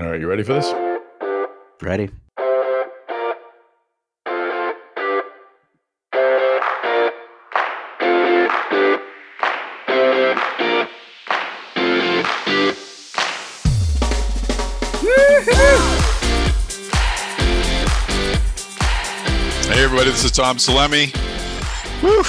All 0.00 0.08
right, 0.08 0.20
you 0.20 0.28
ready 0.28 0.44
for 0.44 0.52
this? 0.52 0.72
Ready. 1.82 2.08
Hey, 19.66 19.82
everybody, 19.82 20.10
this 20.10 20.22
is 20.22 20.30
Tom 20.30 20.58
Salemi. 20.58 21.12
Woo. 22.04 22.22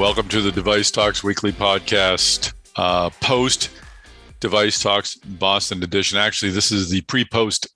Welcome 0.00 0.28
to 0.28 0.40
the 0.40 0.52
Device 0.52 0.90
Talks 0.90 1.22
Weekly 1.22 1.52
Podcast, 1.52 2.54
uh, 2.76 3.10
post 3.20 3.68
Device 4.40 4.82
Talks 4.82 5.16
Boston 5.16 5.82
edition. 5.82 6.18
Actually, 6.18 6.52
this 6.52 6.70
is 6.72 6.90
the 6.90 7.00
pre 7.02 7.24
post 7.24 7.68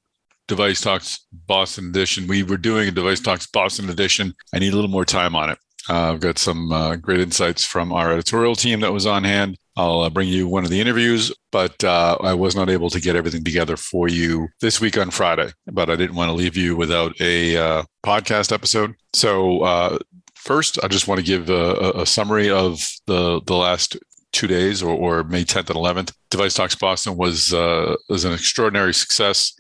Device 0.49 0.81
Talks 0.81 1.27
Boston 1.47 1.89
edition. 1.89 2.27
We 2.27 2.43
were 2.43 2.57
doing 2.57 2.89
a 2.89 2.91
Device 2.91 3.21
Talks 3.21 3.47
Boston 3.47 3.89
edition. 3.89 4.35
I 4.55 4.59
need 4.59 4.73
a 4.73 4.77
little 4.77 4.91
more 4.91 5.05
time 5.05 5.37
on 5.37 5.51
it. 5.51 5.59
Uh, 5.89 6.13
I've 6.13 6.21
got 6.21 6.39
some 6.39 6.73
uh, 6.73 6.97
great 6.97 7.21
insights 7.21 7.65
from 7.65 7.93
our 7.93 8.13
editorial 8.13 8.55
team 8.55 8.81
that 8.81 8.93
was 8.93 9.07
on 9.07 9.25
hand. 9.25 9.57
I'll 9.77 10.01
uh, 10.01 10.11
bring 10.11 10.29
you 10.29 10.47
one 10.47 10.65
of 10.65 10.71
the 10.71 10.81
interviews, 10.81 11.33
but 11.53 11.83
uh, 11.85 12.19
I 12.21 12.35
was 12.35 12.55
not 12.55 12.69
able 12.69 12.91
to 12.91 13.01
get 13.01 13.17
everything 13.17 13.45
together 13.45 13.77
for 13.77 14.09
you 14.09 14.49
this 14.61 14.81
week 14.81 14.99
on 14.99 15.11
Friday. 15.11 15.53
But 15.67 15.89
I 15.89 15.97
didn't 15.97 16.17
want 16.17 16.29
to 16.29 16.35
leave 16.35 16.57
you 16.57 16.77
without 16.77 17.19
a 17.21 17.57
uh, 17.57 17.83
podcast 18.05 18.53
episode. 18.53 18.95
So 19.15 19.63
uh, 19.63 19.99
first, 20.35 20.79
I 20.83 20.89
just 20.89 21.09
want 21.09 21.21
to 21.21 21.27
give 21.27 21.49
a, 21.49 21.93
a 21.95 22.07
summary 22.07 22.51
of 22.51 22.87
the 23.07 23.41
the 23.47 23.57
last 23.57 23.97
two 24.33 24.47
days, 24.47 24.83
or, 24.83 24.95
or 24.95 25.25
May 25.25 25.45
10th 25.45 25.71
and 25.71 25.77
11th. 25.77 26.13
Device 26.31 26.55
Talks 26.55 26.75
Boston 26.75 27.17
was 27.17 27.53
uh, 27.53 27.97
was 28.09 28.25
an 28.25 28.33
extraordinary 28.33 28.95
success. 28.95 29.53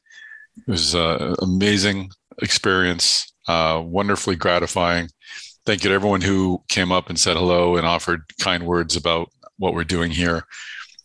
It 0.67 0.71
was 0.71 0.95
an 0.95 1.35
amazing 1.43 2.11
experience, 2.43 3.33
uh, 3.49 3.83
wonderfully 3.85 4.37
gratifying. 4.37 5.09
Thank 5.67 5.85
you 5.85 5.91
to 5.91 5.95
everyone 5.95 6.23
who 6.23 6.63
came 6.69 6.91
up 6.91 7.09
and 7.09 7.19
said 7.19 7.37
hello 7.37 7.77
and 7.77 7.87
offered 7.87 8.23
kind 8.41 8.65
words 8.67 8.97
about 8.97 9.31
what 9.59 9.75
we're 9.75 9.85
doing 9.85 10.11
here. 10.11 10.45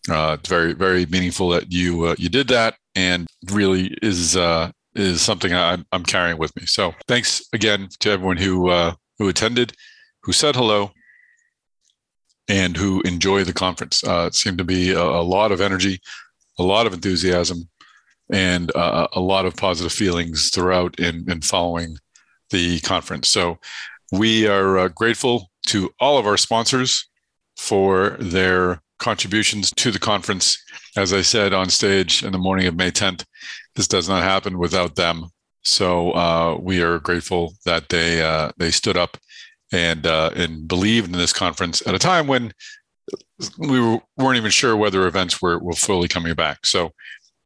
Uh, 0.10 0.38
it's 0.40 0.50
very, 0.50 0.74
very 0.74 1.06
meaningful 1.06 1.50
that 1.50 1.72
you 1.72 2.06
uh, 2.06 2.16
you 2.18 2.30
did 2.30 2.48
that, 2.48 2.76
and 2.96 3.28
really 3.52 3.96
is 4.02 4.38
uh, 4.38 4.72
is 4.96 5.22
something 5.22 5.54
I'm, 5.54 5.86
I'm 5.92 6.04
carrying 6.04 6.38
with 6.38 6.56
me. 6.56 6.66
So 6.66 6.94
thanks 7.08 7.48
again 7.54 7.90
to 8.00 8.12
everyone 8.12 8.38
who 8.38 8.70
uh, 8.70 8.96
who 9.18 9.28
attended, 9.28 9.74
who 10.24 10.32
said 10.32 10.56
hello, 10.56 10.92
and 12.48 12.78
who 12.78 13.02
enjoy 13.02 13.44
the 13.44 13.54
conference. 13.54 14.04
Uh, 14.04 14.26
it 14.28 14.36
seemed 14.36 14.58
to 14.58 14.64
be 14.64 14.92
a, 14.92 15.02
a, 15.02 15.24
lot 15.24 15.52
of 15.52 15.62
energy, 15.62 16.00
a 16.60 16.64
lot 16.64 16.86
of 16.86 16.94
enthusiasm, 16.94 17.68
and 18.32 18.76
uh, 18.76 19.08
a 19.14 19.20
lot 19.20 19.46
of 19.46 19.56
positive 19.56 19.92
feelings 19.92 20.50
throughout 20.50 21.00
in, 21.00 21.30
in 21.30 21.42
following 21.42 21.98
the 22.52 22.80
conference. 22.82 23.28
So 23.28 23.58
we 24.12 24.48
are 24.48 24.78
uh, 24.78 24.88
grateful 24.90 25.50
to 25.68 25.90
all 26.00 26.18
of 26.18 26.28
our 26.28 26.38
sponsors 26.38 27.08
for 27.58 28.18
their 28.20 28.82
contributions 29.00 29.72
to 29.72 29.92
the 29.92 30.00
conference. 30.00 30.62
As 30.96 31.14
I 31.14 31.22
said 31.22 31.54
on 31.54 31.70
stage 31.70 32.24
in 32.24 32.32
the 32.32 32.38
morning 32.38 32.68
of 32.68 32.76
May 32.76 32.92
10th, 32.92 33.26
this 33.76 33.88
does 33.88 34.08
not 34.08 34.24
happen 34.24 34.58
without 34.58 34.96
them. 34.96 35.26
So 35.64 36.12
uh, 36.12 36.58
we 36.62 36.82
are 36.82 37.00
grateful 37.00 37.54
that 37.66 37.90
they 37.90 38.22
uh, 38.22 38.52
they 38.58 38.70
stood 38.70 38.98
up 38.98 39.18
and 39.76 40.08
uh, 40.08 40.30
and 40.36 40.68
believed 40.68 41.08
in 41.08 41.20
this 41.20 41.34
conference 41.34 41.86
at 41.86 41.94
a 41.94 42.00
time 42.00 42.28
when 42.28 42.54
we 43.58 44.00
weren't 44.18 44.38
even 44.38 44.52
sure 44.52 44.78
whether 44.78 45.06
events 45.06 45.42
were, 45.42 45.60
were 45.60 45.74
fully 45.74 46.08
coming 46.08 46.34
back. 46.34 46.66
So 46.66 46.92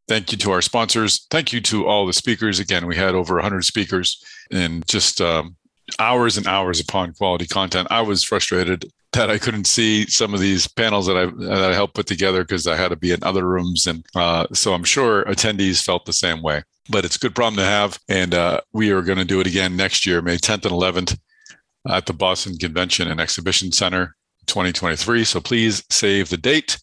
thank 0.08 0.32
you 0.32 0.38
to 0.38 0.52
our 0.52 0.62
sponsors. 0.62 1.26
Thank 1.32 1.52
you 1.52 1.60
to 1.62 1.88
all 1.88 2.06
the 2.06 2.14
speakers. 2.14 2.60
Again, 2.60 2.86
we 2.86 2.96
had 2.96 3.16
over 3.16 3.36
100 3.36 3.66
speakers 3.66 4.24
and 4.52 4.88
just 4.88 5.20
um, 5.20 5.56
hours 5.98 6.38
and 6.38 6.46
hours 6.46 6.80
upon 6.80 7.14
quality 7.14 7.48
content. 7.48 7.88
I 7.90 8.02
was 8.02 8.24
frustrated 8.24 8.86
that 9.14 9.32
I 9.32 9.40
couldn't 9.40 9.66
see 9.66 10.06
some 10.06 10.36
of 10.36 10.40
these 10.40 10.68
panels 10.68 11.08
that 11.08 11.18
I 11.18 11.26
that 11.26 11.72
I 11.72 11.74
helped 11.74 11.96
put 11.96 12.06
together 12.06 12.44
because 12.44 12.68
I 12.68 12.76
had 12.76 12.90
to 12.90 12.96
be 12.96 13.12
in 13.12 13.24
other 13.24 13.48
rooms, 13.48 13.88
and 13.88 14.06
uh, 14.14 14.46
so 14.54 14.76
I'm 14.76 14.84
sure 14.84 15.24
attendees 15.24 15.84
felt 15.84 16.06
the 16.06 16.14
same 16.14 16.44
way. 16.44 16.62
But 16.92 17.06
it's 17.06 17.16
a 17.16 17.20
good 17.20 17.34
problem 17.34 17.56
to 17.56 17.66
have, 17.66 17.98
and 18.08 18.36
uh, 18.36 18.62
we 18.72 18.92
are 18.92 19.02
going 19.02 19.18
to 19.18 19.26
do 19.26 19.40
it 19.40 19.48
again 19.48 19.76
next 19.76 20.06
year, 20.06 20.22
May 20.22 20.38
10th 20.38 20.66
and 20.66 20.74
11th 20.74 21.18
at 21.90 22.06
the 22.06 22.14
Boston 22.14 22.58
Convention 22.58 23.08
and 23.08 23.20
Exhibition 23.20 23.72
Center 23.72 24.16
2023. 24.46 25.24
So 25.24 25.42
please 25.42 25.84
save 25.90 26.30
the 26.30 26.38
date. 26.38 26.78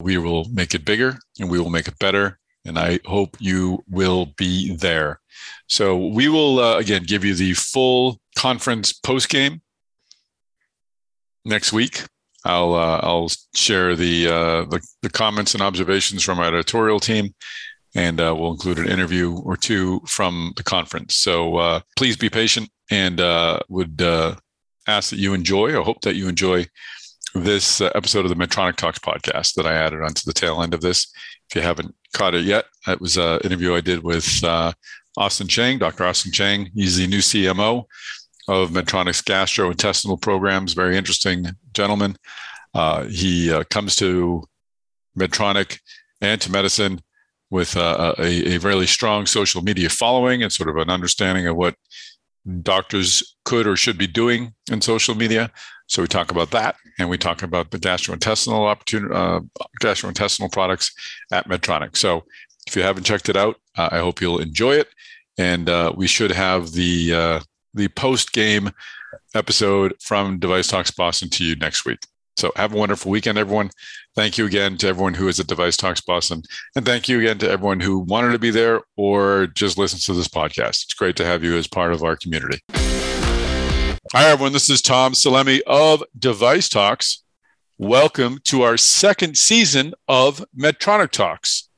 We 0.00 0.18
will 0.18 0.44
make 0.50 0.74
it 0.74 0.84
bigger 0.84 1.18
and 1.38 1.50
we 1.50 1.58
will 1.58 1.70
make 1.70 1.88
it 1.88 1.98
better. 1.98 2.38
And 2.64 2.78
I 2.78 3.00
hope 3.04 3.36
you 3.40 3.82
will 3.88 4.26
be 4.36 4.76
there. 4.76 5.20
So 5.68 5.96
we 5.96 6.28
will, 6.28 6.60
uh, 6.60 6.78
again, 6.78 7.02
give 7.02 7.24
you 7.24 7.34
the 7.34 7.54
full 7.54 8.20
conference 8.36 8.92
post 8.92 9.28
game 9.28 9.62
next 11.44 11.72
week. 11.72 12.04
I'll 12.44 12.74
uh, 12.74 13.00
I'll 13.02 13.28
share 13.54 13.94
the, 13.96 14.26
uh, 14.28 14.64
the, 14.64 14.80
the 15.02 15.10
comments 15.10 15.54
and 15.54 15.62
observations 15.62 16.22
from 16.22 16.40
our 16.40 16.46
editorial 16.46 16.98
team, 16.98 17.34
and 17.94 18.20
uh, 18.20 18.34
we'll 18.36 18.50
include 18.50 18.78
an 18.78 18.88
interview 18.88 19.38
or 19.38 19.56
two 19.56 20.00
from 20.06 20.52
the 20.56 20.64
conference. 20.64 21.14
So 21.16 21.56
uh, 21.56 21.80
please 21.96 22.16
be 22.16 22.28
patient 22.28 22.68
and 22.90 23.20
uh, 23.20 23.60
would 23.68 24.02
uh, 24.02 24.36
ask 24.86 25.10
that 25.10 25.18
you 25.18 25.34
enjoy 25.34 25.74
or 25.74 25.82
hope 25.82 26.00
that 26.02 26.16
you 26.16 26.28
enjoy 26.28 26.66
this 27.34 27.80
uh, 27.80 27.90
episode 27.94 28.24
of 28.24 28.28
the 28.28 28.34
Medtronic 28.34 28.76
Talks 28.76 28.98
podcast 28.98 29.54
that 29.54 29.66
I 29.66 29.74
added 29.74 30.02
onto 30.02 30.22
the 30.24 30.32
tail 30.32 30.62
end 30.62 30.74
of 30.74 30.80
this. 30.80 31.12
If 31.48 31.56
you 31.56 31.62
haven't 31.62 31.94
caught 32.14 32.34
it 32.34 32.44
yet, 32.44 32.66
it 32.86 33.00
was 33.00 33.16
an 33.16 33.40
interview 33.44 33.74
I 33.74 33.80
did 33.80 34.02
with 34.02 34.42
uh, 34.44 34.72
Austin 35.16 35.48
Chiang, 35.48 35.78
Dr. 35.78 36.04
Austin 36.04 36.32
Chiang. 36.32 36.70
He's 36.74 36.96
the 36.96 37.06
new 37.06 37.18
CMO 37.18 37.84
of 38.48 38.70
Medtronic's 38.70 39.22
gastrointestinal 39.22 40.20
programs. 40.20 40.74
Very 40.74 40.96
interesting 40.96 41.46
gentleman. 41.72 42.16
Uh, 42.74 43.04
he 43.04 43.52
uh, 43.52 43.64
comes 43.64 43.96
to 43.96 44.44
Medtronic 45.18 45.78
and 46.20 46.40
to 46.40 46.50
medicine 46.50 47.00
with 47.50 47.76
uh, 47.76 48.14
a, 48.18 48.54
a 48.54 48.58
really 48.58 48.86
strong 48.86 49.26
social 49.26 49.62
media 49.62 49.88
following 49.90 50.42
and 50.42 50.50
sort 50.50 50.70
of 50.70 50.76
an 50.76 50.88
understanding 50.88 51.46
of 51.46 51.54
what 51.54 51.74
doctors 52.62 53.36
could 53.44 53.66
or 53.66 53.76
should 53.76 53.98
be 53.98 54.06
doing 54.06 54.54
in 54.70 54.80
social 54.80 55.14
media. 55.14 55.50
So 55.86 56.02
we 56.02 56.08
talk 56.08 56.30
about 56.30 56.50
that, 56.52 56.76
and 56.98 57.08
we 57.08 57.18
talk 57.18 57.42
about 57.42 57.70
the 57.70 57.78
gastrointestinal 57.78 58.66
opportunity, 58.66 59.14
uh, 59.14 59.40
gastrointestinal 59.80 60.50
products 60.50 60.92
at 61.30 61.48
Medtronic. 61.48 61.96
So 61.96 62.24
if 62.66 62.76
you 62.76 62.82
haven't 62.82 63.04
checked 63.04 63.28
it 63.28 63.36
out, 63.36 63.56
uh, 63.76 63.90
I 63.92 63.98
hope 63.98 64.20
you'll 64.20 64.40
enjoy 64.40 64.76
it. 64.76 64.88
And 65.38 65.68
uh, 65.68 65.92
we 65.96 66.06
should 66.06 66.30
have 66.30 66.72
the 66.72 67.14
uh, 67.14 67.40
the 67.74 67.88
post 67.88 68.32
game 68.32 68.70
episode 69.34 69.94
from 70.00 70.38
Device 70.38 70.68
Talks 70.68 70.90
Boston 70.90 71.30
to 71.30 71.44
you 71.44 71.56
next 71.56 71.84
week. 71.84 72.00
So 72.36 72.50
have 72.56 72.72
a 72.72 72.76
wonderful 72.76 73.10
weekend, 73.10 73.38
everyone. 73.38 73.70
Thank 74.14 74.38
you 74.38 74.46
again 74.46 74.76
to 74.78 74.88
everyone 74.88 75.14
who 75.14 75.28
is 75.28 75.38
at 75.38 75.46
Device 75.46 75.76
Talks 75.76 76.00
Boston. 76.00 76.42
And 76.74 76.84
thank 76.84 77.08
you 77.08 77.18
again 77.20 77.38
to 77.38 77.50
everyone 77.50 77.80
who 77.80 77.98
wanted 77.98 78.32
to 78.32 78.38
be 78.38 78.50
there 78.50 78.80
or 78.96 79.48
just 79.48 79.78
listens 79.78 80.06
to 80.06 80.14
this 80.14 80.28
podcast. 80.28 80.84
It's 80.84 80.94
great 80.94 81.16
to 81.16 81.24
have 81.24 81.44
you 81.44 81.56
as 81.56 81.66
part 81.66 81.92
of 81.92 82.02
our 82.02 82.16
community. 82.16 82.60
Hi, 84.12 84.30
everyone. 84.30 84.52
This 84.52 84.70
is 84.70 84.82
Tom 84.82 85.12
Salemi 85.12 85.60
of 85.66 86.02
Device 86.18 86.68
Talks. 86.68 87.22
Welcome 87.78 88.38
to 88.44 88.62
our 88.62 88.76
second 88.76 89.36
season 89.36 89.94
of 90.08 90.44
Medtronic 90.56 91.10
Talks. 91.10 91.68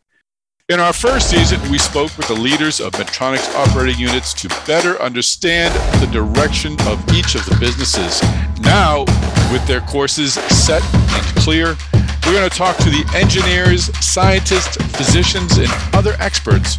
In 0.71 0.81
our 0.81 0.93
first 0.95 1.29
season, 1.29 1.61
we 1.71 1.79
spoke 1.79 2.17
with 2.17 2.27
the 2.27 2.35
leaders 2.35 2.81
of 2.81 2.93
Medtronic's 2.93 3.55
operating 3.55 3.99
units 3.99 4.33
to 4.35 4.49
better 4.67 5.01
understand 5.03 5.75
the 6.01 6.11
direction 6.11 6.73
of 6.89 7.07
each 7.13 7.35
of 7.35 7.45
the 7.45 7.57
businesses. 7.61 8.23
Now, 8.61 9.05
with 9.53 9.67
their 9.67 9.81
courses 9.81 10.35
set 10.35 10.83
and 10.95 11.25
clear, 11.37 11.77
we're 12.25 12.33
going 12.33 12.49
to 12.49 12.57
talk 12.57 12.77
to 12.79 12.91
the 12.91 13.05
engineers, 13.15 13.95
scientists, 14.05 14.77
physicians, 14.97 15.59
and 15.59 15.69
other 15.93 16.15
experts 16.21 16.77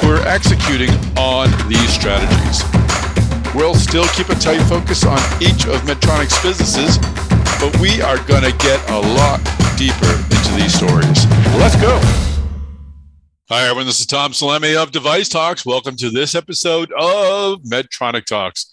who 0.00 0.10
are 0.10 0.26
executing 0.26 0.90
on 1.16 1.50
these 1.68 1.92
strategies. 1.92 2.64
We'll 3.54 3.74
still 3.74 4.06
keep 4.08 4.28
a 4.30 4.34
tight 4.34 4.60
focus 4.68 5.04
on 5.04 5.18
each 5.42 5.66
of 5.66 5.82
Medtronic's 5.82 6.40
businesses, 6.42 6.98
but 7.60 7.78
we 7.80 8.00
are 8.00 8.18
going 8.24 8.42
to 8.42 8.56
get 8.58 8.80
a 8.90 8.98
lot 8.98 9.40
deeper 9.76 10.12
into 10.34 10.52
these 10.54 10.74
stories. 10.74 11.26
Let's 11.58 11.76
go. 11.76 12.00
Hi, 13.48 13.64
everyone. 13.64 13.86
This 13.86 14.00
is 14.00 14.06
Tom 14.06 14.32
Salemi 14.32 14.80
of 14.80 14.92
Device 14.92 15.28
Talks. 15.28 15.66
Welcome 15.66 15.96
to 15.96 16.10
this 16.10 16.34
episode 16.34 16.92
of 16.92 17.60
Medtronic 17.62 18.24
Talks. 18.24 18.72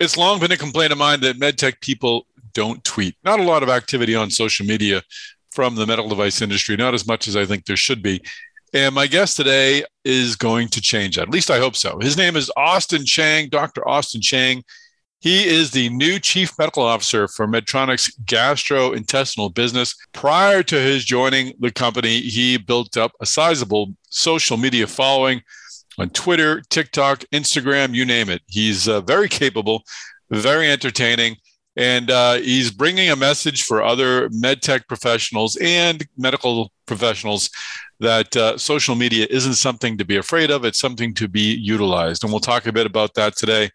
It's 0.00 0.16
long 0.16 0.40
been 0.40 0.52
a 0.52 0.56
complaint 0.56 0.92
of 0.92 0.98
mine 0.98 1.20
that 1.20 1.38
medtech 1.38 1.80
people 1.80 2.26
don't 2.54 2.82
tweet. 2.84 3.16
Not 3.24 3.40
a 3.40 3.44
lot 3.44 3.62
of 3.62 3.68
activity 3.68 4.14
on 4.14 4.30
social 4.30 4.66
media 4.66 5.02
from 5.52 5.74
the 5.74 5.86
medical 5.86 6.08
device 6.08 6.40
industry, 6.42 6.76
not 6.76 6.94
as 6.94 7.06
much 7.06 7.28
as 7.28 7.36
I 7.36 7.44
think 7.44 7.66
there 7.66 7.76
should 7.76 8.02
be. 8.02 8.22
And 8.74 8.94
my 8.94 9.06
guest 9.06 9.36
today 9.36 9.84
is 10.04 10.34
going 10.34 10.68
to 10.68 10.80
change 10.80 11.16
that. 11.16 11.22
At 11.22 11.30
least 11.30 11.50
I 11.50 11.58
hope 11.58 11.76
so. 11.76 11.98
His 12.00 12.16
name 12.16 12.36
is 12.36 12.50
Austin 12.56 13.04
Chiang, 13.04 13.50
Dr. 13.50 13.86
Austin 13.86 14.22
Chiang. 14.22 14.62
He 15.20 15.46
is 15.46 15.70
the 15.70 15.88
new 15.90 16.18
chief 16.18 16.58
medical 16.58 16.82
officer 16.82 17.28
for 17.28 17.46
Medtronic's 17.46 18.16
gastrointestinal 18.24 19.54
business. 19.54 19.94
Prior 20.12 20.62
to 20.64 20.74
his 20.76 21.04
joining 21.04 21.52
the 21.60 21.70
company, 21.70 22.20
he 22.20 22.56
built 22.56 22.96
up 22.96 23.12
a 23.20 23.26
sizable 23.26 23.94
social 24.08 24.56
media 24.56 24.86
following 24.86 25.42
on 25.98 26.10
Twitter, 26.10 26.62
TikTok, 26.70 27.24
Instagram, 27.32 27.94
you 27.94 28.04
name 28.04 28.28
it. 28.28 28.42
He's 28.46 28.88
uh, 28.88 29.00
very 29.00 29.28
capable, 29.28 29.82
very 30.30 30.70
entertaining, 30.70 31.36
and 31.76 32.10
uh, 32.10 32.34
he's 32.34 32.70
bringing 32.70 33.10
a 33.10 33.16
message 33.16 33.62
for 33.62 33.82
other 33.82 34.28
medtech 34.30 34.86
professionals 34.88 35.56
and 35.56 36.06
medical 36.16 36.70
professionals 36.86 37.50
that 38.00 38.36
uh, 38.36 38.58
social 38.58 38.94
media 38.94 39.26
isn't 39.30 39.54
something 39.54 39.96
to 39.96 40.04
be 40.04 40.16
afraid 40.16 40.50
of, 40.50 40.64
it's 40.64 40.78
something 40.78 41.14
to 41.14 41.28
be 41.28 41.54
utilized. 41.54 42.24
And 42.24 42.32
we'll 42.32 42.40
talk 42.40 42.66
a 42.66 42.72
bit 42.72 42.86
about 42.86 43.14
that 43.14 43.36
today 43.36 43.70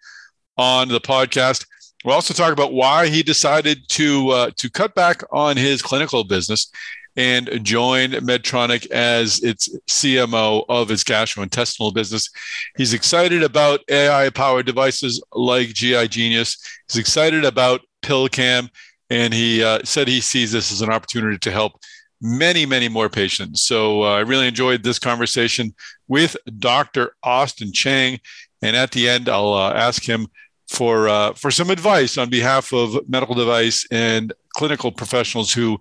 on 0.58 0.90
the 0.90 1.00
podcast. 1.00 1.66
We'll 2.04 2.16
also 2.16 2.34
talk 2.34 2.54
about 2.54 2.74
why 2.74 3.08
he 3.08 3.24
decided 3.24 3.88
to 3.90 4.30
uh, 4.30 4.52
to 4.58 4.70
cut 4.70 4.94
back 4.94 5.24
on 5.32 5.58
his 5.58 5.82
clinical 5.82 6.24
business 6.24 6.72
and 7.18 7.50
join 7.64 8.12
Medtronic 8.12 8.90
as 8.92 9.44
its 9.44 9.68
CMO 9.88 10.64
of 10.70 10.92
its 10.92 11.04
gastrointestinal 11.04 11.94
business. 11.94 12.30
He's 12.78 12.94
excited 12.94 13.42
about 13.42 13.82
AI 13.90 14.30
powered 14.30 14.68
devices 14.68 15.22
like 15.34 15.70
GI 15.70 16.08
Genius. 16.10 16.58
He's 16.88 17.00
excited 17.00 17.44
about 17.44 17.82
PillCam, 18.04 18.70
and 19.10 19.34
he 19.34 19.64
uh, 19.64 19.80
said 19.84 20.08
he 20.08 20.22
sees 20.22 20.52
this 20.52 20.72
as 20.72 20.82
an 20.82 20.92
opportunity 20.92 21.40
to 21.40 21.52
help 21.52 21.74
many, 22.22 22.66
many 22.66 22.88
more 22.88 23.10
patients. 23.10 23.64
So 23.64 24.04
uh, 24.04 24.14
I 24.14 24.20
really 24.20 24.48
enjoyed 24.48 24.84
this 24.84 25.00
conversation 25.00 25.74
with 26.08 26.38
Dr. 26.60 27.16
Austin 27.24 27.72
Chiang. 27.74 28.20
And 28.62 28.76
at 28.76 28.92
the 28.92 29.10
end, 29.10 29.28
I'll 29.28 29.54
uh, 29.54 29.74
ask 29.74 30.08
him 30.08 30.28
for 30.70 31.08
uh, 31.08 31.34
for 31.34 31.50
some 31.50 31.70
advice 31.70 32.18
on 32.18 32.30
behalf 32.30 32.74
of 32.74 33.08
medical 33.08 33.36
device 33.36 33.88
and 33.90 34.34
clinical 34.56 34.92
professionals 34.92 35.54
who 35.54 35.80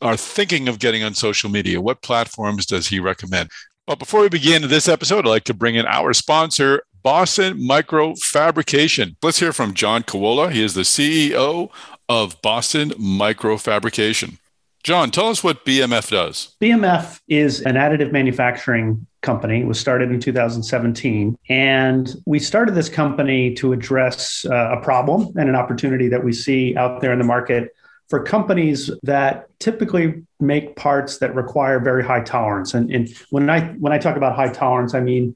are 0.00 0.16
thinking 0.16 0.68
of 0.68 0.78
getting 0.78 1.02
on 1.02 1.14
social 1.14 1.50
media. 1.50 1.80
What 1.80 2.02
platforms 2.02 2.66
does 2.66 2.88
he 2.88 3.00
recommend? 3.00 3.50
Well, 3.86 3.96
before 3.96 4.22
we 4.22 4.28
begin 4.28 4.68
this 4.68 4.88
episode, 4.88 5.26
I'd 5.26 5.30
like 5.30 5.44
to 5.44 5.54
bring 5.54 5.74
in 5.74 5.86
our 5.86 6.12
sponsor, 6.14 6.84
Boston 7.02 7.62
Micro 7.64 8.14
Fabrication. 8.14 9.16
Let's 9.22 9.40
hear 9.40 9.52
from 9.52 9.74
John 9.74 10.02
Kawola. 10.02 10.50
He 10.50 10.62
is 10.62 10.74
the 10.74 10.82
CEO 10.82 11.70
of 12.08 12.40
Boston 12.40 12.94
Micro 12.98 13.58
Fabrication. 13.58 14.38
John, 14.84 15.10
tell 15.10 15.28
us 15.28 15.42
what 15.42 15.64
BMF 15.64 16.10
does. 16.10 16.56
BMF 16.60 17.20
is 17.28 17.62
an 17.62 17.74
additive 17.74 18.12
manufacturing 18.12 19.06
company. 19.22 19.62
It 19.62 19.66
was 19.66 19.80
started 19.80 20.10
in 20.10 20.20
2017. 20.20 21.36
And 21.48 22.14
we 22.26 22.38
started 22.38 22.74
this 22.74 22.90
company 22.90 23.54
to 23.54 23.72
address 23.72 24.44
uh, 24.44 24.76
a 24.78 24.80
problem 24.82 25.32
and 25.36 25.48
an 25.48 25.56
opportunity 25.56 26.08
that 26.08 26.22
we 26.22 26.32
see 26.32 26.76
out 26.76 27.00
there 27.00 27.12
in 27.12 27.18
the 27.18 27.24
market 27.24 27.74
for 28.14 28.22
companies 28.22 28.92
that 29.02 29.48
typically 29.58 30.22
make 30.38 30.76
parts 30.76 31.18
that 31.18 31.34
require 31.34 31.80
very 31.80 32.04
high 32.04 32.20
tolerance. 32.20 32.72
And, 32.72 32.88
and 32.92 33.08
when 33.30 33.50
I 33.50 33.62
when 33.80 33.92
I 33.92 33.98
talk 33.98 34.16
about 34.16 34.36
high 34.36 34.50
tolerance, 34.50 34.94
I 34.94 35.00
mean 35.00 35.34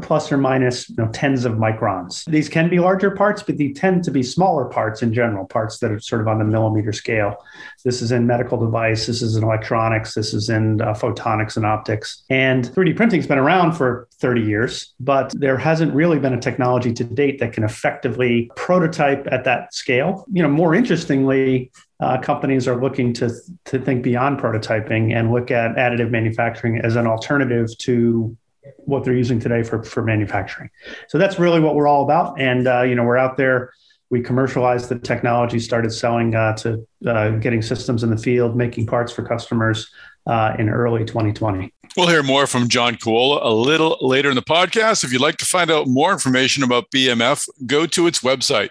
plus 0.00 0.30
or 0.30 0.36
minus 0.36 0.88
you 0.88 0.96
know, 0.98 1.08
tens 1.12 1.44
of 1.44 1.54
microns. 1.54 2.24
These 2.26 2.48
can 2.48 2.68
be 2.68 2.78
larger 2.78 3.10
parts, 3.10 3.42
but 3.42 3.56
they 3.56 3.72
tend 3.72 4.04
to 4.04 4.10
be 4.10 4.22
smaller 4.22 4.66
parts 4.66 5.02
in 5.02 5.12
general, 5.12 5.46
parts 5.46 5.78
that 5.78 5.90
are 5.90 5.98
sort 6.00 6.20
of 6.20 6.28
on 6.28 6.38
the 6.38 6.44
millimeter 6.44 6.92
scale. 6.92 7.36
This 7.84 8.02
is 8.02 8.12
in 8.12 8.26
medical 8.26 8.58
device, 8.58 9.06
this 9.06 9.22
is 9.22 9.36
in 9.36 9.44
electronics, 9.44 10.14
this 10.14 10.34
is 10.34 10.50
in 10.50 10.80
uh, 10.80 10.92
photonics 10.92 11.56
and 11.56 11.64
optics. 11.64 12.22
And 12.28 12.64
3D 12.64 12.96
printing's 12.96 13.26
been 13.26 13.38
around 13.38 13.72
for 13.72 14.08
30 14.18 14.42
years, 14.42 14.94
but 15.00 15.32
there 15.36 15.56
hasn't 15.56 15.94
really 15.94 16.18
been 16.18 16.34
a 16.34 16.40
technology 16.40 16.92
to 16.92 17.04
date 17.04 17.40
that 17.40 17.52
can 17.52 17.64
effectively 17.64 18.50
prototype 18.56 19.26
at 19.30 19.44
that 19.44 19.72
scale. 19.72 20.26
You 20.30 20.42
know, 20.42 20.48
more 20.48 20.74
interestingly, 20.74 21.70
uh, 22.00 22.18
companies 22.18 22.66
are 22.66 22.80
looking 22.80 23.12
to, 23.12 23.30
to 23.66 23.78
think 23.78 24.02
beyond 24.02 24.40
prototyping 24.40 25.14
and 25.14 25.30
look 25.30 25.50
at 25.50 25.76
additive 25.76 26.10
manufacturing 26.10 26.80
as 26.80 26.96
an 26.96 27.06
alternative 27.06 27.76
to 27.78 28.36
what 28.78 29.04
they're 29.04 29.16
using 29.16 29.38
today 29.38 29.62
for, 29.62 29.82
for 29.82 30.02
manufacturing. 30.02 30.70
So 31.08 31.18
that's 31.18 31.38
really 31.38 31.60
what 31.60 31.74
we're 31.74 31.88
all 31.88 32.02
about. 32.02 32.40
And, 32.40 32.66
uh, 32.66 32.82
you 32.82 32.94
know, 32.94 33.04
we're 33.04 33.16
out 33.16 33.36
there, 33.36 33.72
we 34.10 34.20
commercialized 34.20 34.88
the 34.88 34.98
technology, 34.98 35.58
started 35.58 35.92
selling 35.92 36.34
uh, 36.34 36.54
to 36.56 36.86
uh, 37.06 37.30
getting 37.30 37.62
systems 37.62 38.02
in 38.02 38.10
the 38.10 38.18
field, 38.18 38.56
making 38.56 38.86
parts 38.86 39.12
for 39.12 39.22
customers 39.22 39.90
uh, 40.26 40.54
in 40.58 40.68
early 40.68 41.04
2020. 41.04 41.72
We'll 41.96 42.08
hear 42.08 42.22
more 42.22 42.46
from 42.46 42.68
John 42.68 42.94
Kawola 42.96 43.40
a 43.42 43.52
little 43.52 43.96
later 44.00 44.30
in 44.30 44.36
the 44.36 44.42
podcast. 44.42 45.04
If 45.04 45.12
you'd 45.12 45.20
like 45.20 45.36
to 45.38 45.46
find 45.46 45.70
out 45.70 45.88
more 45.88 46.12
information 46.12 46.62
about 46.62 46.90
BMF, 46.94 47.48
go 47.66 47.86
to 47.86 48.06
its 48.06 48.20
website, 48.20 48.70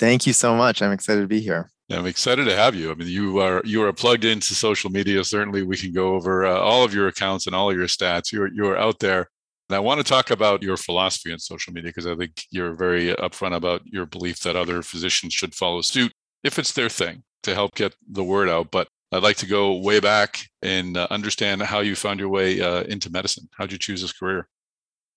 Thank 0.00 0.26
you 0.26 0.32
so 0.32 0.56
much. 0.56 0.82
I'm 0.82 0.90
excited 0.90 1.20
to 1.20 1.28
be 1.28 1.38
here. 1.38 1.70
I'm 1.88 2.04
excited 2.04 2.46
to 2.46 2.56
have 2.56 2.74
you. 2.74 2.90
I 2.90 2.94
mean, 2.94 3.06
you 3.06 3.38
are 3.38 3.62
you 3.64 3.84
are 3.84 3.92
plugged 3.92 4.24
into 4.24 4.56
social 4.56 4.90
media. 4.90 5.22
Certainly, 5.22 5.62
we 5.62 5.76
can 5.76 5.92
go 5.92 6.16
over 6.16 6.44
uh, 6.44 6.58
all 6.58 6.82
of 6.82 6.92
your 6.92 7.06
accounts 7.06 7.46
and 7.46 7.54
all 7.54 7.70
of 7.70 7.76
your 7.76 7.86
stats. 7.86 8.32
You're 8.32 8.52
you're 8.52 8.76
out 8.76 8.98
there, 8.98 9.30
and 9.68 9.76
I 9.76 9.78
want 9.78 10.00
to 10.00 10.04
talk 10.04 10.32
about 10.32 10.64
your 10.64 10.76
philosophy 10.76 11.32
on 11.32 11.38
social 11.38 11.72
media 11.72 11.90
because 11.90 12.08
I 12.08 12.16
think 12.16 12.42
you're 12.50 12.74
very 12.74 13.14
upfront 13.14 13.54
about 13.54 13.82
your 13.86 14.04
belief 14.04 14.40
that 14.40 14.56
other 14.56 14.82
physicians 14.82 15.32
should 15.32 15.54
follow 15.54 15.80
suit 15.80 16.12
if 16.42 16.58
it's 16.58 16.72
their 16.72 16.88
thing 16.88 17.22
to 17.42 17.54
help 17.54 17.74
get 17.74 17.94
the 18.10 18.24
word 18.24 18.48
out. 18.48 18.70
But 18.70 18.88
I'd 19.12 19.22
like 19.22 19.36
to 19.38 19.46
go 19.46 19.76
way 19.76 20.00
back 20.00 20.48
and 20.62 20.96
uh, 20.96 21.06
understand 21.10 21.62
how 21.62 21.80
you 21.80 21.94
found 21.94 22.18
your 22.18 22.30
way 22.30 22.60
uh, 22.60 22.82
into 22.84 23.10
medicine. 23.10 23.48
How'd 23.56 23.72
you 23.72 23.78
choose 23.78 24.00
this 24.00 24.12
career? 24.12 24.48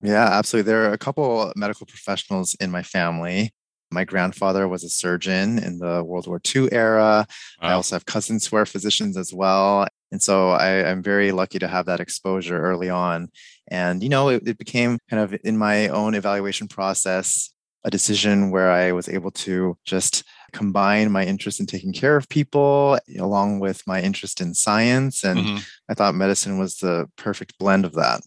Yeah, 0.01 0.25
absolutely. 0.25 0.71
There 0.71 0.89
are 0.89 0.93
a 0.93 0.97
couple 0.97 1.51
medical 1.55 1.85
professionals 1.85 2.55
in 2.59 2.71
my 2.71 2.83
family. 2.83 3.53
My 3.91 4.03
grandfather 4.03 4.67
was 4.67 4.83
a 4.83 4.89
surgeon 4.89 5.57
in 5.59 5.79
the 5.79 6.03
World 6.03 6.27
War 6.27 6.41
II 6.53 6.71
era. 6.71 7.25
Wow. 7.61 7.69
I 7.69 7.73
also 7.73 7.95
have 7.95 8.05
cousins 8.05 8.45
who 8.45 8.57
are 8.57 8.65
physicians 8.65 9.15
as 9.15 9.33
well. 9.33 9.87
And 10.11 10.21
so 10.21 10.51
I, 10.51 10.69
am 10.89 11.01
very 11.01 11.31
lucky 11.31 11.59
to 11.59 11.67
have 11.67 11.85
that 11.85 11.99
exposure 11.99 12.59
early 12.59 12.89
on. 12.89 13.29
And, 13.69 14.03
you 14.03 14.09
know, 14.09 14.29
it, 14.29 14.47
it 14.47 14.57
became 14.57 14.97
kind 15.09 15.21
of 15.21 15.39
in 15.43 15.57
my 15.57 15.87
own 15.87 16.15
evaluation 16.15 16.67
process 16.67 17.51
a 17.85 17.91
decision 17.91 18.51
where 18.51 18.71
I 18.71 18.91
was 18.91 19.07
able 19.07 19.31
to 19.31 19.77
just 19.85 20.23
combine 20.55 21.11
my 21.11 21.25
interest 21.25 21.59
in 21.59 21.65
taking 21.65 21.91
care 21.91 22.15
of 22.15 22.29
people 22.29 22.97
along 23.19 23.59
with 23.59 23.85
my 23.85 24.01
interest 24.01 24.39
in 24.39 24.53
science. 24.53 25.23
And 25.23 25.39
mm-hmm. 25.39 25.57
I 25.89 25.93
thought 25.93 26.15
medicine 26.15 26.57
was 26.57 26.77
the 26.77 27.09
perfect 27.17 27.57
blend 27.59 27.83
of 27.83 27.93
that. 27.93 28.21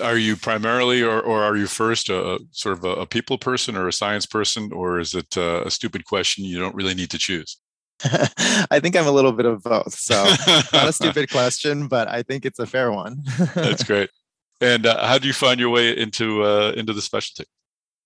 Are 0.00 0.16
you 0.16 0.36
primarily, 0.36 1.02
or, 1.02 1.20
or 1.20 1.44
are 1.44 1.56
you 1.56 1.66
first 1.66 2.08
a 2.08 2.40
sort 2.50 2.78
of 2.78 2.84
a, 2.84 3.02
a 3.02 3.06
people 3.06 3.38
person 3.38 3.76
or 3.76 3.86
a 3.86 3.92
science 3.92 4.26
person, 4.26 4.72
or 4.72 4.98
is 4.98 5.14
it 5.14 5.36
a, 5.36 5.66
a 5.66 5.70
stupid 5.70 6.06
question 6.06 6.44
you 6.44 6.58
don't 6.58 6.74
really 6.74 6.94
need 6.94 7.10
to 7.10 7.18
choose? 7.18 7.58
I 8.70 8.80
think 8.80 8.96
I'm 8.96 9.06
a 9.06 9.12
little 9.12 9.32
bit 9.32 9.46
of 9.46 9.62
both. 9.62 9.94
So, 9.94 10.14
not 10.72 10.88
a 10.88 10.92
stupid 10.92 11.30
question, 11.30 11.86
but 11.86 12.08
I 12.08 12.22
think 12.22 12.44
it's 12.44 12.58
a 12.58 12.66
fair 12.66 12.90
one. 12.90 13.22
That's 13.54 13.84
great. 13.90 14.10
And 14.60 14.86
uh, 14.86 15.06
how 15.06 15.18
do 15.18 15.26
you 15.26 15.34
find 15.34 15.60
your 15.60 15.70
way 15.70 15.96
into 15.96 16.42
uh, 16.42 16.72
into 16.74 16.92
the 16.92 17.02
specialty? 17.02 17.48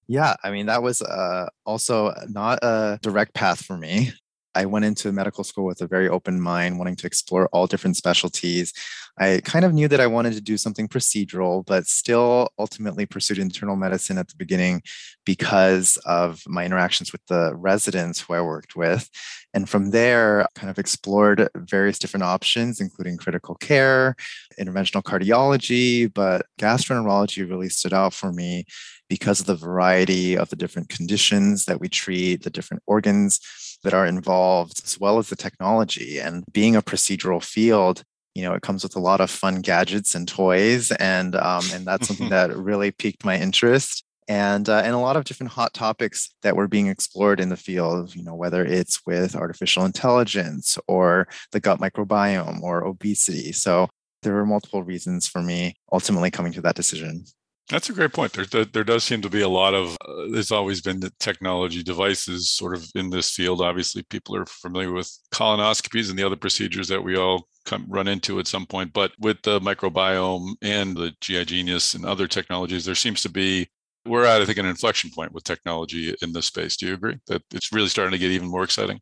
Yeah, 0.08 0.36
I 0.44 0.50
mean, 0.50 0.66
that 0.66 0.82
was 0.82 1.02
uh, 1.02 1.48
also 1.64 2.14
not 2.28 2.60
a 2.62 2.98
direct 3.02 3.34
path 3.34 3.64
for 3.64 3.76
me. 3.76 4.12
I 4.56 4.64
went 4.64 4.86
into 4.86 5.12
medical 5.12 5.44
school 5.44 5.66
with 5.66 5.82
a 5.82 5.86
very 5.86 6.08
open 6.08 6.40
mind, 6.40 6.78
wanting 6.78 6.96
to 6.96 7.06
explore 7.06 7.46
all 7.52 7.66
different 7.66 7.96
specialties. 7.96 8.72
I 9.18 9.42
kind 9.44 9.64
of 9.66 9.74
knew 9.74 9.86
that 9.88 10.00
I 10.00 10.06
wanted 10.06 10.32
to 10.32 10.40
do 10.40 10.56
something 10.56 10.88
procedural, 10.88 11.64
but 11.64 11.86
still 11.86 12.50
ultimately 12.58 13.04
pursued 13.04 13.38
internal 13.38 13.76
medicine 13.76 14.16
at 14.16 14.28
the 14.28 14.36
beginning 14.36 14.82
because 15.26 15.98
of 16.06 16.42
my 16.46 16.64
interactions 16.64 17.12
with 17.12 17.24
the 17.26 17.54
residents 17.54 18.20
who 18.20 18.32
I 18.32 18.40
worked 18.40 18.76
with. 18.76 19.10
And 19.52 19.68
from 19.68 19.90
there, 19.90 20.46
kind 20.54 20.70
of 20.70 20.78
explored 20.78 21.48
various 21.54 21.98
different 21.98 22.24
options, 22.24 22.80
including 22.80 23.18
critical 23.18 23.56
care, 23.56 24.16
interventional 24.58 25.02
cardiology, 25.02 26.12
but 26.12 26.46
gastroenterology 26.58 27.48
really 27.48 27.68
stood 27.68 27.92
out 27.92 28.14
for 28.14 28.32
me 28.32 28.64
because 29.08 29.40
of 29.40 29.46
the 29.46 29.54
variety 29.54 30.36
of 30.36 30.48
the 30.48 30.56
different 30.56 30.88
conditions 30.88 31.66
that 31.66 31.80
we 31.80 31.88
treat, 31.88 32.42
the 32.42 32.50
different 32.50 32.82
organs 32.86 33.40
that 33.82 33.94
are 33.94 34.06
involved, 34.06 34.80
as 34.84 34.98
well 34.98 35.18
as 35.18 35.28
the 35.28 35.36
technology. 35.36 36.18
And 36.18 36.44
being 36.52 36.76
a 36.76 36.82
procedural 36.82 37.42
field, 37.42 38.02
you 38.34 38.42
know, 38.42 38.52
it 38.52 38.62
comes 38.62 38.82
with 38.82 38.96
a 38.96 39.00
lot 39.00 39.20
of 39.20 39.30
fun 39.30 39.62
gadgets 39.62 40.14
and 40.14 40.28
toys, 40.28 40.92
and 40.92 41.34
um, 41.36 41.64
and 41.72 41.86
that's 41.86 42.08
something 42.08 42.28
that 42.30 42.56
really 42.56 42.90
piqued 42.90 43.24
my 43.24 43.38
interest. 43.38 44.04
And 44.28 44.68
uh, 44.68 44.82
and 44.84 44.94
a 44.94 44.98
lot 44.98 45.16
of 45.16 45.24
different 45.24 45.52
hot 45.52 45.72
topics 45.72 46.34
that 46.42 46.56
were 46.56 46.68
being 46.68 46.88
explored 46.88 47.40
in 47.40 47.48
the 47.48 47.56
field. 47.56 48.14
You 48.14 48.24
know, 48.24 48.34
whether 48.34 48.64
it's 48.64 49.00
with 49.06 49.36
artificial 49.36 49.84
intelligence 49.84 50.78
or 50.88 51.28
the 51.52 51.60
gut 51.60 51.80
microbiome 51.80 52.60
or 52.62 52.84
obesity. 52.84 53.52
So 53.52 53.88
there 54.22 54.34
were 54.34 54.44
multiple 54.44 54.82
reasons 54.82 55.28
for 55.28 55.40
me 55.40 55.74
ultimately 55.92 56.30
coming 56.30 56.52
to 56.52 56.60
that 56.62 56.74
decision. 56.74 57.24
That's 57.68 57.90
a 57.90 57.92
great 57.92 58.12
point. 58.12 58.32
There, 58.32 58.64
there, 58.64 58.84
does 58.84 59.02
seem 59.02 59.22
to 59.22 59.28
be 59.28 59.40
a 59.40 59.48
lot 59.48 59.74
of, 59.74 59.96
uh, 60.06 60.28
there's 60.30 60.52
always 60.52 60.80
been 60.80 61.00
the 61.00 61.12
technology 61.18 61.82
devices 61.82 62.48
sort 62.48 62.76
of 62.76 62.88
in 62.94 63.10
this 63.10 63.32
field. 63.32 63.60
Obviously, 63.60 64.04
people 64.04 64.36
are 64.36 64.46
familiar 64.46 64.92
with 64.92 65.12
colonoscopies 65.34 66.08
and 66.08 66.16
the 66.16 66.24
other 66.24 66.36
procedures 66.36 66.86
that 66.88 67.02
we 67.02 67.16
all 67.16 67.48
come, 67.64 67.84
run 67.88 68.06
into 68.06 68.38
at 68.38 68.46
some 68.46 68.66
point. 68.66 68.92
But 68.92 69.12
with 69.18 69.42
the 69.42 69.60
microbiome 69.60 70.54
and 70.62 70.96
the 70.96 71.12
GI 71.20 71.46
Genius 71.46 71.94
and 71.94 72.06
other 72.06 72.28
technologies, 72.28 72.84
there 72.84 72.94
seems 72.94 73.20
to 73.22 73.28
be, 73.28 73.68
we're 74.06 74.24
at, 74.24 74.40
I 74.40 74.44
think, 74.44 74.58
an 74.58 74.66
inflection 74.66 75.10
point 75.10 75.32
with 75.32 75.42
technology 75.42 76.14
in 76.22 76.32
this 76.32 76.46
space. 76.46 76.76
Do 76.76 76.86
you 76.86 76.94
agree 76.94 77.18
that 77.26 77.42
it's 77.52 77.72
really 77.72 77.88
starting 77.88 78.12
to 78.12 78.18
get 78.18 78.30
even 78.30 78.48
more 78.48 78.62
exciting? 78.62 79.00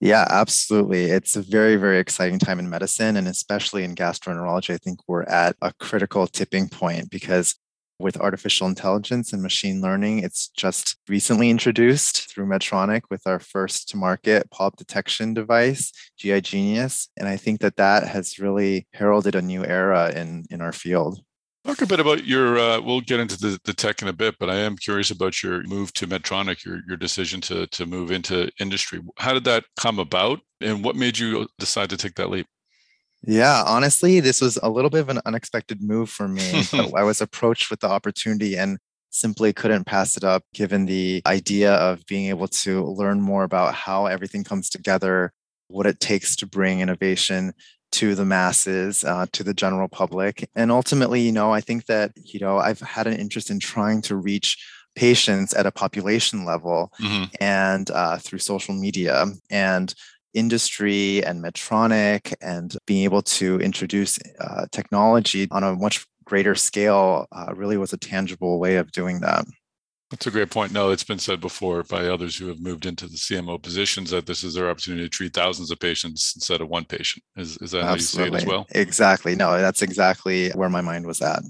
Yeah, 0.00 0.26
absolutely. 0.28 1.04
It's 1.04 1.36
a 1.36 1.42
very, 1.42 1.76
very 1.76 2.00
exciting 2.00 2.40
time 2.40 2.58
in 2.58 2.70
medicine 2.70 3.16
and 3.16 3.28
especially 3.28 3.84
in 3.84 3.94
gastroenterology. 3.94 4.74
I 4.74 4.78
think 4.78 4.98
we're 5.06 5.24
at 5.24 5.54
a 5.62 5.72
critical 5.74 6.26
tipping 6.26 6.68
point 6.68 7.10
because 7.10 7.54
with 8.00 8.16
artificial 8.16 8.66
intelligence 8.66 9.32
and 9.32 9.42
machine 9.42 9.80
learning, 9.80 10.20
it's 10.20 10.48
just 10.48 10.96
recently 11.08 11.50
introduced 11.50 12.30
through 12.30 12.46
Medtronic 12.46 13.02
with 13.10 13.26
our 13.26 13.38
first 13.38 13.88
to 13.90 13.96
market 13.96 14.50
polyp 14.50 14.76
detection 14.76 15.34
device, 15.34 15.92
GI 16.18 16.40
Genius. 16.40 17.08
And 17.16 17.28
I 17.28 17.36
think 17.36 17.60
that 17.60 17.76
that 17.76 18.08
has 18.08 18.38
really 18.38 18.86
heralded 18.94 19.34
a 19.34 19.42
new 19.42 19.64
era 19.64 20.10
in, 20.10 20.46
in 20.50 20.60
our 20.60 20.72
field. 20.72 21.20
Talk 21.64 21.82
a 21.82 21.86
bit 21.86 22.00
about 22.00 22.24
your. 22.24 22.58
Uh, 22.58 22.80
we'll 22.80 23.02
get 23.02 23.20
into 23.20 23.38
the, 23.38 23.58
the 23.64 23.74
tech 23.74 24.00
in 24.00 24.08
a 24.08 24.14
bit, 24.14 24.36
but 24.40 24.48
I 24.48 24.56
am 24.56 24.78
curious 24.78 25.10
about 25.10 25.42
your 25.42 25.62
move 25.64 25.92
to 25.92 26.06
Medtronic, 26.06 26.64
your 26.64 26.80
your 26.88 26.96
decision 26.96 27.42
to 27.42 27.66
to 27.66 27.84
move 27.84 28.10
into 28.10 28.50
industry. 28.58 29.00
How 29.18 29.34
did 29.34 29.44
that 29.44 29.64
come 29.78 29.98
about, 29.98 30.40
and 30.62 30.82
what 30.82 30.96
made 30.96 31.18
you 31.18 31.46
decide 31.58 31.90
to 31.90 31.98
take 31.98 32.14
that 32.14 32.30
leap? 32.30 32.46
Yeah, 33.26 33.62
honestly, 33.66 34.20
this 34.20 34.40
was 34.40 34.58
a 34.62 34.70
little 34.70 34.90
bit 34.90 35.00
of 35.00 35.08
an 35.08 35.20
unexpected 35.26 35.82
move 35.82 36.10
for 36.10 36.26
me. 36.26 36.62
I 36.96 37.02
was 37.02 37.20
approached 37.20 37.70
with 37.70 37.80
the 37.80 37.88
opportunity 37.88 38.56
and 38.56 38.78
simply 39.10 39.52
couldn't 39.52 39.84
pass 39.84 40.16
it 40.16 40.24
up, 40.24 40.44
given 40.54 40.86
the 40.86 41.22
idea 41.26 41.74
of 41.74 42.06
being 42.06 42.28
able 42.28 42.48
to 42.48 42.84
learn 42.84 43.20
more 43.20 43.44
about 43.44 43.74
how 43.74 44.06
everything 44.06 44.44
comes 44.44 44.70
together, 44.70 45.32
what 45.68 45.86
it 45.86 46.00
takes 46.00 46.36
to 46.36 46.46
bring 46.46 46.80
innovation 46.80 47.52
to 47.92 48.14
the 48.14 48.24
masses, 48.24 49.04
uh, 49.04 49.26
to 49.32 49.42
the 49.42 49.52
general 49.52 49.88
public. 49.88 50.48
And 50.54 50.70
ultimately, 50.70 51.20
you 51.20 51.32
know, 51.32 51.52
I 51.52 51.60
think 51.60 51.86
that, 51.86 52.12
you 52.16 52.38
know, 52.38 52.58
I've 52.58 52.80
had 52.80 53.06
an 53.06 53.14
interest 53.14 53.50
in 53.50 53.58
trying 53.58 54.00
to 54.02 54.16
reach 54.16 54.56
patients 54.94 55.52
at 55.54 55.66
a 55.66 55.72
population 55.72 56.44
level 56.44 56.92
mm-hmm. 57.00 57.24
and 57.40 57.90
uh, 57.90 58.18
through 58.18 58.38
social 58.38 58.74
media 58.74 59.26
and 59.50 59.94
industry 60.34 61.24
and 61.24 61.42
Medtronic 61.42 62.34
and 62.40 62.76
being 62.86 63.04
able 63.04 63.22
to 63.22 63.60
introduce 63.60 64.18
uh, 64.40 64.66
technology 64.72 65.48
on 65.50 65.64
a 65.64 65.74
much 65.74 66.06
greater 66.24 66.54
scale 66.54 67.26
uh, 67.32 67.52
really 67.54 67.76
was 67.76 67.92
a 67.92 67.98
tangible 67.98 68.58
way 68.58 68.76
of 68.76 68.92
doing 68.92 69.20
that. 69.20 69.44
That's 70.10 70.26
a 70.26 70.30
great 70.30 70.50
point. 70.50 70.72
No, 70.72 70.90
it's 70.90 71.04
been 71.04 71.20
said 71.20 71.40
before 71.40 71.84
by 71.84 72.06
others 72.06 72.36
who 72.36 72.48
have 72.48 72.60
moved 72.60 72.84
into 72.84 73.06
the 73.06 73.16
CMO 73.16 73.62
positions 73.62 74.10
that 74.10 74.26
this 74.26 74.42
is 74.42 74.54
their 74.54 74.68
opportunity 74.68 75.04
to 75.04 75.08
treat 75.08 75.32
thousands 75.32 75.70
of 75.70 75.78
patients 75.78 76.32
instead 76.34 76.60
of 76.60 76.68
one 76.68 76.84
patient. 76.84 77.22
Is, 77.36 77.56
is 77.58 77.70
that 77.70 77.84
Absolutely. 77.84 77.84
how 77.84 77.94
you 77.94 78.00
see 78.00 78.22
it 78.22 78.34
as 78.34 78.46
well? 78.46 78.66
Exactly. 78.70 79.36
No, 79.36 79.60
that's 79.60 79.82
exactly 79.82 80.50
where 80.50 80.68
my 80.68 80.80
mind 80.80 81.06
was 81.06 81.20
at. 81.20 81.42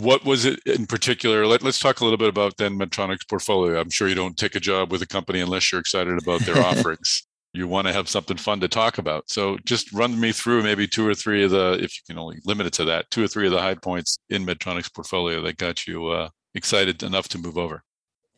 What 0.00 0.24
was 0.24 0.46
it 0.46 0.60
in 0.64 0.86
particular? 0.86 1.46
Let, 1.46 1.62
us 1.62 1.78
talk 1.78 2.00
a 2.00 2.04
little 2.04 2.16
bit 2.16 2.28
about 2.28 2.56
then 2.56 2.78
Medtronic's 2.78 3.24
portfolio. 3.24 3.78
I'm 3.78 3.90
sure 3.90 4.08
you 4.08 4.14
don't 4.14 4.36
take 4.36 4.56
a 4.56 4.60
job 4.60 4.90
with 4.90 5.02
a 5.02 5.06
company 5.06 5.40
unless 5.40 5.70
you're 5.70 5.80
excited 5.80 6.18
about 6.18 6.40
their 6.40 6.58
offerings. 6.64 7.26
You 7.56 7.66
want 7.66 7.86
to 7.86 7.92
have 7.92 8.08
something 8.08 8.36
fun 8.36 8.60
to 8.60 8.68
talk 8.68 8.98
about. 8.98 9.30
So 9.30 9.56
just 9.64 9.92
run 9.92 10.20
me 10.20 10.32
through 10.32 10.62
maybe 10.62 10.86
two 10.86 11.08
or 11.08 11.14
three 11.14 11.42
of 11.44 11.52
the, 11.52 11.78
if 11.80 11.96
you 11.96 12.02
can 12.06 12.18
only 12.18 12.38
limit 12.44 12.66
it 12.66 12.74
to 12.74 12.84
that, 12.84 13.10
two 13.10 13.24
or 13.24 13.28
three 13.28 13.46
of 13.46 13.52
the 13.52 13.62
high 13.62 13.74
points 13.74 14.18
in 14.28 14.44
Medtronic's 14.44 14.90
portfolio 14.90 15.40
that 15.42 15.56
got 15.56 15.86
you 15.86 16.08
uh, 16.08 16.28
excited 16.54 17.02
enough 17.02 17.28
to 17.28 17.38
move 17.38 17.56
over. 17.56 17.82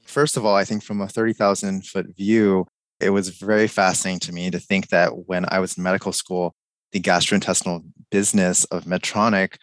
First 0.04 0.36
of 0.36 0.46
all, 0.46 0.54
I 0.54 0.64
think 0.64 0.84
from 0.84 1.00
a 1.00 1.08
30,000 1.08 1.84
foot 1.84 2.06
view, 2.16 2.66
it 3.00 3.10
was 3.10 3.28
very 3.30 3.66
fascinating 3.66 4.20
to 4.20 4.32
me 4.32 4.50
to 4.50 4.60
think 4.60 4.88
that 4.88 5.26
when 5.26 5.44
I 5.48 5.58
was 5.58 5.76
in 5.76 5.82
medical 5.82 6.12
school, 6.12 6.54
the 6.92 7.00
gastrointestinal 7.00 7.84
business 8.10 8.64
of 8.66 8.84
Medtronic 8.84 9.56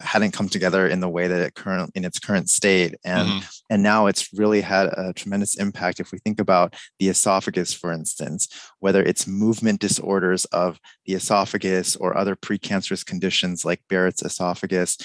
hadn't 0.00 0.32
come 0.32 0.48
together 0.48 0.86
in 0.86 1.00
the 1.00 1.08
way 1.08 1.26
that 1.26 1.40
it 1.40 1.54
current 1.54 1.90
in 1.94 2.04
its 2.04 2.18
current 2.18 2.48
state 2.48 2.94
and 3.04 3.28
mm-hmm. 3.28 3.46
and 3.70 3.82
now 3.82 4.06
it's 4.06 4.32
really 4.32 4.60
had 4.60 4.86
a 4.86 5.12
tremendous 5.12 5.56
impact 5.56 5.98
if 5.98 6.12
we 6.12 6.18
think 6.18 6.40
about 6.40 6.76
the 6.98 7.08
esophagus 7.08 7.74
for 7.74 7.92
instance 7.92 8.48
whether 8.78 9.02
it's 9.02 9.26
movement 9.26 9.80
disorders 9.80 10.44
of 10.46 10.78
the 11.06 11.14
esophagus 11.14 11.96
or 11.96 12.16
other 12.16 12.36
precancerous 12.36 13.04
conditions 13.04 13.64
like 13.64 13.80
barrett's 13.88 14.22
esophagus 14.22 14.96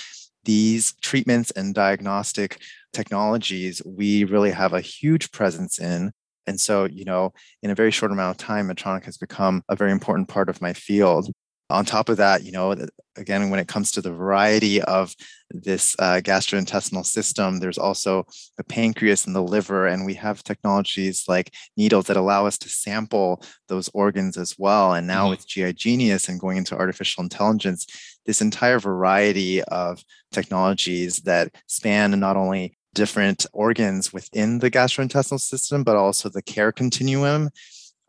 these 0.46 0.94
treatments 1.02 1.52
and 1.52 1.74
diagnostic 1.74 2.62
technologies 2.94 3.82
we 3.86 4.24
really 4.24 4.52
have 4.52 4.74
a 4.74 4.82
huge 4.82 5.32
presence 5.32 5.80
in. 5.80 6.12
And 6.46 6.60
so, 6.60 6.86
you 6.86 7.06
know, 7.06 7.34
in 7.62 7.72
a 7.72 7.76
very 7.76 7.92
short 7.92 8.12
amount 8.12 8.32
of 8.32 8.46
time, 8.46 8.68
Medtronic 8.68 9.06
has 9.06 9.18
become 9.18 9.64
a 9.70 9.76
very 9.76 9.92
important 9.92 10.28
part 10.28 10.50
of 10.50 10.62
my 10.62 10.74
field. 10.74 11.30
On 11.74 11.84
top 11.84 12.08
of 12.08 12.18
that, 12.18 12.44
you 12.44 12.52
know, 12.52 12.76
again, 13.16 13.50
when 13.50 13.60
it 13.60 13.68
comes 13.68 13.92
to 13.92 14.02
the 14.02 14.12
variety 14.12 14.80
of 14.84 15.16
this 15.50 15.96
uh, 15.98 16.22
gastrointestinal 16.24 17.04
system, 17.04 17.60
there's 17.60 17.80
also 17.80 18.26
the 18.58 18.64
pancreas 18.64 19.26
and 19.26 19.36
the 19.36 19.42
liver, 19.42 19.88
and 19.88 20.06
we 20.06 20.14
have 20.14 20.44
technologies 20.44 21.26
like 21.28 21.52
needles 21.76 22.06
that 22.06 22.18
allow 22.18 22.46
us 22.46 22.60
to 22.60 22.70
sample 22.70 23.44
those 23.70 23.90
organs 23.94 24.38
as 24.38 24.56
well. 24.58 24.94
And 24.94 25.08
now 25.08 25.24
mm-hmm. 25.24 25.32
with 25.32 25.48
GI 25.48 25.74
Genius 25.74 26.30
and 26.30 26.40
going 26.40 26.58
into 26.58 26.78
artificial 26.78 27.24
intelligence, 27.24 27.88
this 28.28 28.40
entire 28.40 28.80
variety 28.80 29.64
of 29.64 30.04
technologies 30.32 31.18
that 31.22 31.56
span 31.66 32.20
not 32.20 32.38
only 32.38 32.78
different 32.94 33.48
organs 33.52 34.14
within 34.14 34.60
the 34.60 34.70
gastrointestinal 34.70 35.40
system, 35.40 35.84
but 35.84 35.96
also 35.96 36.30
the 36.30 36.44
care 36.44 36.72
continuum, 36.72 37.50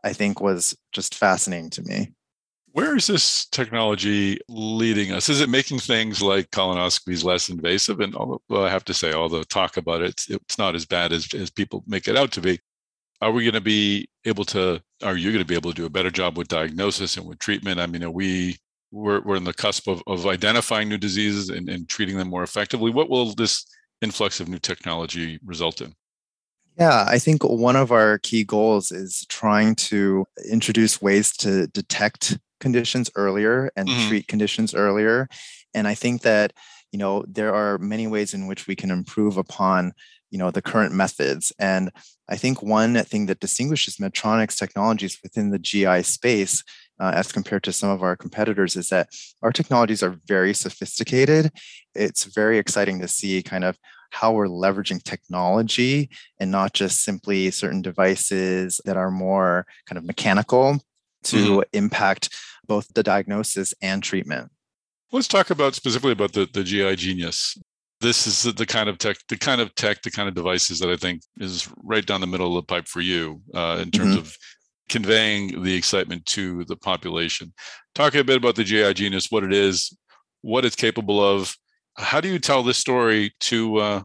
I 0.03 0.13
think 0.13 0.39
was 0.39 0.77
just 0.91 1.15
fascinating 1.15 1.71
to 1.71 1.81
me. 1.81 2.11
Where 2.75 2.97
is 2.97 3.07
this 3.07 3.45
technology 3.45 4.37
leading 4.49 5.13
us? 5.13 5.29
Is 5.29 5.39
it 5.39 5.47
making 5.47 5.79
things 5.79 6.21
like 6.21 6.51
colonoscopies 6.51 7.23
less 7.23 7.47
invasive? 7.47 8.01
And 8.01 8.13
although 8.17 8.65
I 8.65 8.69
have 8.69 8.83
to 8.83 8.93
say, 8.93 9.13
all 9.13 9.29
the 9.29 9.45
talk 9.45 9.77
about 9.77 10.01
it, 10.01 10.21
it's, 10.27 10.57
not 10.57 10.75
as 10.75 10.85
bad 10.85 11.13
as, 11.13 11.33
as 11.33 11.49
people 11.49 11.85
make 11.87 12.09
it 12.09 12.17
out 12.17 12.33
to 12.33 12.41
be. 12.41 12.59
Are 13.21 13.31
we 13.31 13.45
going 13.45 13.53
to 13.53 13.61
be 13.61 14.09
able 14.25 14.43
to, 14.43 14.81
are 15.03 15.15
you 15.15 15.31
going 15.31 15.41
to 15.41 15.47
be 15.47 15.55
able 15.55 15.71
to 15.71 15.75
do 15.75 15.85
a 15.85 15.89
better 15.89 16.11
job 16.11 16.37
with 16.37 16.49
diagnosis 16.49 17.15
and 17.15 17.25
with 17.25 17.39
treatment? 17.39 17.79
I 17.79 17.87
mean, 17.87 18.03
are 18.03 18.11
we, 18.11 18.57
we're, 18.91 19.21
we're 19.21 19.37
in 19.37 19.45
the 19.45 19.53
cusp 19.53 19.87
of, 19.87 20.03
of 20.05 20.27
identifying 20.27 20.89
new 20.89 20.97
diseases 20.97 21.51
and, 21.51 21.69
and 21.69 21.87
treating 21.87 22.17
them 22.17 22.27
more 22.27 22.43
effectively. 22.43 22.91
What 22.91 23.09
will 23.09 23.33
this 23.35 23.65
influx 24.01 24.41
of 24.41 24.49
new 24.49 24.59
technology 24.59 25.39
result 25.45 25.79
in? 25.79 25.93
Yeah, 26.77 27.05
I 27.07 27.19
think 27.19 27.41
one 27.41 27.77
of 27.77 27.93
our 27.93 28.17
key 28.17 28.43
goals 28.43 28.91
is 28.91 29.25
trying 29.29 29.75
to 29.75 30.25
introduce 30.51 31.01
ways 31.01 31.31
to 31.37 31.67
detect 31.67 32.37
conditions 32.59 33.09
earlier 33.15 33.71
and 33.75 33.87
mm-hmm. 33.87 34.07
treat 34.09 34.27
conditions 34.27 34.73
earlier. 34.73 35.27
And 35.73 35.87
I 35.87 35.95
think 35.95 36.21
that, 36.21 36.53
you 36.91 36.99
know, 36.99 37.23
there 37.27 37.53
are 37.53 37.77
many 37.77 38.07
ways 38.07 38.33
in 38.33 38.47
which 38.47 38.67
we 38.67 38.75
can 38.75 38.91
improve 38.91 39.37
upon, 39.37 39.93
you 40.31 40.39
know, 40.39 40.51
the 40.51 40.61
current 40.61 40.93
methods. 40.93 41.51
And 41.59 41.91
I 42.29 42.37
think 42.37 42.61
one 42.61 42.95
thing 43.03 43.25
that 43.27 43.39
distinguishes 43.39 43.97
Medtronic's 43.97 44.55
technologies 44.55 45.19
within 45.21 45.51
the 45.51 45.59
GI 45.59 46.03
space 46.03 46.63
uh, 46.99 47.11
as 47.13 47.31
compared 47.31 47.63
to 47.63 47.73
some 47.73 47.89
of 47.89 48.01
our 48.01 48.15
competitors 48.15 48.75
is 48.75 48.89
that 48.89 49.09
our 49.41 49.51
technologies 49.51 50.01
are 50.01 50.17
very 50.25 50.53
sophisticated. 50.53 51.51
It's 51.93 52.23
very 52.23 52.57
exciting 52.57 53.01
to 53.01 53.07
see 53.07 53.43
kind 53.43 53.63
of 53.63 53.77
how 54.11 54.31
we're 54.31 54.47
leveraging 54.47 55.03
technology 55.03 56.09
and 56.39 56.49
not 56.49 56.73
just 56.73 57.03
simply 57.03 57.51
certain 57.51 57.81
devices 57.81 58.79
that 58.85 58.95
are 58.95 59.11
more 59.11 59.65
kind 59.87 59.97
of 59.97 60.05
mechanical 60.05 60.79
to 61.25 61.35
mm-hmm. 61.35 61.59
impact 61.73 62.29
both 62.67 62.87
the 62.93 63.03
diagnosis 63.03 63.73
and 63.81 64.01
treatment. 64.01 64.51
Let's 65.11 65.27
talk 65.27 65.49
about 65.49 65.75
specifically 65.75 66.11
about 66.11 66.33
the, 66.33 66.47
the 66.51 66.63
GI 66.63 66.95
Genius. 66.95 67.57
This 68.01 68.27
is 68.27 68.53
the 68.53 68.65
kind 68.65 68.89
of 68.89 68.97
tech, 68.97 69.17
the 69.29 69.37
kind 69.37 69.61
of 69.61 69.73
tech, 69.75 70.01
the 70.01 70.11
kind 70.11 70.27
of 70.27 70.35
devices 70.35 70.79
that 70.79 70.89
I 70.89 70.97
think 70.97 71.21
is 71.37 71.69
right 71.83 72.05
down 72.05 72.21
the 72.21 72.27
middle 72.27 72.57
of 72.57 72.63
the 72.63 72.67
pipe 72.67 72.87
for 72.87 73.01
you 73.01 73.41
uh, 73.53 73.79
in 73.81 73.91
terms 73.91 74.11
mm-hmm. 74.11 74.19
of 74.19 74.37
conveying 74.89 75.63
the 75.63 75.75
excitement 75.75 76.25
to 76.27 76.65
the 76.65 76.75
population. 76.75 77.53
Talk 77.93 78.15
a 78.15 78.23
bit 78.23 78.37
about 78.37 78.55
the 78.55 78.63
GI 78.63 78.93
Genius, 78.95 79.27
what 79.31 79.43
it 79.43 79.53
is, 79.53 79.97
what 80.41 80.65
it's 80.65 80.75
capable 80.75 81.23
of. 81.23 81.55
How 81.97 82.19
do 82.19 82.27
you 82.27 82.39
tell 82.39 82.61
this 82.61 82.77
story 82.77 83.33
to 83.41 83.77
uh, 83.77 84.01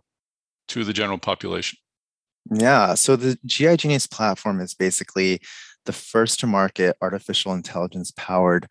to 0.69 0.85
the 0.85 0.93
general 0.93 1.19
population? 1.19 1.77
Yeah, 2.51 2.95
so 2.95 3.17
the 3.17 3.39
GI 3.45 3.77
Genius 3.77 4.07
platform 4.07 4.61
is 4.61 4.75
basically 4.75 5.41
the 5.87 5.93
first 5.93 6.41
to 6.41 6.47
market 6.47 6.97
artificial 7.01 7.53
intelligence 7.53 8.13
powered 8.17 8.67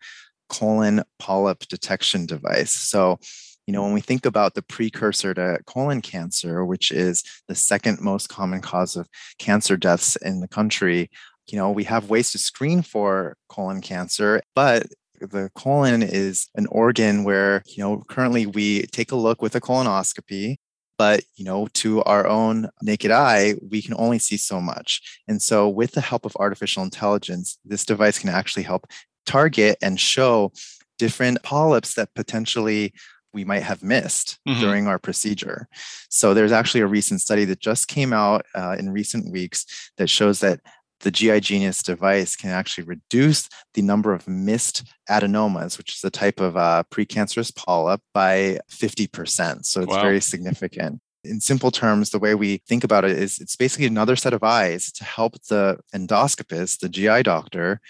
colon 0.48 1.02
polyp 1.18 1.60
detection 1.68 2.26
device. 2.26 2.72
So, 2.72 3.18
you 3.66 3.72
know, 3.72 3.82
when 3.82 3.92
we 3.92 4.00
think 4.00 4.26
about 4.26 4.54
the 4.54 4.62
precursor 4.62 5.32
to 5.34 5.58
colon 5.66 6.00
cancer, 6.00 6.64
which 6.64 6.90
is 6.90 7.22
the 7.46 7.54
second 7.54 8.00
most 8.00 8.28
common 8.28 8.60
cause 8.60 8.96
of 8.96 9.08
cancer 9.38 9.76
deaths 9.76 10.16
in 10.16 10.40
the 10.40 10.48
country, 10.48 11.10
you 11.46 11.56
know, 11.56 11.70
we 11.70 11.84
have 11.84 12.10
ways 12.10 12.32
to 12.32 12.38
screen 12.38 12.82
for 12.82 13.36
colon 13.48 13.80
cancer, 13.80 14.42
but 14.54 14.86
the 15.20 15.50
colon 15.54 16.02
is 16.02 16.48
an 16.54 16.66
organ 16.66 17.24
where, 17.24 17.62
you 17.66 17.82
know, 17.82 18.02
currently 18.08 18.46
we 18.46 18.86
take 18.86 19.12
a 19.12 19.16
look 19.16 19.42
with 19.42 19.54
a 19.54 19.60
colonoscopy, 19.60 20.56
but 21.00 21.22
you 21.34 21.46
know 21.46 21.66
to 21.72 22.02
our 22.02 22.26
own 22.26 22.68
naked 22.82 23.10
eye 23.10 23.54
we 23.70 23.80
can 23.80 23.94
only 23.96 24.18
see 24.18 24.36
so 24.36 24.60
much 24.60 25.00
and 25.26 25.40
so 25.40 25.66
with 25.66 25.92
the 25.92 26.00
help 26.02 26.26
of 26.26 26.36
artificial 26.36 26.82
intelligence 26.82 27.58
this 27.64 27.86
device 27.86 28.18
can 28.18 28.28
actually 28.28 28.62
help 28.62 28.86
target 29.24 29.78
and 29.80 29.98
show 29.98 30.52
different 30.98 31.42
polyps 31.42 31.94
that 31.94 32.14
potentially 32.14 32.92
we 33.32 33.46
might 33.46 33.62
have 33.62 33.82
missed 33.82 34.38
mm-hmm. 34.46 34.60
during 34.60 34.86
our 34.88 34.98
procedure. 34.98 35.68
So 36.10 36.34
there's 36.34 36.52
actually 36.52 36.80
a 36.80 36.86
recent 36.88 37.20
study 37.20 37.44
that 37.46 37.60
just 37.60 37.86
came 37.86 38.12
out 38.12 38.44
uh, 38.54 38.76
in 38.78 38.90
recent 38.90 39.32
weeks 39.32 39.90
that 39.96 40.10
shows 40.10 40.40
that 40.40 40.60
the 41.00 41.10
GI 41.10 41.40
Genius 41.40 41.82
device 41.82 42.36
can 42.36 42.50
actually 42.50 42.84
reduce 42.84 43.48
the 43.74 43.82
number 43.82 44.12
of 44.12 44.28
missed 44.28 44.84
adenomas, 45.08 45.78
which 45.78 45.94
is 45.94 46.04
a 46.04 46.10
type 46.10 46.40
of 46.40 46.56
uh, 46.56 46.84
precancerous 46.90 47.54
polyp, 47.54 48.00
by 48.12 48.58
50%. 48.70 49.64
So 49.64 49.80
it's 49.80 49.90
wow. 49.90 50.02
very 50.02 50.20
significant. 50.20 51.00
In 51.24 51.40
simple 51.40 51.70
terms, 51.70 52.10
the 52.10 52.18
way 52.18 52.34
we 52.34 52.62
think 52.66 52.84
about 52.84 53.04
it 53.04 53.12
is 53.12 53.38
it's 53.38 53.56
basically 53.56 53.86
another 53.86 54.16
set 54.16 54.32
of 54.32 54.42
eyes 54.42 54.90
to 54.92 55.04
help 55.04 55.34
the 55.48 55.78
endoscopist, 55.94 56.78
the 56.78 56.88
GI 56.88 57.24
doctor, 57.24 57.80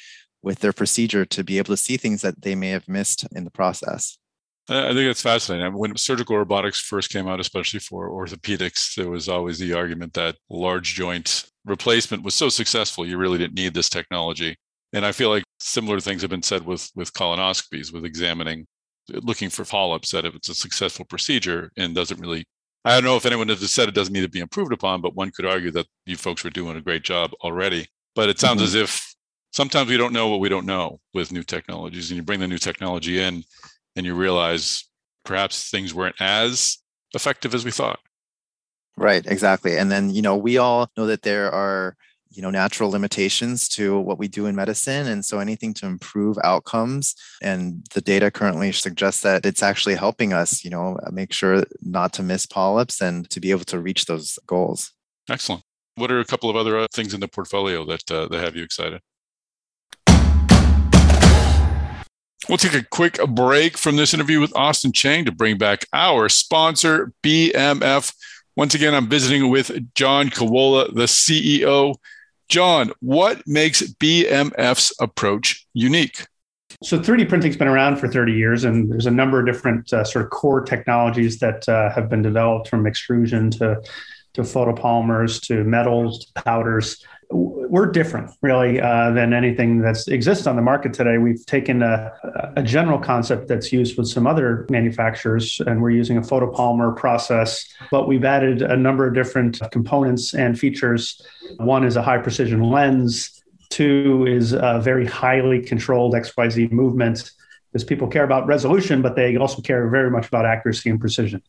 with 0.42 0.60
their 0.60 0.72
procedure 0.72 1.24
to 1.26 1.44
be 1.44 1.58
able 1.58 1.74
to 1.74 1.76
see 1.76 1.96
things 1.96 2.22
that 2.22 2.42
they 2.42 2.54
may 2.54 2.70
have 2.70 2.88
missed 2.88 3.26
in 3.32 3.44
the 3.44 3.50
process. 3.50 4.18
I 4.70 4.94
think 4.94 5.10
it's 5.10 5.20
fascinating. 5.20 5.76
When 5.76 5.96
surgical 5.96 6.38
robotics 6.38 6.80
first 6.80 7.10
came 7.10 7.26
out, 7.26 7.40
especially 7.40 7.80
for 7.80 8.08
orthopedics, 8.08 8.94
there 8.94 9.10
was 9.10 9.28
always 9.28 9.58
the 9.58 9.72
argument 9.72 10.12
that 10.14 10.36
large 10.48 10.94
joint 10.94 11.44
replacement 11.64 12.22
was 12.22 12.36
so 12.36 12.48
successful, 12.48 13.04
you 13.04 13.18
really 13.18 13.38
didn't 13.38 13.56
need 13.56 13.74
this 13.74 13.88
technology. 13.88 14.56
And 14.92 15.04
I 15.04 15.10
feel 15.10 15.28
like 15.28 15.42
similar 15.58 15.98
things 15.98 16.22
have 16.22 16.30
been 16.30 16.42
said 16.42 16.64
with 16.64 16.88
with 16.94 17.12
colonoscopies, 17.12 17.92
with 17.92 18.04
examining, 18.04 18.66
looking 19.08 19.50
for 19.50 19.64
polyps. 19.64 20.12
That 20.12 20.24
if 20.24 20.36
it's 20.36 20.48
a 20.48 20.54
successful 20.54 21.04
procedure 21.04 21.72
and 21.76 21.94
doesn't 21.94 22.20
really, 22.20 22.44
I 22.84 22.94
don't 22.94 23.04
know 23.04 23.16
if 23.16 23.26
anyone 23.26 23.48
has 23.48 23.72
said 23.72 23.88
it 23.88 23.94
doesn't 23.94 24.12
need 24.12 24.22
to 24.22 24.28
be 24.28 24.40
improved 24.40 24.72
upon, 24.72 25.00
but 25.00 25.16
one 25.16 25.32
could 25.32 25.46
argue 25.46 25.72
that 25.72 25.86
you 26.06 26.16
folks 26.16 26.44
were 26.44 26.50
doing 26.50 26.76
a 26.76 26.80
great 26.80 27.02
job 27.02 27.32
already. 27.42 27.88
But 28.14 28.28
it 28.28 28.38
sounds 28.38 28.58
mm-hmm. 28.58 28.66
as 28.66 28.74
if 28.76 29.14
sometimes 29.52 29.88
we 29.88 29.96
don't 29.96 30.12
know 30.12 30.28
what 30.28 30.40
we 30.40 30.48
don't 30.48 30.66
know 30.66 31.00
with 31.12 31.32
new 31.32 31.42
technologies, 31.42 32.10
and 32.10 32.16
you 32.16 32.22
bring 32.22 32.40
the 32.40 32.48
new 32.48 32.58
technology 32.58 33.20
in 33.20 33.44
and 33.96 34.06
you 34.06 34.14
realize 34.14 34.84
perhaps 35.24 35.70
things 35.70 35.94
weren't 35.94 36.20
as 36.20 36.78
effective 37.14 37.54
as 37.54 37.64
we 37.64 37.70
thought. 37.70 37.98
Right, 38.96 39.24
exactly. 39.26 39.76
And 39.76 39.90
then, 39.90 40.10
you 40.10 40.22
know, 40.22 40.36
we 40.36 40.58
all 40.58 40.90
know 40.96 41.06
that 41.06 41.22
there 41.22 41.50
are, 41.50 41.96
you 42.30 42.42
know, 42.42 42.50
natural 42.50 42.90
limitations 42.90 43.68
to 43.70 43.98
what 43.98 44.18
we 44.18 44.28
do 44.28 44.46
in 44.46 44.54
medicine. 44.54 45.06
And 45.06 45.24
so 45.24 45.38
anything 45.38 45.74
to 45.74 45.86
improve 45.86 46.38
outcomes 46.44 47.14
and 47.42 47.84
the 47.94 48.00
data 48.00 48.30
currently 48.30 48.72
suggests 48.72 49.22
that 49.22 49.44
it's 49.44 49.62
actually 49.62 49.96
helping 49.96 50.32
us, 50.32 50.64
you 50.64 50.70
know, 50.70 50.98
make 51.10 51.32
sure 51.32 51.64
not 51.80 52.12
to 52.14 52.22
miss 52.22 52.46
polyps 52.46 53.00
and 53.00 53.28
to 53.30 53.40
be 53.40 53.50
able 53.50 53.64
to 53.64 53.80
reach 53.80 54.04
those 54.04 54.38
goals. 54.46 54.92
Excellent. 55.28 55.62
What 55.96 56.12
are 56.12 56.20
a 56.20 56.24
couple 56.24 56.50
of 56.50 56.56
other 56.56 56.78
uh, 56.78 56.86
things 56.92 57.14
in 57.14 57.20
the 57.20 57.28
portfolio 57.28 57.84
that 57.86 58.10
uh, 58.10 58.28
that 58.28 58.44
have 58.44 58.54
you 58.54 58.62
excited? 58.62 59.00
We'll 62.48 62.58
take 62.58 62.74
a 62.74 62.82
quick 62.82 63.18
break 63.28 63.76
from 63.76 63.96
this 63.96 64.14
interview 64.14 64.40
with 64.40 64.56
Austin 64.56 64.92
Chiang 64.92 65.24
to 65.26 65.32
bring 65.32 65.58
back 65.58 65.86
our 65.92 66.28
sponsor, 66.28 67.12
BMF. 67.22 68.14
Once 68.56 68.74
again, 68.74 68.94
I'm 68.94 69.08
visiting 69.08 69.50
with 69.50 69.94
John 69.94 70.30
Kawola, 70.30 70.92
the 70.94 71.04
CEO. 71.04 71.94
John, 72.48 72.92
what 73.00 73.46
makes 73.46 73.82
BMF's 73.82 74.92
approach 75.00 75.66
unique? 75.74 76.26
So 76.82 76.98
3D 76.98 77.28
printing's 77.28 77.56
been 77.56 77.68
around 77.68 77.98
for 77.98 78.08
30 78.08 78.32
years, 78.32 78.64
and 78.64 78.90
there's 78.90 79.06
a 79.06 79.10
number 79.10 79.38
of 79.38 79.46
different 79.46 79.92
uh, 79.92 80.02
sort 80.02 80.24
of 80.24 80.30
core 80.30 80.62
technologies 80.62 81.38
that 81.40 81.68
uh, 81.68 81.90
have 81.90 82.08
been 82.08 82.22
developed 82.22 82.68
from 82.68 82.86
extrusion 82.86 83.50
to 83.52 83.80
to 84.34 84.42
photopolymers 84.42 85.40
to 85.42 85.64
metals 85.64 86.24
to 86.24 86.42
powders 86.42 87.04
we're 87.30 87.86
different 87.86 88.30
really 88.42 88.80
uh, 88.80 89.12
than 89.12 89.32
anything 89.32 89.80
that 89.80 90.08
exists 90.08 90.46
on 90.46 90.56
the 90.56 90.62
market 90.62 90.92
today. 90.92 91.18
We've 91.18 91.44
taken 91.46 91.82
a, 91.82 92.12
a, 92.56 92.62
general 92.62 92.98
concept 92.98 93.46
that's 93.46 93.72
used 93.72 93.96
with 93.96 94.08
some 94.08 94.26
other 94.26 94.66
manufacturers, 94.68 95.60
and 95.64 95.80
we're 95.80 95.90
using 95.90 96.16
a 96.16 96.22
photopolymer 96.22 96.96
process, 96.96 97.64
but 97.90 98.08
we've 98.08 98.24
added 98.24 98.62
a 98.62 98.76
number 98.76 99.06
of 99.06 99.14
different 99.14 99.60
components 99.70 100.34
and 100.34 100.58
features. 100.58 101.22
One 101.58 101.84
is 101.84 101.94
a 101.94 102.02
high 102.02 102.18
precision 102.18 102.64
lens. 102.64 103.40
Two 103.68 104.26
is 104.26 104.52
a 104.52 104.80
very 104.82 105.06
highly 105.06 105.60
controlled 105.60 106.14
XYZ 106.14 106.72
movement 106.72 107.30
because 107.72 107.84
people 107.84 108.08
care 108.08 108.24
about 108.24 108.48
resolution, 108.48 109.00
but 109.00 109.14
they 109.14 109.36
also 109.36 109.62
care 109.62 109.88
very 109.88 110.10
much 110.10 110.26
about 110.26 110.44
accuracy 110.44 110.90
and 110.90 110.98
precision. 110.98 111.40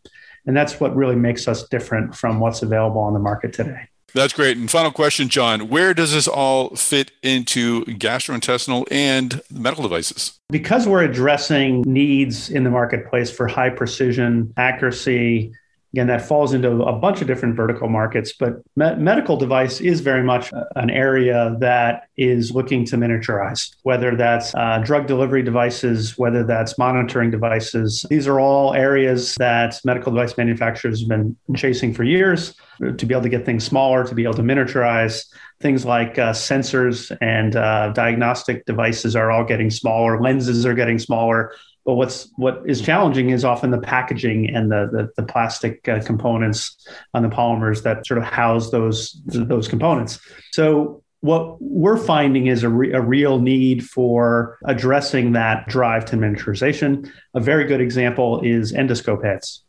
And 0.45 0.55
that's 0.55 0.79
what 0.79 0.95
really 0.95 1.15
makes 1.15 1.47
us 1.47 1.67
different 1.69 2.15
from 2.15 2.39
what's 2.39 2.61
available 2.61 3.01
on 3.01 3.13
the 3.13 3.19
market 3.19 3.53
today. 3.53 3.87
That's 4.13 4.33
great. 4.33 4.57
And 4.57 4.69
final 4.69 4.91
question, 4.91 5.29
John, 5.29 5.69
where 5.69 5.93
does 5.93 6.13
this 6.13 6.27
all 6.27 6.75
fit 6.75 7.11
into 7.23 7.85
gastrointestinal 7.85 8.85
and 8.91 9.41
medical 9.49 9.83
devices? 9.83 10.39
Because 10.49 10.87
we're 10.87 11.03
addressing 11.03 11.81
needs 11.83 12.49
in 12.49 12.63
the 12.63 12.69
marketplace 12.69 13.31
for 13.31 13.47
high 13.47 13.69
precision, 13.69 14.53
accuracy, 14.57 15.53
Again, 15.93 16.07
that 16.07 16.21
falls 16.21 16.53
into 16.53 16.83
a 16.83 16.93
bunch 16.93 17.19
of 17.19 17.27
different 17.27 17.55
vertical 17.55 17.89
markets, 17.89 18.31
but 18.39 18.61
me- 18.77 18.95
medical 18.95 19.35
device 19.35 19.81
is 19.81 19.99
very 19.99 20.23
much 20.23 20.51
an 20.75 20.89
area 20.89 21.57
that 21.59 22.07
is 22.15 22.51
looking 22.51 22.85
to 22.85 22.95
miniaturize, 22.95 23.75
whether 23.83 24.15
that's 24.15 24.55
uh, 24.55 24.79
drug 24.85 25.05
delivery 25.05 25.43
devices, 25.43 26.17
whether 26.17 26.45
that's 26.45 26.77
monitoring 26.77 27.29
devices. 27.29 28.05
These 28.09 28.25
are 28.25 28.39
all 28.39 28.73
areas 28.73 29.35
that 29.35 29.81
medical 29.83 30.13
device 30.13 30.37
manufacturers 30.37 31.01
have 31.01 31.09
been 31.09 31.35
chasing 31.57 31.93
for 31.93 32.05
years 32.05 32.53
to 32.79 33.05
be 33.05 33.13
able 33.13 33.23
to 33.23 33.29
get 33.29 33.45
things 33.45 33.63
smaller, 33.65 34.05
to 34.05 34.15
be 34.15 34.23
able 34.23 34.33
to 34.35 34.41
miniaturize. 34.41 35.25
Things 35.59 35.85
like 35.85 36.17
uh, 36.17 36.31
sensors 36.31 37.15
and 37.21 37.55
uh, 37.55 37.89
diagnostic 37.89 38.65
devices 38.65 39.15
are 39.15 39.29
all 39.29 39.43
getting 39.43 39.69
smaller, 39.69 40.21
lenses 40.21 40.65
are 40.65 40.73
getting 40.73 40.97
smaller 40.97 41.53
but 41.85 41.95
what's 41.95 42.29
what 42.35 42.61
is 42.65 42.81
challenging 42.81 43.31
is 43.31 43.43
often 43.43 43.71
the 43.71 43.79
packaging 43.79 44.53
and 44.53 44.71
the 44.71 44.89
the, 44.91 45.09
the 45.21 45.23
plastic 45.23 45.87
uh, 45.87 45.99
components 46.01 46.87
on 47.13 47.23
the 47.23 47.29
polymers 47.29 47.83
that 47.83 48.05
sort 48.05 48.17
of 48.17 48.23
house 48.23 48.69
those 48.69 49.21
those 49.25 49.67
components. 49.67 50.19
So 50.51 51.03
what 51.21 51.61
we're 51.61 51.97
finding 51.97 52.47
is 52.47 52.63
a, 52.63 52.69
re- 52.69 52.91
a 52.93 53.01
real 53.01 53.39
need 53.39 53.87
for 53.87 54.57
addressing 54.65 55.33
that 55.33 55.67
drive 55.67 56.03
to 56.05 56.15
miniaturization. 56.17 57.09
A 57.35 57.39
very 57.39 57.65
good 57.65 57.79
example 57.79 58.41
is 58.41 58.73
endoscope 58.73 59.23
heads. 59.23 59.63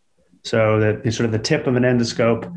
So 0.45 0.81
that 0.81 1.13
sort 1.13 1.27
of 1.27 1.33
the 1.33 1.39
tip 1.39 1.67
of 1.67 1.77
an 1.77 1.83
endoscope. 1.83 2.51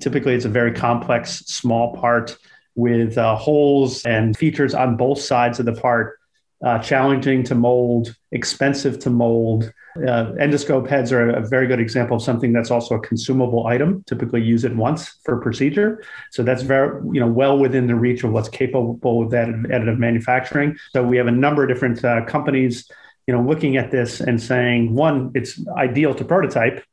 Typically, 0.00 0.34
it's 0.34 0.44
a 0.44 0.48
very 0.50 0.72
complex 0.72 1.38
small 1.46 1.96
part 1.96 2.36
with 2.74 3.18
uh, 3.18 3.36
holes 3.36 4.04
and 4.04 4.36
features 4.36 4.74
on 4.74 4.96
both 4.96 5.20
sides 5.20 5.58
of 5.58 5.66
the 5.66 5.72
part 5.72 6.19
uh, 6.64 6.78
challenging 6.78 7.42
to 7.44 7.54
mold, 7.54 8.14
expensive 8.32 8.98
to 9.00 9.10
mold. 9.10 9.72
Uh, 9.96 10.32
endoscope 10.38 10.88
heads 10.88 11.10
are 11.10 11.30
a 11.30 11.46
very 11.46 11.66
good 11.66 11.80
example 11.80 12.16
of 12.16 12.22
something 12.22 12.52
that's 12.52 12.70
also 12.70 12.94
a 12.94 13.00
consumable 13.00 13.66
item. 13.66 14.04
Typically, 14.06 14.42
use 14.42 14.64
it 14.64 14.76
once 14.76 15.18
for 15.24 15.40
procedure, 15.40 16.02
so 16.30 16.42
that's 16.42 16.62
very 16.62 17.00
you 17.12 17.20
know 17.20 17.26
well 17.26 17.58
within 17.58 17.86
the 17.86 17.94
reach 17.94 18.22
of 18.22 18.30
what's 18.30 18.48
capable 18.48 19.22
of 19.22 19.32
additive 19.32 19.98
manufacturing. 19.98 20.76
So 20.92 21.02
we 21.02 21.16
have 21.16 21.26
a 21.26 21.32
number 21.32 21.62
of 21.62 21.68
different 21.68 22.04
uh, 22.04 22.24
companies, 22.26 22.88
you 23.26 23.34
know, 23.34 23.42
looking 23.42 23.76
at 23.76 23.90
this 23.90 24.20
and 24.20 24.40
saying, 24.40 24.94
one, 24.94 25.32
it's 25.34 25.60
ideal 25.76 26.14
to 26.14 26.24
prototype, 26.24 26.84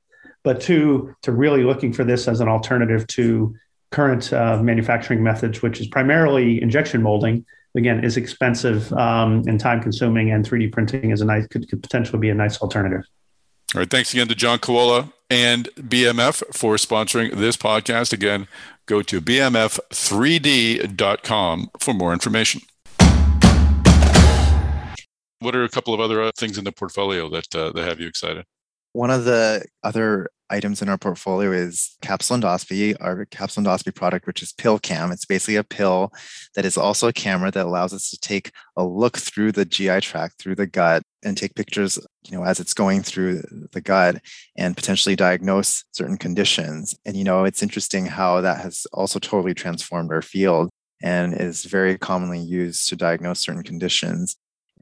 but 0.43 0.62
two, 0.62 1.13
to 1.23 1.32
really 1.32 1.63
looking 1.63 1.91
for 1.93 2.03
this 2.03 2.27
as 2.27 2.39
an 2.39 2.47
alternative 2.47 3.06
to 3.08 3.53
current 3.91 4.34
uh, 4.34 4.62
manufacturing 4.62 5.23
methods, 5.23 5.62
which 5.62 5.80
is 5.80 5.88
primarily 5.88 6.62
injection 6.62 7.01
molding 7.01 7.45
again 7.75 8.03
is 8.03 8.17
expensive 8.17 8.91
um, 8.93 9.43
and 9.47 9.60
time 9.60 9.82
consuming 9.82 10.32
and 10.32 10.47
3d 10.47 10.71
printing 10.71 11.12
is 11.12 11.21
a 11.21 11.25
nice 11.25 11.47
could, 11.47 11.67
could 11.69 11.82
potentially 11.82 12.19
be 12.19 12.30
a 12.30 12.36
nice 12.36 12.60
alternative. 12.60 13.03
All 13.75 13.80
right. 13.80 13.89
Thanks 13.89 14.13
again 14.13 14.27
to 14.27 14.36
john 14.36 14.60
Kawola 14.60 15.12
and 15.30 15.67
bmf 15.75 16.43
for 16.53 16.75
sponsoring 16.75 17.36
this 17.36 17.58
podcast. 17.58 18.13
Again 18.13 18.47
go 18.88 19.01
to 19.01 19.21
bmf3d.com 19.21 21.69
for 21.80 21.93
more 21.93 22.13
information. 22.13 22.62
What 25.39 25.56
are 25.56 25.63
a 25.63 25.69
couple 25.69 25.93
of 25.93 25.99
other 25.99 26.23
uh, 26.23 26.32
things 26.36 26.58
in 26.58 26.63
the 26.63 26.71
portfolio 26.71 27.30
that 27.30 27.56
uh, 27.56 27.71
that 27.73 27.88
have 27.88 27.99
you 27.99 28.08
excited? 28.08 28.43
One 28.93 29.12
of 29.12 29.25
the 29.25 29.63
other 29.84 30.30
items 30.49 30.81
in 30.81 30.89
our 30.89 30.97
portfolio 30.97 31.51
is 31.51 31.97
capsule 32.01 32.38
endoscopy, 32.38 32.95
our 32.99 33.25
capsule 33.25 33.63
endoscopy 33.63 33.93
product, 33.93 34.27
which 34.27 34.41
is 34.41 34.53
PillCam. 34.53 35.12
It's 35.12 35.25
basically 35.25 35.55
a 35.55 35.63
pill 35.63 36.12
that 36.55 36.65
is 36.65 36.77
also 36.77 37.07
a 37.07 37.13
camera 37.13 37.51
that 37.51 37.65
allows 37.65 37.93
us 37.93 38.10
to 38.12 38.17
take 38.17 38.51
a 38.75 38.86
look 38.86 39.17
through 39.17 39.51
the 39.51 39.65
GI 39.65 40.01
tract, 40.01 40.39
through 40.39 40.55
the 40.55 40.67
gut, 40.67 41.03
and 41.23 41.38
take 41.38 41.55
pictures, 41.55 41.99
you 42.25 42.38
know, 42.38 42.43
as 42.43 42.60
it's 42.60 42.73
going 42.73 43.03
through 43.03 43.41
the 43.71 43.81
gut 43.81 44.21
and 44.57 44.75
potentially 44.75 45.15
diagnose 45.15 45.83
certain 45.91 46.17
conditions. 46.17 46.95
And, 47.05 47.17
you 47.17 47.23
know, 47.23 47.43
it's 47.43 47.63
interesting 47.63 48.05
how 48.05 48.41
that 48.41 48.62
has 48.62 48.86
also 48.93 49.19
totally 49.19 49.53
transformed 49.53 50.12
our 50.12 50.21
field 50.21 50.69
and 51.01 51.33
is 51.33 51.65
very 51.65 51.97
commonly 51.97 52.39
used 52.39 52.89
to 52.89 52.95
diagnose 52.95 53.39
certain 53.39 53.63
conditions. 53.63 54.36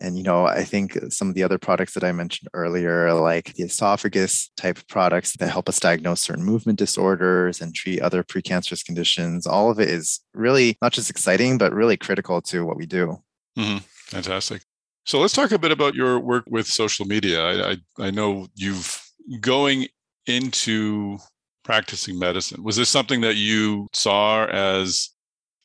And, 0.05 0.15
you 0.15 0.23
know, 0.23 0.45
I 0.45 0.63
think 0.63 0.99
some 1.09 1.29
of 1.29 1.33
the 1.33 1.41
other 1.41 1.57
products 1.57 1.95
that 1.95 2.03
I 2.03 2.11
mentioned 2.11 2.47
earlier, 2.53 3.11
like 3.15 3.55
the 3.55 3.63
esophagus 3.63 4.51
type 4.55 4.77
products 4.87 5.35
that 5.37 5.49
help 5.49 5.67
us 5.67 5.79
diagnose 5.79 6.21
certain 6.21 6.43
movement 6.43 6.77
disorders 6.77 7.59
and 7.59 7.73
treat 7.73 8.01
other 8.01 8.21
precancerous 8.21 8.85
conditions, 8.85 9.47
all 9.47 9.71
of 9.71 9.79
it 9.79 9.89
is 9.89 10.19
really 10.35 10.77
not 10.79 10.91
just 10.91 11.09
exciting, 11.09 11.57
but 11.57 11.73
really 11.73 11.97
critical 11.97 12.39
to 12.43 12.63
what 12.63 12.77
we 12.77 12.85
do. 12.85 13.17
Mm-hmm. 13.57 13.77
Fantastic. 13.77 14.61
So 15.07 15.19
let's 15.19 15.33
talk 15.33 15.51
a 15.51 15.57
bit 15.57 15.71
about 15.71 15.95
your 15.95 16.19
work 16.19 16.43
with 16.47 16.67
social 16.67 17.07
media. 17.07 17.43
I, 17.43 17.71
I, 17.71 18.07
I 18.07 18.11
know 18.11 18.45
you've 18.53 19.01
going 19.39 19.87
into 20.27 21.17
practicing 21.63 22.19
medicine. 22.19 22.63
Was 22.63 22.75
this 22.75 22.89
something 22.89 23.21
that 23.21 23.37
you 23.37 23.87
saw 23.91 24.45
as 24.45 25.09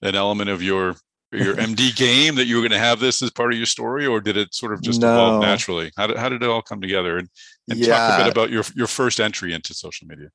an 0.00 0.14
element 0.14 0.48
of 0.48 0.62
your 0.62 0.96
your 1.32 1.54
MD 1.54 1.94
game 1.94 2.34
that 2.36 2.46
you 2.46 2.56
were 2.56 2.62
going 2.62 2.72
to 2.72 2.78
have 2.78 2.98
this 2.98 3.22
as 3.22 3.30
part 3.30 3.52
of 3.52 3.56
your 3.56 3.66
story, 3.66 4.06
or 4.06 4.20
did 4.20 4.36
it 4.36 4.54
sort 4.54 4.72
of 4.72 4.82
just 4.82 5.00
no. 5.00 5.12
evolve 5.12 5.42
naturally? 5.42 5.92
How 5.96 6.08
did, 6.08 6.16
how 6.16 6.28
did 6.28 6.42
it 6.42 6.48
all 6.48 6.62
come 6.62 6.80
together? 6.80 7.18
And, 7.18 7.28
and 7.68 7.78
yeah. 7.78 7.96
talk 7.96 8.20
a 8.20 8.24
bit 8.24 8.32
about 8.32 8.50
your 8.50 8.64
your 8.74 8.86
first 8.86 9.20
entry 9.20 9.52
into 9.52 9.74
social 9.74 10.06
media. 10.08 10.28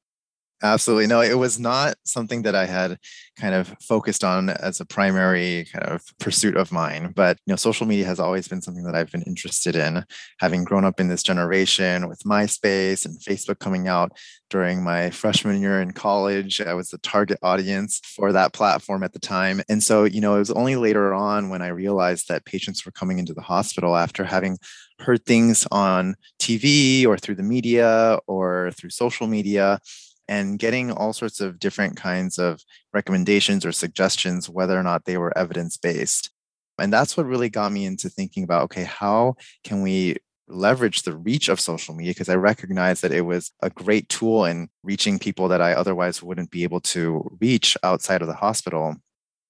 Absolutely. 0.65 1.05
No, 1.05 1.21
it 1.21 1.37
was 1.37 1.59
not 1.59 1.95
something 2.05 2.41
that 2.41 2.55
I 2.55 2.65
had 2.65 2.97
kind 3.39 3.53
of 3.53 3.75
focused 3.81 4.23
on 4.23 4.49
as 4.49 4.79
a 4.79 4.85
primary 4.85 5.67
kind 5.71 5.85
of 5.85 6.01
pursuit 6.19 6.57
of 6.57 6.71
mine. 6.71 7.13
But, 7.15 7.37
you 7.45 7.51
know, 7.51 7.55
social 7.55 7.85
media 7.85 8.05
has 8.05 8.19
always 8.19 8.47
been 8.47 8.63
something 8.63 8.83
that 8.83 8.95
I've 8.95 9.11
been 9.11 9.21
interested 9.23 9.75
in. 9.75 10.03
Having 10.39 10.63
grown 10.63 10.83
up 10.83 10.99
in 10.99 11.07
this 11.07 11.21
generation 11.21 12.09
with 12.09 12.23
MySpace 12.23 13.05
and 13.05 13.19
Facebook 13.19 13.59
coming 13.59 13.87
out 13.87 14.13
during 14.49 14.83
my 14.83 15.11
freshman 15.11 15.61
year 15.61 15.81
in 15.81 15.91
college, 15.91 16.59
I 16.59 16.73
was 16.73 16.89
the 16.89 16.97
target 16.97 17.37
audience 17.43 18.01
for 18.03 18.31
that 18.31 18.53
platform 18.53 19.03
at 19.03 19.13
the 19.13 19.19
time. 19.19 19.61
And 19.69 19.83
so, 19.83 20.05
you 20.05 20.19
know, 20.19 20.35
it 20.35 20.39
was 20.39 20.51
only 20.51 20.77
later 20.77 21.13
on 21.13 21.49
when 21.49 21.61
I 21.61 21.67
realized 21.67 22.27
that 22.29 22.45
patients 22.45 22.83
were 22.87 22.91
coming 22.91 23.19
into 23.19 23.35
the 23.35 23.41
hospital 23.41 23.95
after 23.95 24.23
having 24.23 24.57
heard 24.99 25.25
things 25.25 25.67
on 25.71 26.15
TV 26.39 27.05
or 27.05 27.17
through 27.17 27.35
the 27.35 27.43
media 27.43 28.17
or 28.27 28.71
through 28.77 28.89
social 28.89 29.27
media 29.27 29.79
and 30.27 30.59
getting 30.59 30.91
all 30.91 31.13
sorts 31.13 31.39
of 31.39 31.59
different 31.59 31.95
kinds 31.95 32.39
of 32.39 32.61
recommendations 32.93 33.65
or 33.65 33.71
suggestions, 33.71 34.49
whether 34.49 34.77
or 34.77 34.83
not 34.83 35.05
they 35.05 35.17
were 35.17 35.37
evidence 35.37 35.77
based. 35.77 36.31
And 36.79 36.91
that's 36.91 37.15
what 37.15 37.25
really 37.25 37.49
got 37.49 37.71
me 37.71 37.85
into 37.85 38.09
thinking 38.09 38.43
about 38.43 38.63
okay, 38.63 38.83
how 38.83 39.35
can 39.63 39.81
we 39.81 40.17
leverage 40.47 41.03
the 41.03 41.15
reach 41.15 41.49
of 41.49 41.59
social 41.59 41.95
media? 41.95 42.11
Because 42.11 42.29
I 42.29 42.35
recognized 42.35 43.01
that 43.03 43.11
it 43.11 43.21
was 43.21 43.51
a 43.61 43.69
great 43.69 44.09
tool 44.09 44.45
in 44.45 44.69
reaching 44.83 45.19
people 45.19 45.47
that 45.47 45.61
I 45.61 45.73
otherwise 45.73 46.21
wouldn't 46.21 46.51
be 46.51 46.63
able 46.63 46.81
to 46.81 47.37
reach 47.39 47.77
outside 47.83 48.21
of 48.21 48.27
the 48.27 48.33
hospital 48.33 48.95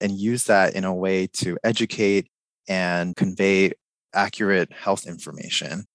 and 0.02 0.12
use 0.12 0.46
that 0.46 0.76
in 0.76 0.84
a 0.84 0.94
way 0.94 1.28
to 1.28 1.58
educate 1.64 2.28
and 2.68 3.16
convey 3.16 3.72
accurate 4.14 4.72
health 4.72 5.06
information. 5.06 5.86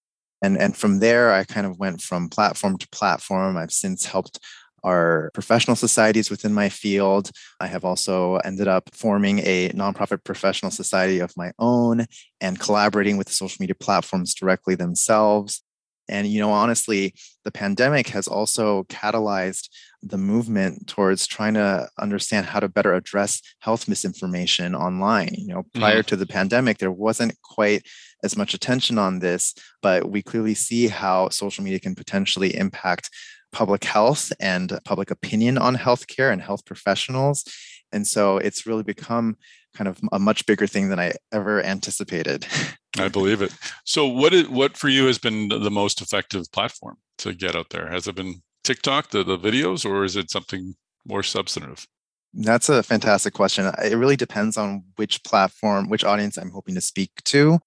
And, 0.42 0.56
and 0.56 0.76
from 0.76 1.00
there, 1.00 1.32
I 1.32 1.44
kind 1.44 1.66
of 1.66 1.78
went 1.78 2.00
from 2.00 2.28
platform 2.28 2.78
to 2.78 2.88
platform. 2.88 3.56
I've 3.56 3.72
since 3.72 4.06
helped 4.06 4.38
are 4.82 5.30
professional 5.34 5.76
societies 5.76 6.30
within 6.30 6.52
my 6.52 6.68
field. 6.68 7.30
I 7.60 7.66
have 7.66 7.84
also 7.84 8.36
ended 8.36 8.68
up 8.68 8.90
forming 8.94 9.40
a 9.40 9.70
nonprofit 9.70 10.24
professional 10.24 10.70
society 10.70 11.18
of 11.18 11.36
my 11.36 11.52
own 11.58 12.06
and 12.40 12.58
collaborating 12.58 13.16
with 13.16 13.28
the 13.28 13.34
social 13.34 13.58
media 13.60 13.74
platforms 13.74 14.34
directly 14.34 14.74
themselves. 14.74 15.62
And, 16.08 16.26
you 16.26 16.40
know, 16.40 16.50
honestly, 16.50 17.14
the 17.44 17.52
pandemic 17.52 18.08
has 18.08 18.26
also 18.26 18.82
catalyzed 18.84 19.68
the 20.02 20.18
movement 20.18 20.88
towards 20.88 21.26
trying 21.26 21.54
to 21.54 21.88
understand 21.98 22.46
how 22.46 22.58
to 22.58 22.68
better 22.68 22.94
address 22.94 23.40
health 23.60 23.86
misinformation 23.86 24.74
online. 24.74 25.30
You 25.32 25.54
know, 25.54 25.62
prior 25.74 26.02
mm. 26.02 26.06
to 26.06 26.16
the 26.16 26.26
pandemic, 26.26 26.78
there 26.78 26.90
wasn't 26.90 27.40
quite 27.42 27.86
as 28.24 28.36
much 28.36 28.54
attention 28.54 28.98
on 28.98 29.20
this, 29.20 29.54
but 29.82 30.10
we 30.10 30.20
clearly 30.20 30.54
see 30.54 30.88
how 30.88 31.28
social 31.28 31.62
media 31.62 31.78
can 31.78 31.94
potentially 31.94 32.56
impact 32.56 33.10
public 33.52 33.84
health 33.84 34.32
and 34.40 34.78
public 34.84 35.10
opinion 35.10 35.58
on 35.58 35.76
healthcare 35.76 36.32
and 36.32 36.42
health 36.42 36.64
professionals. 36.64 37.44
And 37.92 38.06
so 38.06 38.38
it's 38.38 38.66
really 38.66 38.82
become 38.82 39.36
kind 39.74 39.88
of 39.88 40.00
a 40.12 40.18
much 40.18 40.46
bigger 40.46 40.66
thing 40.66 40.88
than 40.88 41.00
I 41.00 41.12
ever 41.32 41.62
anticipated. 41.62 42.46
I 42.98 43.08
believe 43.08 43.42
it. 43.42 43.54
So 43.84 44.06
what 44.06 44.34
is 44.34 44.48
what 44.48 44.76
for 44.76 44.88
you 44.88 45.06
has 45.06 45.18
been 45.18 45.48
the 45.48 45.70
most 45.70 46.00
effective 46.00 46.50
platform 46.52 46.96
to 47.18 47.34
get 47.34 47.54
out 47.54 47.70
there? 47.70 47.88
Has 47.90 48.08
it 48.08 48.16
been 48.16 48.42
TikTok, 48.64 49.10
the, 49.10 49.22
the 49.22 49.38
videos, 49.38 49.88
or 49.88 50.04
is 50.04 50.16
it 50.16 50.30
something 50.30 50.74
more 51.06 51.22
substantive? 51.22 51.86
That's 52.32 52.68
a 52.68 52.82
fantastic 52.82 53.34
question. 53.34 53.72
It 53.82 53.96
really 53.96 54.16
depends 54.16 54.56
on 54.56 54.84
which 54.96 55.22
platform, 55.24 55.88
which 55.88 56.04
audience 56.04 56.36
I'm 56.36 56.50
hoping 56.50 56.74
to 56.76 56.80
speak 56.80 57.10
to 57.24 57.58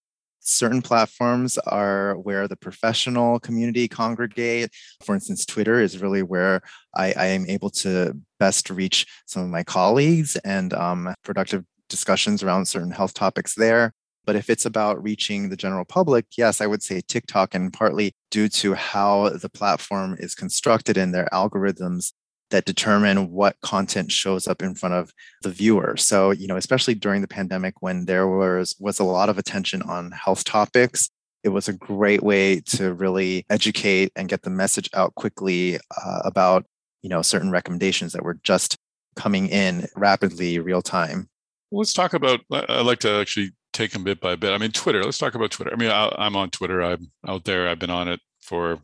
certain 0.44 0.82
platforms 0.82 1.58
are 1.58 2.16
where 2.18 2.48
the 2.48 2.56
professional 2.56 3.40
community 3.40 3.88
congregate. 3.88 4.72
For 5.04 5.16
instance, 5.16 5.46
Twitter 5.46 5.80
is 5.80 6.02
really 6.02 6.22
where 6.22 6.62
I, 6.96 7.14
I 7.14 7.26
am 7.28 7.46
able 7.48 7.70
to 7.72 8.14
best 8.40 8.70
reach 8.70 9.08
some 9.26 9.44
of 9.44 9.50
my 9.50 9.64
colleagues 9.64 10.36
and 10.38 10.74
um, 10.74 11.14
productive 11.24 11.64
discussions 11.90 12.44
around 12.44 12.66
certain 12.66 12.92
health 12.92 13.14
topics 13.14 13.56
there. 13.56 13.94
But 14.26 14.36
if 14.36 14.50
it's 14.50 14.66
about 14.66 15.04
reaching 15.04 15.50
the 15.50 15.58
general 15.58 15.86
public, 15.86 16.26
yes, 16.38 16.62
I 16.62 16.68
would 16.68 16.82
say 16.82 17.02
TikTok, 17.02 17.54
and 17.56 17.74
partly 17.74 18.14
due 18.32 18.48
to 18.50 18.74
how 18.74 19.30
the 19.30 19.50
platform 19.50 20.16
is 20.18 20.34
constructed 20.34 20.98
and 20.98 21.14
their 21.14 21.28
algorithms 21.34 22.14
that 22.54 22.66
determine 22.66 23.32
what 23.32 23.60
content 23.62 24.12
shows 24.12 24.48
up 24.48 24.62
in 24.62 24.76
front 24.76 24.94
of 24.94 25.12
the 25.42 25.50
viewer. 25.50 25.98
So, 25.98 26.30
you 26.30 26.46
know, 26.46 26.56
especially 26.56 26.94
during 26.94 27.22
the 27.22 27.28
pandemic 27.28 27.82
when 27.82 28.06
there 28.06 28.28
was 28.28 28.76
was 28.80 29.00
a 29.00 29.04
lot 29.04 29.28
of 29.28 29.40
attention 29.40 29.82
on 29.82 30.12
health 30.12 30.44
topics, 30.44 31.10
it 31.44 31.50
was 31.50 31.68
a 31.68 31.74
great 31.74 32.22
way 32.22 32.62
to 32.62 32.94
really 32.94 33.44
educate 33.50 34.12
and 34.16 34.30
get 34.30 34.44
the 34.44 34.52
message 34.52 34.88
out 34.94 35.16
quickly 35.16 35.78
uh, 35.78 36.20
about, 36.24 36.64
you 37.02 37.10
know, 37.10 37.24
certain 37.24 37.50
recommendations 37.50 38.14
that 38.14 38.24
were 38.24 38.38
just 38.44 38.78
coming 39.16 39.48
in 39.48 39.88
rapidly 39.96 40.60
real 40.60 40.84
time. 40.84 41.30
Let's 41.72 41.92
talk 41.92 42.14
about 42.14 42.42
I'd 42.52 42.86
like 42.86 43.00
to 43.00 43.10
actually 43.14 43.54
take 43.74 43.94
them 43.94 44.04
bit 44.04 44.22
by 44.22 44.36
bit. 44.36 44.54
I 44.54 44.60
mean, 44.60 44.72
Twitter. 44.72 45.04
Let's 45.04 45.18
talk 45.18 45.34
about 45.34 45.50
Twitter. 45.50 45.74
I 45.74 45.76
mean, 45.76 45.90
I'm 45.92 46.36
on 46.36 46.52
Twitter. 46.52 46.84
I'm 46.84 47.12
out 47.28 47.46
there. 47.46 47.68
I've 47.68 47.80
been 47.80 47.90
on 47.90 48.08
it 48.08 48.20
for 48.44 48.78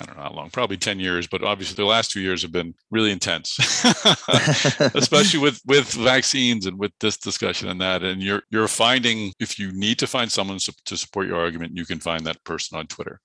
I 0.00 0.04
don't 0.04 0.16
know 0.16 0.22
how 0.22 0.32
long, 0.32 0.50
probably 0.50 0.76
10 0.76 0.98
years, 0.98 1.26
but 1.26 1.42
obviously 1.42 1.76
the 1.76 1.88
last 1.88 2.10
two 2.10 2.20
years 2.20 2.42
have 2.42 2.52
been 2.52 2.74
really 2.90 3.12
intense, 3.12 3.58
especially 4.94 5.40
with, 5.40 5.60
with 5.66 5.92
vaccines 5.92 6.66
and 6.66 6.78
with 6.78 6.92
this 7.00 7.16
discussion 7.16 7.68
and 7.68 7.80
that. 7.80 8.02
And 8.02 8.22
you're, 8.22 8.42
you're 8.50 8.68
finding, 8.68 9.32
if 9.38 9.58
you 9.58 9.72
need 9.72 9.98
to 10.00 10.06
find 10.06 10.30
someone 10.30 10.58
to 10.58 10.96
support 10.96 11.26
your 11.26 11.38
argument, 11.38 11.76
you 11.76 11.84
can 11.84 12.00
find 12.00 12.26
that 12.26 12.42
person 12.44 12.78
on 12.78 12.86
Twitter. 12.86 13.20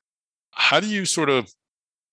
How 0.52 0.80
do 0.80 0.88
you 0.88 1.06
sort 1.06 1.30
of 1.30 1.52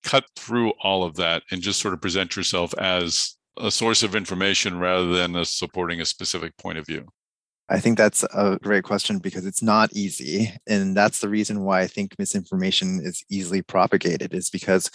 cut 0.05 0.25
through 0.37 0.73
all 0.83 1.05
of 1.05 1.17
that 1.17 1.43
and 1.51 1.61
just 1.61 1.81
sort 1.81 1.95
of 1.95 2.01
present 2.01 2.37
yourself 2.37 2.73
as 2.79 3.37
a 3.59 3.71
source 3.71 4.03
of 4.03 4.15
information 4.15 4.79
rather 4.79 5.09
than 5.09 5.37
a 5.37 5.45
supporting 5.45 6.01
a 6.01 6.07
specific 6.07 6.57
point 6.57 6.79
of 6.79 6.87
view? 6.87 7.07
I 7.69 7.81
think 7.81 7.99
that's 7.99 8.23
a 8.33 8.59
great 8.63 8.85
question 8.85 9.19
because 9.19 9.45
it's 9.45 9.63
not 9.63 9.93
easy. 9.93 10.53
And 10.69 10.97
that's 10.97 11.21
the 11.21 11.29
reason 11.29 11.65
why 11.65 11.81
I 11.81 11.87
think 11.87 12.15
misinformation 12.19 13.01
is 13.03 13.25
easily 13.29 13.63
propagated, 13.63 14.33
is 14.33 14.51
because 14.51 14.91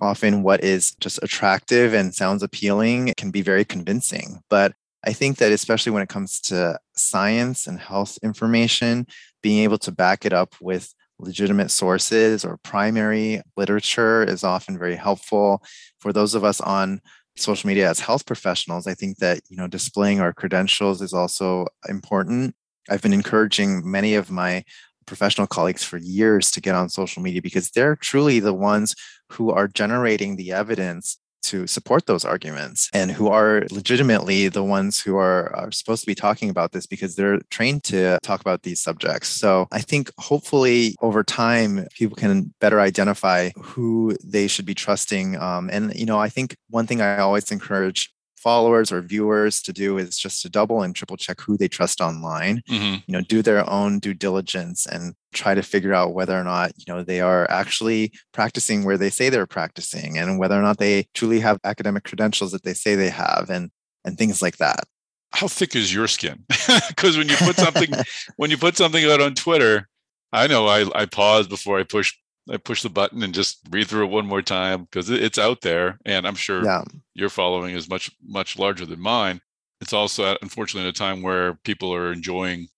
often 0.00 0.42
what 0.42 0.62
is 0.62 0.94
just 1.00 1.18
attractive 1.22 1.94
and 1.94 2.14
sounds 2.14 2.42
appealing 2.42 3.12
can 3.16 3.30
be 3.30 3.42
very 3.42 3.64
convincing. 3.64 4.40
But 4.48 4.72
I 5.04 5.12
think 5.12 5.38
that 5.38 5.50
especially 5.50 5.90
when 5.90 6.02
it 6.02 6.08
comes 6.08 6.40
to 6.42 6.78
science 6.96 7.66
and 7.66 7.80
health 7.80 8.18
information, 8.22 9.06
being 9.42 9.64
able 9.64 9.78
to 9.78 9.90
back 9.90 10.24
it 10.24 10.32
up 10.32 10.54
with 10.60 10.94
legitimate 11.18 11.70
sources 11.70 12.44
or 12.44 12.58
primary 12.58 13.42
literature 13.56 14.22
is 14.22 14.44
often 14.44 14.78
very 14.78 14.96
helpful. 14.96 15.62
For 15.98 16.12
those 16.12 16.34
of 16.34 16.44
us 16.44 16.60
on 16.60 17.00
social 17.36 17.68
media 17.68 17.88
as 17.88 18.00
health 18.00 18.26
professionals, 18.26 18.86
I 18.86 18.94
think 18.94 19.18
that 19.18 19.40
you 19.48 19.56
know 19.56 19.66
displaying 19.66 20.20
our 20.20 20.32
credentials 20.32 21.02
is 21.02 21.12
also 21.12 21.66
important. 21.88 22.54
I've 22.90 23.02
been 23.02 23.12
encouraging 23.12 23.88
many 23.90 24.14
of 24.14 24.30
my 24.30 24.64
professional 25.06 25.46
colleagues 25.46 25.82
for 25.82 25.98
years 25.98 26.50
to 26.52 26.60
get 26.60 26.74
on 26.74 26.88
social 26.88 27.22
media 27.22 27.42
because 27.42 27.70
they're 27.70 27.96
truly 27.96 28.40
the 28.40 28.54
ones 28.54 28.94
who 29.30 29.50
are 29.50 29.68
generating 29.68 30.36
the 30.36 30.52
evidence 30.52 31.18
to 31.42 31.66
support 31.66 32.06
those 32.06 32.24
arguments 32.24 32.88
and 32.92 33.10
who 33.10 33.28
are 33.28 33.66
legitimately 33.70 34.48
the 34.48 34.64
ones 34.64 35.00
who 35.00 35.16
are, 35.16 35.54
are, 35.56 35.70
supposed 35.72 36.02
to 36.02 36.06
be 36.06 36.14
talking 36.14 36.50
about 36.50 36.72
this 36.72 36.86
because 36.86 37.16
they're 37.16 37.40
trained 37.50 37.82
to 37.84 38.18
talk 38.22 38.40
about 38.40 38.62
these 38.62 38.80
subjects. 38.80 39.28
So 39.28 39.66
I 39.72 39.80
think 39.80 40.10
hopefully 40.18 40.94
over 41.00 41.24
time, 41.24 41.86
people 41.94 42.16
can 42.16 42.52
better 42.60 42.80
identify 42.80 43.50
who 43.56 44.16
they 44.22 44.46
should 44.46 44.66
be 44.66 44.74
trusting. 44.74 45.36
Um, 45.38 45.70
and, 45.72 45.94
you 45.94 46.06
know, 46.06 46.18
I 46.18 46.28
think 46.28 46.56
one 46.68 46.86
thing 46.86 47.00
I 47.00 47.18
always 47.18 47.50
encourage 47.50 48.12
followers 48.42 48.90
or 48.90 49.00
viewers 49.00 49.62
to 49.62 49.72
do 49.72 49.98
is 49.98 50.18
just 50.18 50.42
to 50.42 50.48
double 50.48 50.82
and 50.82 50.96
triple 50.96 51.16
check 51.16 51.40
who 51.40 51.56
they 51.56 51.68
trust 51.68 52.00
online 52.00 52.60
mm-hmm. 52.68 52.96
you 53.06 53.12
know 53.12 53.20
do 53.22 53.42
their 53.42 53.68
own 53.70 53.98
due 53.98 54.14
diligence 54.14 54.84
and 54.86 55.14
try 55.32 55.54
to 55.54 55.62
figure 55.62 55.94
out 55.94 56.14
whether 56.14 56.38
or 56.38 56.44
not 56.44 56.72
you 56.76 56.92
know 56.92 57.02
they 57.02 57.20
are 57.20 57.48
actually 57.50 58.12
practicing 58.32 58.84
where 58.84 58.98
they 58.98 59.10
say 59.10 59.28
they're 59.28 59.46
practicing 59.46 60.18
and 60.18 60.38
whether 60.38 60.58
or 60.58 60.62
not 60.62 60.78
they 60.78 61.06
truly 61.14 61.40
have 61.40 61.58
academic 61.64 62.04
credentials 62.04 62.52
that 62.52 62.64
they 62.64 62.74
say 62.74 62.94
they 62.94 63.10
have 63.10 63.46
and 63.48 63.70
and 64.04 64.18
things 64.18 64.42
like 64.42 64.56
that 64.56 64.84
how 65.30 65.46
thick 65.46 65.76
is 65.76 65.94
your 65.94 66.08
skin 66.08 66.44
because 66.88 67.16
when 67.16 67.28
you 67.28 67.36
put 67.36 67.56
something 67.56 67.90
when 68.36 68.50
you 68.50 68.58
put 68.58 68.76
something 68.76 69.04
out 69.04 69.20
on 69.20 69.34
twitter 69.34 69.88
I 70.32 70.46
know 70.46 70.66
I, 70.66 70.86
I 70.94 71.06
pause 71.06 71.46
before 71.46 71.78
I 71.78 71.82
push 71.82 72.14
I 72.50 72.56
push 72.56 72.82
the 72.82 72.90
button 72.90 73.22
and 73.22 73.32
just 73.32 73.60
read 73.70 73.86
through 73.86 74.04
it 74.04 74.10
one 74.10 74.26
more 74.26 74.42
time 74.42 74.84
because 74.84 75.10
it's 75.10 75.38
out 75.38 75.60
there, 75.60 75.98
and 76.04 76.26
I'm 76.26 76.34
sure 76.34 76.64
yeah. 76.64 76.82
your 77.14 77.28
following 77.28 77.74
is 77.74 77.88
much 77.88 78.10
much 78.22 78.58
larger 78.58 78.84
than 78.84 79.00
mine. 79.00 79.40
It's 79.80 79.92
also 79.92 80.36
unfortunately 80.42 80.88
at 80.88 80.94
a 80.94 80.98
time 80.98 81.22
where 81.22 81.54
people 81.64 81.94
are 81.94 82.12
enjoying 82.12 82.68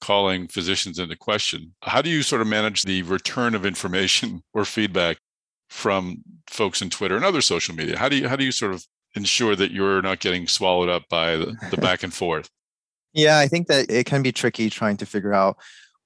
calling 0.00 0.48
physicians 0.48 0.98
into 0.98 1.16
question. 1.16 1.74
How 1.82 2.02
do 2.02 2.10
you 2.10 2.22
sort 2.22 2.40
of 2.40 2.48
manage 2.48 2.82
the 2.82 3.02
return 3.02 3.54
of 3.54 3.66
information 3.66 4.42
or 4.54 4.64
feedback 4.64 5.18
from 5.68 6.22
folks 6.48 6.82
in 6.82 6.90
Twitter 6.90 7.16
and 7.16 7.24
other 7.24 7.40
social 7.40 7.74
media? 7.74 7.98
How 7.98 8.08
do 8.08 8.16
you 8.16 8.28
how 8.28 8.36
do 8.36 8.44
you 8.44 8.52
sort 8.52 8.74
of 8.74 8.84
ensure 9.14 9.56
that 9.56 9.70
you're 9.70 10.02
not 10.02 10.20
getting 10.20 10.46
swallowed 10.46 10.88
up 10.88 11.08
by 11.08 11.36
the, 11.36 11.56
the 11.70 11.76
back 11.76 12.02
and 12.02 12.12
forth? 12.12 12.48
Yeah, 13.12 13.40
I 13.40 13.48
think 13.48 13.66
that 13.66 13.90
it 13.90 14.06
can 14.06 14.22
be 14.22 14.30
tricky 14.30 14.70
trying 14.70 14.96
to 14.98 15.04
figure 15.04 15.34
out 15.34 15.56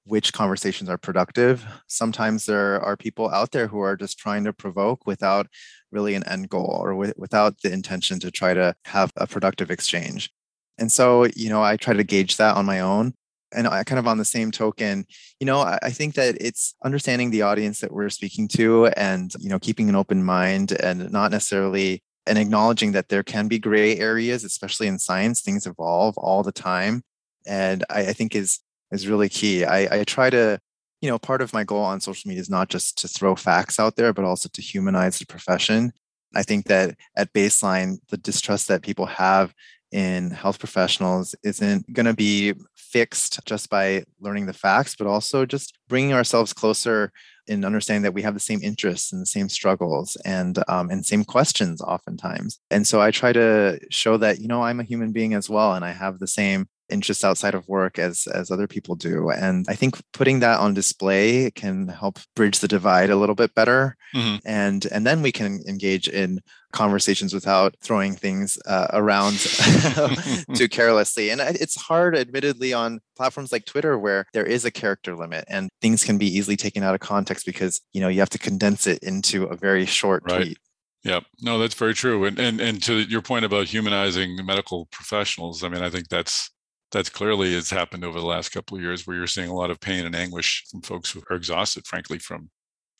which 0.05 0.33
conversations 0.33 0.89
are 0.89 0.97
productive. 0.97 1.65
Sometimes 1.87 2.45
there 2.45 2.79
are 2.81 2.95
people 2.95 3.29
out 3.29 3.51
there 3.51 3.67
who 3.67 3.79
are 3.79 3.97
just 3.97 4.19
trying 4.19 4.43
to 4.43 4.53
provoke 4.53 5.05
without 5.05 5.47
really 5.91 6.13
an 6.13 6.27
end 6.27 6.49
goal 6.49 6.77
or 6.81 6.91
w- 6.91 7.13
without 7.17 7.61
the 7.61 7.71
intention 7.71 8.19
to 8.19 8.31
try 8.31 8.53
to 8.53 8.75
have 8.85 9.11
a 9.17 9.25
productive 9.27 9.71
exchange. 9.71 10.29
And 10.77 10.91
so, 10.91 11.25
you 11.35 11.49
know, 11.49 11.63
I 11.63 11.77
try 11.77 11.93
to 11.93 12.03
gauge 12.03 12.37
that 12.37 12.55
on 12.55 12.65
my 12.65 12.79
own. 12.79 13.13
And 13.53 13.67
I 13.67 13.83
kind 13.83 13.99
of 13.99 14.07
on 14.07 14.17
the 14.17 14.25
same 14.25 14.51
token, 14.51 15.05
you 15.39 15.45
know, 15.45 15.59
I, 15.59 15.79
I 15.81 15.89
think 15.89 16.15
that 16.15 16.35
it's 16.41 16.75
understanding 16.83 17.31
the 17.31 17.43
audience 17.43 17.79
that 17.79 17.93
we're 17.93 18.09
speaking 18.09 18.47
to 18.49 18.87
and, 18.87 19.33
you 19.39 19.49
know, 19.49 19.59
keeping 19.59 19.87
an 19.87 19.95
open 19.95 20.23
mind 20.23 20.73
and 20.73 21.09
not 21.11 21.31
necessarily 21.31 22.03
and 22.27 22.37
acknowledging 22.37 22.91
that 22.91 23.09
there 23.09 23.23
can 23.23 23.47
be 23.47 23.59
gray 23.59 23.97
areas, 23.97 24.43
especially 24.43 24.87
in 24.87 24.99
science, 24.99 25.41
things 25.41 25.65
evolve 25.65 26.17
all 26.17 26.43
the 26.43 26.51
time. 26.51 27.03
And 27.45 27.85
I, 27.89 28.07
I 28.07 28.13
think 28.13 28.35
is 28.35 28.59
is 28.91 29.07
really 29.07 29.29
key. 29.29 29.65
I, 29.65 29.99
I 29.99 30.03
try 30.03 30.29
to, 30.29 30.59
you 31.01 31.09
know, 31.09 31.19
part 31.19 31.41
of 31.41 31.53
my 31.53 31.63
goal 31.63 31.83
on 31.83 32.01
social 32.01 32.27
media 32.27 32.41
is 32.41 32.49
not 32.49 32.69
just 32.69 32.97
to 32.99 33.07
throw 33.07 33.35
facts 33.35 33.79
out 33.79 33.95
there, 33.95 34.13
but 34.13 34.25
also 34.25 34.49
to 34.53 34.61
humanize 34.61 35.19
the 35.19 35.25
profession. 35.25 35.91
I 36.35 36.43
think 36.43 36.65
that 36.65 36.97
at 37.15 37.33
baseline, 37.33 37.97
the 38.09 38.17
distrust 38.17 38.67
that 38.67 38.81
people 38.81 39.05
have 39.05 39.53
in 39.91 40.31
health 40.31 40.59
professionals 40.59 41.35
isn't 41.43 41.91
going 41.93 42.05
to 42.05 42.13
be 42.13 42.53
fixed 42.75 43.39
just 43.45 43.69
by 43.69 44.03
learning 44.19 44.45
the 44.45 44.53
facts, 44.53 44.95
but 44.95 45.07
also 45.07 45.45
just 45.45 45.77
bringing 45.87 46.13
ourselves 46.13 46.53
closer 46.53 47.11
in 47.47 47.63
understanding 47.63 48.01
that 48.01 48.13
we 48.13 48.21
have 48.21 48.33
the 48.33 48.39
same 48.39 48.61
interests 48.63 49.13
and 49.13 49.21
the 49.21 49.25
same 49.25 49.47
struggles 49.47 50.17
and 50.25 50.59
um, 50.67 50.89
and 50.89 51.05
same 51.05 51.23
questions 51.23 51.81
oftentimes. 51.81 52.59
And 52.71 52.87
so 52.87 53.01
I 53.01 53.11
try 53.11 53.31
to 53.33 53.79
show 53.91 54.17
that 54.17 54.39
you 54.39 54.47
know 54.47 54.63
I'm 54.63 54.79
a 54.79 54.83
human 54.83 55.11
being 55.11 55.33
as 55.33 55.49
well, 55.49 55.73
and 55.73 55.85
I 55.85 55.91
have 55.91 56.19
the 56.19 56.27
same 56.27 56.67
interests 56.89 57.23
outside 57.23 57.55
of 57.55 57.67
work 57.67 57.97
as 57.97 58.27
as 58.27 58.51
other 58.51 58.67
people 58.67 58.95
do 58.95 59.29
and 59.29 59.65
i 59.69 59.75
think 59.75 59.99
putting 60.13 60.39
that 60.39 60.59
on 60.59 60.73
display 60.73 61.49
can 61.51 61.87
help 61.87 62.19
bridge 62.35 62.59
the 62.59 62.67
divide 62.67 63.09
a 63.09 63.15
little 63.15 63.35
bit 63.35 63.53
better 63.55 63.95
mm-hmm. 64.13 64.37
and 64.45 64.85
and 64.91 65.05
then 65.05 65.21
we 65.21 65.31
can 65.31 65.59
engage 65.67 66.07
in 66.07 66.39
conversations 66.71 67.33
without 67.33 67.73
throwing 67.81 68.15
things 68.15 68.57
uh, 68.67 68.87
around 68.91 69.37
too 70.55 70.67
carelessly 70.67 71.29
and 71.29 71.39
it's 71.41 71.79
hard 71.79 72.17
admittedly 72.17 72.73
on 72.73 72.99
platforms 73.15 73.51
like 73.51 73.65
twitter 73.65 73.97
where 73.97 74.25
there 74.33 74.45
is 74.45 74.65
a 74.65 74.71
character 74.71 75.15
limit 75.15 75.45
and 75.47 75.69
things 75.81 76.03
can 76.03 76.17
be 76.17 76.27
easily 76.27 76.57
taken 76.57 76.83
out 76.83 76.93
of 76.93 76.99
context 76.99 77.45
because 77.45 77.81
you 77.93 78.01
know 78.01 78.09
you 78.09 78.19
have 78.19 78.29
to 78.29 78.39
condense 78.39 78.87
it 78.87 78.99
into 79.03 79.45
a 79.45 79.55
very 79.55 79.85
short 79.85 80.23
right. 80.27 80.43
tweet 80.43 80.57
yeah, 81.05 81.19
no, 81.39 81.59
that's 81.59 81.75
very 81.75 81.93
true. 81.93 82.25
And, 82.25 82.39
and 82.39 82.59
and 82.59 82.81
to 82.81 83.01
your 83.01 83.21
point 83.21 83.45
about 83.45 83.67
humanizing 83.67 84.43
medical 84.43 84.87
professionals, 84.87 85.63
I 85.63 85.69
mean, 85.69 85.83
I 85.83 85.89
think 85.91 86.09
that's 86.09 86.49
that 86.95 87.11
clearly 87.11 87.53
has 87.53 87.69
happened 87.69 88.05
over 88.05 88.21
the 88.21 88.25
last 88.25 88.53
couple 88.53 88.77
of 88.77 88.81
years 88.81 89.05
where 89.05 89.17
you're 89.17 89.27
seeing 89.27 89.49
a 89.49 89.53
lot 89.53 89.69
of 89.69 89.81
pain 89.81 90.05
and 90.05 90.15
anguish 90.15 90.63
from 90.71 90.81
folks 90.81 91.11
who 91.11 91.21
are 91.29 91.35
exhausted, 91.35 91.85
frankly, 91.85 92.17
from 92.19 92.49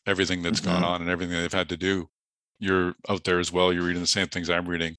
everything 0.06 0.42
that's 0.42 0.60
mm-hmm. 0.60 0.82
gone 0.82 0.84
on 0.84 1.00
and 1.00 1.08
everything 1.08 1.34
they've 1.34 1.50
had 1.50 1.70
to 1.70 1.78
do. 1.78 2.06
You're 2.58 2.94
out 3.08 3.24
there 3.24 3.40
as 3.40 3.50
well. 3.50 3.72
You're 3.72 3.84
reading 3.84 4.02
the 4.02 4.06
same 4.06 4.26
things 4.26 4.50
I'm 4.50 4.68
reading. 4.68 4.96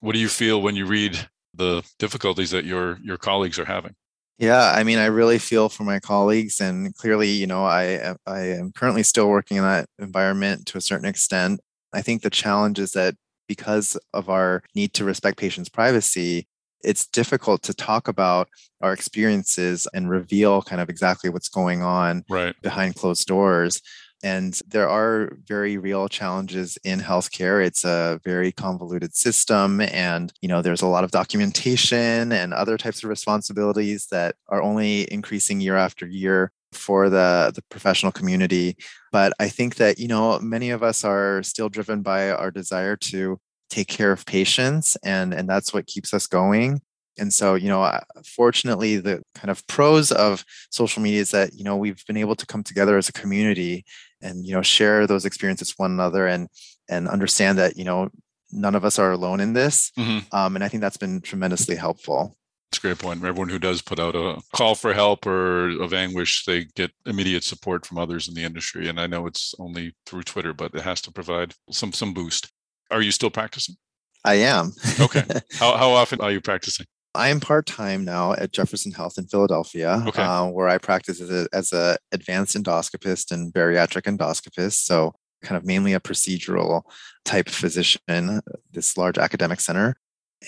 What 0.00 0.14
do 0.14 0.18
you 0.18 0.28
feel 0.28 0.60
when 0.60 0.74
you 0.74 0.84
read 0.84 1.28
the 1.54 1.84
difficulties 2.00 2.50
that 2.50 2.64
your 2.64 2.98
your 3.04 3.18
colleagues 3.18 3.56
are 3.60 3.64
having? 3.66 3.94
Yeah, 4.38 4.72
I 4.74 4.82
mean, 4.82 4.98
I 4.98 5.06
really 5.06 5.38
feel 5.38 5.68
for 5.68 5.84
my 5.84 6.00
colleagues, 6.00 6.60
and 6.60 6.92
clearly, 6.96 7.30
you 7.30 7.46
know, 7.46 7.64
I 7.64 8.16
I 8.26 8.40
am 8.40 8.72
currently 8.72 9.04
still 9.04 9.28
working 9.28 9.58
in 9.58 9.62
that 9.62 9.86
environment 10.00 10.66
to 10.66 10.78
a 10.78 10.80
certain 10.80 11.06
extent. 11.06 11.60
I 11.92 12.02
think 12.02 12.22
the 12.22 12.30
challenge 12.30 12.80
is 12.80 12.92
that 12.92 13.14
because 13.46 13.96
of 14.12 14.28
our 14.28 14.64
need 14.74 14.92
to 14.94 15.04
respect 15.04 15.38
patients' 15.38 15.68
privacy, 15.68 16.48
it's 16.84 17.06
difficult 17.06 17.62
to 17.62 17.74
talk 17.74 18.08
about 18.08 18.48
our 18.80 18.92
experiences 18.92 19.88
and 19.94 20.10
reveal 20.10 20.62
kind 20.62 20.80
of 20.80 20.88
exactly 20.88 21.30
what's 21.30 21.48
going 21.48 21.82
on 21.82 22.24
right. 22.28 22.54
behind 22.62 22.94
closed 22.94 23.26
doors. 23.26 23.80
And 24.22 24.58
there 24.66 24.88
are 24.88 25.36
very 25.46 25.76
real 25.76 26.08
challenges 26.08 26.78
in 26.82 27.00
healthcare. 27.00 27.64
It's 27.64 27.84
a 27.84 28.20
very 28.24 28.52
convoluted 28.52 29.14
system. 29.14 29.82
And, 29.82 30.32
you 30.40 30.48
know, 30.48 30.62
there's 30.62 30.80
a 30.80 30.86
lot 30.86 31.04
of 31.04 31.10
documentation 31.10 32.32
and 32.32 32.54
other 32.54 32.78
types 32.78 33.04
of 33.04 33.10
responsibilities 33.10 34.06
that 34.10 34.36
are 34.48 34.62
only 34.62 35.12
increasing 35.12 35.60
year 35.60 35.76
after 35.76 36.06
year 36.06 36.52
for 36.72 37.10
the, 37.10 37.52
the 37.54 37.62
professional 37.70 38.12
community. 38.12 38.76
But 39.12 39.34
I 39.38 39.50
think 39.50 39.76
that, 39.76 39.98
you 39.98 40.08
know, 40.08 40.38
many 40.40 40.70
of 40.70 40.82
us 40.82 41.04
are 41.04 41.42
still 41.42 41.68
driven 41.68 42.00
by 42.00 42.30
our 42.30 42.50
desire 42.50 42.96
to 42.96 43.38
take 43.70 43.88
care 43.88 44.12
of 44.12 44.26
patients 44.26 44.96
and 45.04 45.32
and 45.34 45.48
that's 45.48 45.72
what 45.72 45.86
keeps 45.86 46.14
us 46.14 46.26
going 46.26 46.80
and 47.18 47.32
so 47.32 47.54
you 47.54 47.68
know 47.68 47.98
fortunately 48.24 48.96
the 48.96 49.22
kind 49.34 49.50
of 49.50 49.66
pros 49.66 50.12
of 50.12 50.44
social 50.70 51.02
media 51.02 51.20
is 51.20 51.30
that 51.30 51.54
you 51.54 51.64
know 51.64 51.76
we've 51.76 52.04
been 52.06 52.16
able 52.16 52.34
to 52.34 52.46
come 52.46 52.62
together 52.62 52.96
as 52.96 53.08
a 53.08 53.12
community 53.12 53.84
and 54.20 54.46
you 54.46 54.52
know 54.52 54.62
share 54.62 55.06
those 55.06 55.24
experiences 55.24 55.70
with 55.70 55.78
one 55.78 55.92
another 55.92 56.26
and 56.26 56.48
and 56.88 57.08
understand 57.08 57.58
that 57.58 57.76
you 57.76 57.84
know 57.84 58.08
none 58.52 58.74
of 58.74 58.84
us 58.84 58.98
are 58.98 59.12
alone 59.12 59.40
in 59.40 59.52
this 59.52 59.90
mm-hmm. 59.98 60.18
um, 60.36 60.54
and 60.54 60.64
i 60.64 60.68
think 60.68 60.80
that's 60.80 60.96
been 60.96 61.20
tremendously 61.20 61.76
helpful 61.76 62.36
that's 62.74 62.82
a 62.82 62.88
great 62.88 62.98
point. 62.98 63.24
Everyone 63.24 63.48
who 63.48 63.60
does 63.60 63.82
put 63.82 64.00
out 64.00 64.16
a 64.16 64.42
call 64.52 64.74
for 64.74 64.92
help 64.92 65.26
or 65.26 65.80
of 65.80 65.92
anguish, 65.92 66.44
they 66.44 66.64
get 66.74 66.90
immediate 67.06 67.44
support 67.44 67.86
from 67.86 67.98
others 67.98 68.26
in 68.26 68.34
the 68.34 68.42
industry. 68.42 68.88
And 68.88 68.98
I 68.98 69.06
know 69.06 69.28
it's 69.28 69.54
only 69.60 69.94
through 70.06 70.24
Twitter, 70.24 70.52
but 70.52 70.74
it 70.74 70.80
has 70.82 71.00
to 71.02 71.12
provide 71.12 71.54
some 71.70 71.92
some 71.92 72.12
boost. 72.12 72.50
Are 72.90 73.02
you 73.02 73.10
still 73.10 73.30
practicing? 73.30 73.76
I 74.24 74.34
am. 74.34 74.72
okay. 75.00 75.24
How, 75.52 75.76
how 75.76 75.90
often 75.90 76.20
are 76.20 76.30
you 76.30 76.40
practicing? 76.40 76.86
I 77.14 77.28
am 77.28 77.38
part 77.38 77.66
time 77.66 78.04
now 78.04 78.32
at 78.32 78.52
Jefferson 78.52 78.90
Health 78.90 79.18
in 79.18 79.26
Philadelphia, 79.26 80.02
okay. 80.08 80.22
uh, 80.22 80.46
where 80.46 80.68
I 80.68 80.78
practice 80.78 81.20
as 81.20 81.30
a, 81.30 81.46
as 81.52 81.72
a 81.72 81.96
advanced 82.10 82.56
endoscopist 82.56 83.30
and 83.30 83.52
bariatric 83.52 84.02
endoscopist. 84.02 84.84
So, 84.84 85.14
kind 85.42 85.56
of 85.56 85.64
mainly 85.64 85.92
a 85.92 86.00
procedural 86.00 86.82
type 87.24 87.48
physician. 87.48 88.40
This 88.72 88.96
large 88.96 89.16
academic 89.16 89.60
center, 89.60 89.96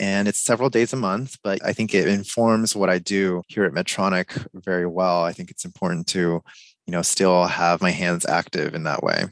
and 0.00 0.26
it's 0.26 0.42
several 0.42 0.68
days 0.68 0.92
a 0.92 0.96
month. 0.96 1.36
But 1.44 1.64
I 1.64 1.72
think 1.72 1.94
it 1.94 2.08
informs 2.08 2.74
what 2.74 2.90
I 2.90 2.98
do 2.98 3.42
here 3.46 3.64
at 3.64 3.72
Medtronic 3.72 4.46
very 4.54 4.86
well. 4.86 5.22
I 5.22 5.32
think 5.32 5.52
it's 5.52 5.64
important 5.64 6.08
to, 6.08 6.42
you 6.86 6.92
know, 6.92 7.02
still 7.02 7.46
have 7.46 7.80
my 7.80 7.90
hands 7.90 8.26
active 8.26 8.74
in 8.74 8.82
that 8.84 9.04
way. 9.04 9.26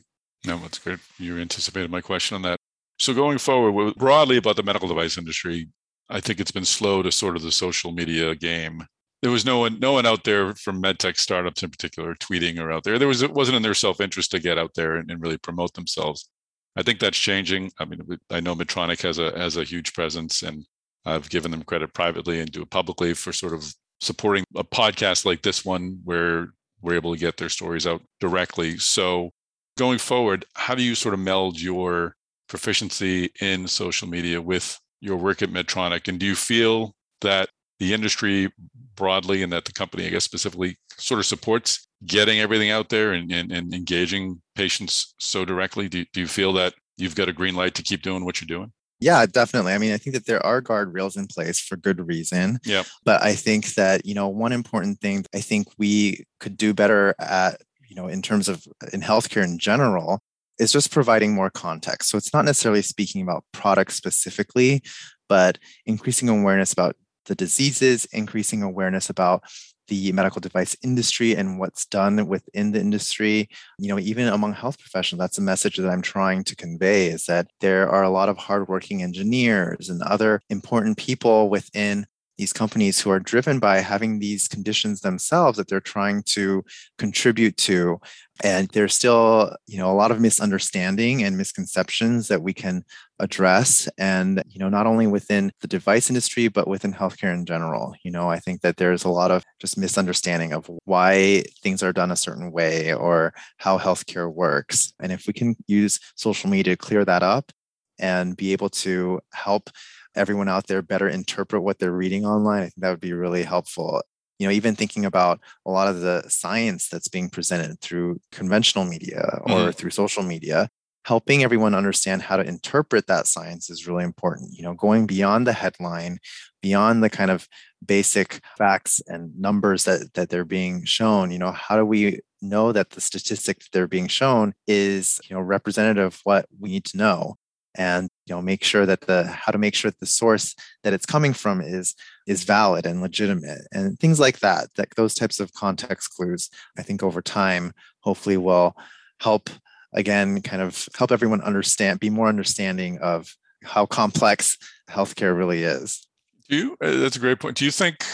No, 0.47 0.59
that's 0.59 0.79
great. 0.79 1.01
You 1.19 1.39
anticipated 1.39 1.91
my 1.91 2.03
question 2.03 2.37
on 2.37 2.43
that. 2.43 2.61
So 3.05 3.13
going 3.13 3.37
forward, 3.37 3.97
broadly 3.97 4.39
about 4.39 4.57
the 4.57 4.63
medical 4.63 4.89
device 4.89 5.19
industry, 5.19 5.69
I 6.09 6.21
think 6.21 6.41
it's 6.41 6.51
been 6.51 6.65
slow 6.65 7.03
to 7.03 7.13
sort 7.13 7.37
of 7.37 7.43
the 7.43 7.53
social 7.53 7.93
media 7.93 8.35
game. 8.35 8.87
There 9.21 9.31
was 9.31 9.45
no 9.45 9.59
one, 9.59 9.79
no 9.79 9.93
one 9.93 10.07
out 10.07 10.25
there 10.25 10.55
from 10.55 10.83
medtech 10.83 11.19
startups 11.19 11.63
in 11.63 11.69
particular 11.69 12.15
tweeting 12.15 12.59
or 12.59 12.73
out 12.73 12.83
there. 12.83 12.99
There 12.99 13.07
was 13.07 13.21
it 13.21 13.35
wasn't 13.35 13.57
in 13.57 13.63
their 13.63 13.75
self 13.75 14.01
interest 14.01 14.31
to 14.31 14.39
get 14.39 14.57
out 14.57 14.71
there 14.75 14.97
and, 14.97 15.11
and 15.11 15.21
really 15.21 15.37
promote 15.37 15.75
themselves. 15.75 16.31
I 16.77 16.83
think 16.83 16.99
that's 16.99 17.19
changing. 17.19 17.73
I 17.79 17.85
mean, 17.85 18.01
I 18.31 18.41
know 18.41 18.55
Medtronic 18.55 19.03
has 19.03 19.19
a 19.19 19.39
has 19.39 19.59
a 19.59 19.65
huge 19.65 19.93
presence, 19.93 20.43
and 20.43 20.65
I've 21.05 21.29
given 21.29 21.51
them 21.51 21.63
credit 21.63 21.93
privately 21.93 22.41
and 22.41 22.51
do 22.51 22.63
it 22.63 22.71
publicly 22.71 23.13
for 23.13 23.35
sort 23.35 23.53
of 23.53 23.71
supporting 24.01 24.45
a 24.57 24.65
podcast 24.65 25.27
like 25.27 25.43
this 25.43 25.63
one 25.63 26.01
where 26.05 26.55
we're 26.81 26.95
able 26.95 27.13
to 27.13 27.21
get 27.21 27.37
their 27.37 27.51
stories 27.51 27.87
out 27.87 28.01
directly. 28.19 28.79
So 28.79 29.29
going 29.77 29.99
forward, 29.99 30.47
how 30.55 30.75
do 30.75 30.83
you 30.83 30.95
sort 30.95 31.13
of 31.13 31.21
meld 31.21 31.61
your 31.61 32.17
proficiency 32.55 33.33
in 33.41 33.67
social 33.67 34.07
media 34.07 34.41
with 34.41 34.79
your 35.01 35.17
work 35.17 35.43
at 35.43 35.51
Medtronic? 35.51 36.07
And 36.07 36.21
do 36.21 36.27
you 36.27 36.37
feel 36.37 36.95
that 37.21 37.49
the 37.81 37.93
industry 37.93 38.49
broadly 38.95 39.43
and 39.43 39.53
that 39.53 39.65
the 39.65 39.73
company, 39.73 40.07
I 40.07 40.11
guess 40.11 40.23
specifically, 40.23 40.77
sort 40.97 41.19
of 41.19 41.27
supports 41.27 41.85
getting 42.07 42.39
everything 42.39 42.71
out 42.71 42.91
there 42.91 43.13
and, 43.13 43.33
and, 43.33 43.51
and 43.51 43.75
engaging 43.75 44.41
patients 44.55 45.17
so 45.19 45.45
directly? 45.45 45.89
Do, 45.89 46.05
do 46.13 46.21
you 46.21 46.29
feel 46.29 46.53
that 46.53 46.75
you've 46.97 47.17
got 47.17 47.29
a 47.29 47.33
green 47.33 47.57
light 47.57 47.75
to 47.75 47.83
keep 47.83 48.03
doing 48.03 48.25
what 48.25 48.41
you're 48.41 48.47
doing? 48.47 48.71
Yeah, 49.01 49.27
definitely. 49.27 49.73
I 49.73 49.79
mean, 49.79 49.93
I 49.93 49.99
think 49.99 50.15
that 50.15 50.27
there 50.27 50.47
are 50.47 50.63
guardrails 50.63 51.17
in 51.17 51.27
place 51.27 51.59
for 51.59 51.75
good 51.75 52.07
reason. 52.07 52.61
Yeah. 52.65 52.85
But 53.05 53.21
I 53.21 53.35
think 53.35 53.75
that, 53.75 54.07
you 54.07 54.15
know, 54.15 54.29
one 54.29 54.53
important 54.53 55.01
thing 55.01 55.27
I 55.35 55.41
think 55.41 55.67
we 55.77 56.25
could 56.39 56.57
do 56.57 56.73
better 56.73 57.17
at, 57.19 57.61
you 57.89 57.97
know, 57.97 58.07
in 58.07 58.23
terms 58.23 58.49
of 58.49 58.65
in 58.93 59.01
healthcare 59.01 59.43
in 59.43 59.59
general 59.59 60.21
is 60.59 60.73
just 60.73 60.91
providing 60.91 61.35
more 61.35 61.51
context. 61.51 62.11
So 62.11 62.19
it's 62.19 62.33
not 62.33 62.45
necessarily 62.45 62.83
speaking 62.83 63.23
about 63.23 63.45
products 63.53 63.95
specifically, 63.95 64.83
but 65.29 65.59
increasing 65.87 66.29
awareness 66.29 66.73
about 66.73 66.97
the 67.27 67.35
diseases, 67.35 68.05
increasing 68.07 68.63
awareness 68.63 69.11
about 69.11 69.43
the 69.89 70.13
medical 70.13 70.41
device 70.41 70.77
industry 70.83 71.37
and 71.37 71.59
what's 71.59 71.87
done 71.87 72.27
within 72.27 72.73
the 72.73 72.81
industry 72.81 73.49
you 73.79 73.89
know 73.89 73.99
even 73.99 74.29
among 74.29 74.53
health 74.53 74.79
professionals 74.79 75.21
that's 75.21 75.39
a 75.39 75.43
message 75.43 75.77
that 75.77 75.91
i'm 75.91 76.03
trying 76.03 76.43
to 76.43 76.57
convey 76.57 77.09
is 77.09 77.27
that 77.27 77.47
there 77.61 77.89
are 77.89 78.03
a 78.03 78.11
lot 78.11 78.29
of 78.29 78.39
hardworking 78.39 79.03
engineers 79.03 79.89
and 79.89 80.03
other 80.03 80.41
important 80.49 80.97
people 80.97 81.51
within 81.51 82.07
these 82.39 82.53
companies 82.53 83.01
who 83.01 83.11
are 83.11 83.21
driven 83.21 83.59
by 83.59 83.79
having 83.79 84.19
these 84.19 84.49
conditions 84.49 85.01
themselves 85.01 85.59
that 85.59 85.69
they're 85.69 85.81
trying 85.81 86.23
to 86.23 86.65
contribute 86.99 87.57
to. 87.57 88.01
And 88.43 88.69
there's 88.69 88.95
still 88.95 89.57
you 89.67 89.79
know 89.79 89.91
a 89.91 89.95
lot 89.95 90.11
of 90.11 90.21
misunderstanding 90.21 91.23
and 91.23 91.37
misconceptions 91.37 92.29
that 92.29 92.43
we 92.43 92.53
can 92.53 92.83
address 93.21 93.89
and 93.97 94.43
you 94.49 94.59
know 94.59 94.69
not 94.69 94.87
only 94.87 95.07
within 95.07 95.53
the 95.61 95.69
device 95.69 96.11
industry 96.11 96.49
but 96.49 96.67
within 96.67 96.93
healthcare 96.93 97.33
in 97.33 97.47
general. 97.47 97.95
You 98.03 98.11
know 98.11 98.29
i 98.29 98.41
think 98.41 98.63
that 98.63 98.77
there's 98.77 99.05
a 99.05 99.09
lot 99.09 99.31
of 99.31 99.45
just 99.61 99.79
misunderstanding 99.79 100.53
of 100.53 100.69
why 100.85 101.45
things 101.63 101.83
are 101.83 101.93
done 101.93 102.11
a 102.11 102.17
certain 102.17 102.51
way 102.51 102.93
or 102.93 103.33
how 103.59 103.79
healthcare 103.79 104.33
works. 104.33 104.93
And 105.01 105.13
if 105.13 105.27
we 105.27 105.33
can 105.33 105.55
use 105.67 106.01
social 106.17 106.51
media 106.51 106.75
to 106.75 106.77
clear 106.77 107.05
that 107.05 107.23
up 107.23 107.53
and 107.99 108.37
be 108.37 108.53
able 108.53 108.69
to 108.69 109.21
help 109.33 109.71
everyone 110.17 110.49
out 110.49 110.67
there 110.67 110.83
better 110.83 111.09
interpret 111.09 111.63
what 111.63 111.79
they're 111.79 111.93
reading 111.93 112.25
online, 112.25 112.61
I 112.61 112.65
think 112.65 112.75
that 112.79 112.91
would 112.91 113.01
be 113.01 113.13
really 113.13 113.43
helpful. 113.43 114.03
You 114.39 114.49
know, 114.49 114.53
even 114.53 114.75
thinking 114.75 115.05
about 115.05 115.41
a 115.65 115.71
lot 115.71 115.89
of 115.89 116.01
the 116.01 116.25
science 116.29 116.89
that's 116.89 117.09
being 117.09 117.31
presented 117.31 117.81
through 117.81 118.21
conventional 118.33 118.85
media 118.85 119.39
or 119.43 119.49
mm-hmm. 119.49 119.71
through 119.71 119.91
social 119.91 120.25
media, 120.25 120.69
helping 121.05 121.45
everyone 121.45 121.75
understand 121.75 122.23
how 122.23 122.37
to 122.37 122.43
interpret 122.43 123.07
that 123.07 123.27
science 123.27 123.71
is 123.71 123.87
really 123.87 124.05
important. 124.05 124.53
You 124.55 124.65
know, 124.65 124.75
going 124.75 125.07
beyond 125.07 125.47
the 125.47 125.53
headline, 125.53 126.19
beyond 126.63 127.03
the 127.03 127.11
kind 127.11 127.31
of 127.31 127.49
basic 127.85 128.41
facts 128.57 129.01
and 129.07 129.39
numbers 129.39 129.85
that 129.85 130.15
that 130.15 130.31
they're 130.31 130.45
being 130.45 130.85
shown, 130.85 131.31
you 131.31 131.39
know, 131.39 131.53
how 131.53 131.77
do 131.77 131.85
we 131.85 132.21
know 132.43 132.73
that 132.73 132.91
the 132.91 133.01
statistic 133.01 133.61
that 133.61 133.69
they're 133.73 133.87
being 133.87 134.09
shown 134.09 134.55
is, 134.67 135.21
you 135.29 135.37
know, 135.37 135.43
representative 135.43 136.05
of 136.05 136.21
what 136.25 136.47
we 136.59 136.71
need 136.71 136.85
to 136.87 136.97
know? 136.97 137.37
And 137.77 138.09
you 138.27 138.35
know 138.35 138.43
make 138.43 138.65
sure 138.65 138.87
that 138.87 139.03
the 139.03 139.25
how 139.25 139.53
to 139.53 139.59
make 139.59 139.75
sure 139.75 139.91
that 139.91 140.01
the 140.01 140.07
source 140.07 140.55
that 140.83 140.93
it's 140.93 141.07
coming 141.07 141.33
from 141.33 141.61
is 141.61 141.95
is 142.27 142.45
valid 142.45 142.87
and 142.87 143.01
legitimate 143.01 143.63
and 143.73 143.99
things 143.99 144.21
like 144.21 144.39
that 144.41 144.69
that 144.77 144.89
those 144.97 145.15
types 145.15 145.41
of 145.41 145.53
context 145.55 146.15
clues 146.15 146.51
i 146.79 146.83
think 146.83 147.03
over 147.03 147.21
time 147.21 147.73
hopefully 148.01 148.37
will 148.37 148.77
help 149.21 149.51
again 149.93 150.43
kind 150.43 150.63
of 150.63 150.89
help 150.97 151.11
everyone 151.11 151.41
understand 151.43 152.01
be 152.01 152.11
more 152.11 152.29
understanding 152.29 152.99
of 152.99 153.35
how 153.65 153.87
complex 153.87 154.59
healthcare 154.91 155.37
really 155.37 155.63
is. 155.63 156.07
Do 156.49 156.57
you 156.57 156.77
uh, 156.83 156.99
that's 156.99 157.17
a 157.17 157.21
great 157.21 157.41
point. 157.41 157.57
Do 157.57 157.65
you 157.65 157.71
think 157.71 158.05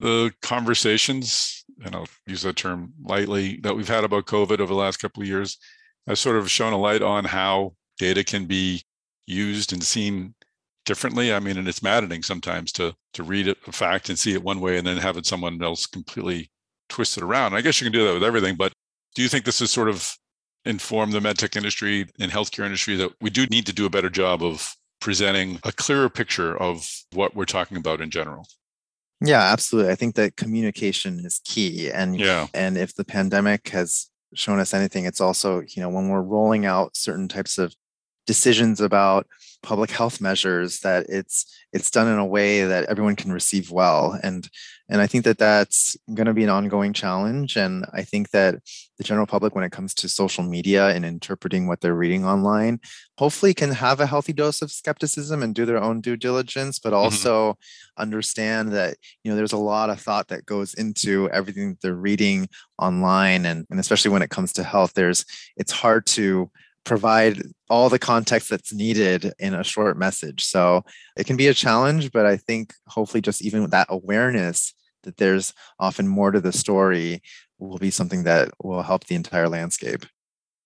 the 0.00 0.32
conversations 0.42 1.64
and 1.84 1.94
i'll 1.94 2.08
use 2.26 2.42
that 2.42 2.56
term 2.56 2.92
lightly 3.02 3.58
that 3.62 3.74
we've 3.74 3.88
had 3.88 4.04
about 4.04 4.26
covid 4.26 4.60
over 4.60 4.66
the 4.66 4.74
last 4.74 4.98
couple 4.98 5.20
of 5.20 5.28
years 5.28 5.58
has 6.06 6.20
sort 6.20 6.36
of 6.36 6.48
shown 6.48 6.72
a 6.72 6.78
light 6.78 7.02
on 7.02 7.24
how 7.24 7.72
data 7.98 8.22
can 8.22 8.46
be 8.46 8.82
used 9.28 9.72
and 9.72 9.82
seen 9.82 10.34
differently. 10.84 11.32
I 11.32 11.38
mean, 11.38 11.58
and 11.58 11.68
it's 11.68 11.82
maddening 11.82 12.22
sometimes 12.22 12.72
to 12.72 12.94
to 13.14 13.22
read 13.22 13.48
a 13.48 13.72
fact 13.72 14.08
and 14.08 14.18
see 14.18 14.32
it 14.32 14.42
one 14.42 14.60
way 14.60 14.78
and 14.78 14.86
then 14.86 14.96
have 14.96 15.16
it 15.16 15.26
someone 15.26 15.62
else 15.62 15.86
completely 15.86 16.50
twist 16.88 17.16
it 17.16 17.22
around. 17.22 17.54
I 17.54 17.60
guess 17.60 17.80
you 17.80 17.84
can 17.84 17.92
do 17.92 18.06
that 18.06 18.14
with 18.14 18.24
everything, 18.24 18.56
but 18.56 18.72
do 19.14 19.22
you 19.22 19.28
think 19.28 19.44
this 19.44 19.60
is 19.60 19.70
sort 19.70 19.88
of 19.88 20.16
inform 20.64 21.10
the 21.10 21.20
medtech 21.20 21.56
industry 21.56 22.06
and 22.18 22.30
healthcare 22.30 22.64
industry 22.64 22.96
that 22.96 23.12
we 23.20 23.30
do 23.30 23.46
need 23.46 23.66
to 23.66 23.72
do 23.72 23.86
a 23.86 23.90
better 23.90 24.10
job 24.10 24.42
of 24.42 24.74
presenting 25.00 25.58
a 25.64 25.72
clearer 25.72 26.08
picture 26.08 26.56
of 26.60 26.86
what 27.12 27.34
we're 27.34 27.44
talking 27.44 27.76
about 27.76 28.00
in 28.00 28.10
general? 28.10 28.46
Yeah, 29.20 29.40
absolutely. 29.40 29.92
I 29.92 29.96
think 29.96 30.14
that 30.14 30.36
communication 30.36 31.20
is 31.24 31.40
key. 31.44 31.90
And 31.90 32.18
yeah. 32.18 32.46
and 32.54 32.78
if 32.78 32.94
the 32.94 33.04
pandemic 33.04 33.68
has 33.70 34.08
shown 34.34 34.60
us 34.60 34.74
anything, 34.74 35.04
it's 35.04 35.20
also, 35.20 35.60
you 35.60 35.82
know, 35.82 35.88
when 35.88 36.08
we're 36.08 36.22
rolling 36.22 36.66
out 36.66 36.96
certain 36.96 37.28
types 37.28 37.58
of 37.58 37.74
decisions 38.28 38.78
about 38.78 39.26
public 39.62 39.90
health 39.90 40.20
measures 40.20 40.80
that 40.80 41.06
it's 41.08 41.46
it's 41.72 41.90
done 41.90 42.06
in 42.06 42.18
a 42.18 42.26
way 42.26 42.64
that 42.64 42.84
everyone 42.84 43.16
can 43.16 43.32
receive 43.32 43.70
well 43.70 44.16
and 44.22 44.48
and 44.88 45.00
i 45.00 45.06
think 45.06 45.24
that 45.24 45.38
that's 45.38 45.96
going 46.14 46.26
to 46.26 46.34
be 46.34 46.44
an 46.44 46.50
ongoing 46.50 46.92
challenge 46.92 47.56
and 47.56 47.84
i 47.92 48.02
think 48.02 48.30
that 48.30 48.54
the 48.98 49.04
general 49.04 49.26
public 49.26 49.54
when 49.54 49.64
it 49.64 49.72
comes 49.72 49.94
to 49.94 50.08
social 50.08 50.44
media 50.44 50.90
and 50.90 51.04
interpreting 51.04 51.66
what 51.66 51.80
they're 51.80 51.94
reading 51.94 52.24
online 52.24 52.78
hopefully 53.16 53.52
can 53.52 53.72
have 53.72 53.98
a 53.98 54.06
healthy 54.06 54.32
dose 54.32 54.62
of 54.62 54.70
skepticism 54.70 55.42
and 55.42 55.56
do 55.56 55.66
their 55.66 55.82
own 55.82 56.00
due 56.00 56.16
diligence 56.16 56.78
but 56.78 56.90
mm-hmm. 56.90 57.04
also 57.04 57.52
mm-hmm. 57.52 58.02
understand 58.02 58.70
that 58.70 58.96
you 59.24 59.30
know 59.30 59.36
there's 59.36 59.52
a 59.52 59.56
lot 59.56 59.90
of 59.90 60.00
thought 60.00 60.28
that 60.28 60.46
goes 60.46 60.72
into 60.74 61.28
everything 61.30 61.70
that 61.70 61.80
they're 61.80 61.94
reading 61.94 62.48
online 62.78 63.44
and, 63.44 63.66
and 63.70 63.80
especially 63.80 64.10
when 64.10 64.22
it 64.22 64.30
comes 64.30 64.52
to 64.52 64.62
health 64.62 64.92
there's 64.94 65.24
it's 65.56 65.72
hard 65.72 66.06
to 66.06 66.48
provide 66.88 67.40
all 67.68 67.88
the 67.88 67.98
context 67.98 68.48
that's 68.48 68.72
needed 68.72 69.32
in 69.38 69.54
a 69.54 69.62
short 69.62 69.98
message. 69.98 70.44
So 70.44 70.82
it 71.16 71.26
can 71.26 71.36
be 71.36 71.48
a 71.48 71.54
challenge, 71.54 72.10
but 72.10 72.26
I 72.26 72.36
think 72.36 72.72
hopefully 72.86 73.20
just 73.20 73.42
even 73.42 73.68
that 73.70 73.86
awareness 73.90 74.74
that 75.04 75.18
there's 75.18 75.52
often 75.78 76.08
more 76.08 76.30
to 76.30 76.40
the 76.40 76.52
story 76.52 77.22
will 77.58 77.78
be 77.78 77.90
something 77.90 78.24
that 78.24 78.50
will 78.62 78.82
help 78.82 79.04
the 79.04 79.14
entire 79.14 79.48
landscape. 79.48 80.04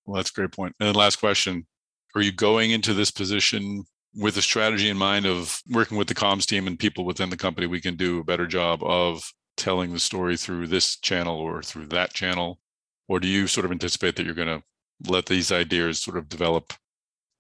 Well, 0.07 0.17
that's 0.17 0.31
a 0.31 0.35
great 0.35 0.53
point. 0.53 0.75
And 0.81 0.97
last 0.97 1.17
question 1.17 1.67
Are 2.15 2.23
you 2.23 2.33
going 2.33 2.71
into 2.71 2.95
this 2.95 3.11
position 3.11 3.85
with 4.15 4.37
a 4.37 4.43
strategy 4.43 4.89
in 4.89 4.97
mind 4.97 5.27
of 5.27 5.61
working 5.71 5.99
with 5.99 6.09
the 6.09 6.15
comms 6.15 6.47
team 6.47 6.67
and 6.67 6.79
people 6.79 7.05
within 7.05 7.31
the 7.31 7.37
company? 7.37 7.67
We 7.67 7.81
can 7.81 7.97
do 7.97 8.21
a 8.21 8.25
better 8.25 8.47
job 8.47 8.83
of 8.83 9.23
telling 9.57 9.93
the 9.93 10.01
story 10.01 10.37
through 10.37 10.67
this 10.67 10.97
channel 10.97 11.37
or 11.37 11.63
through 11.63 11.87
that 11.87 12.15
channel? 12.15 12.59
Or 13.09 13.21
do 13.21 13.29
you 13.29 13.47
sort 13.47 13.67
of 13.67 13.73
anticipate 13.73 14.17
that 14.17 14.25
you're 14.25 14.35
going 14.35 14.49
to 14.49 14.63
let 15.07 15.27
these 15.27 15.53
ideas 15.53 16.01
sort 16.01 16.17
of 16.17 16.29
develop 16.29 16.73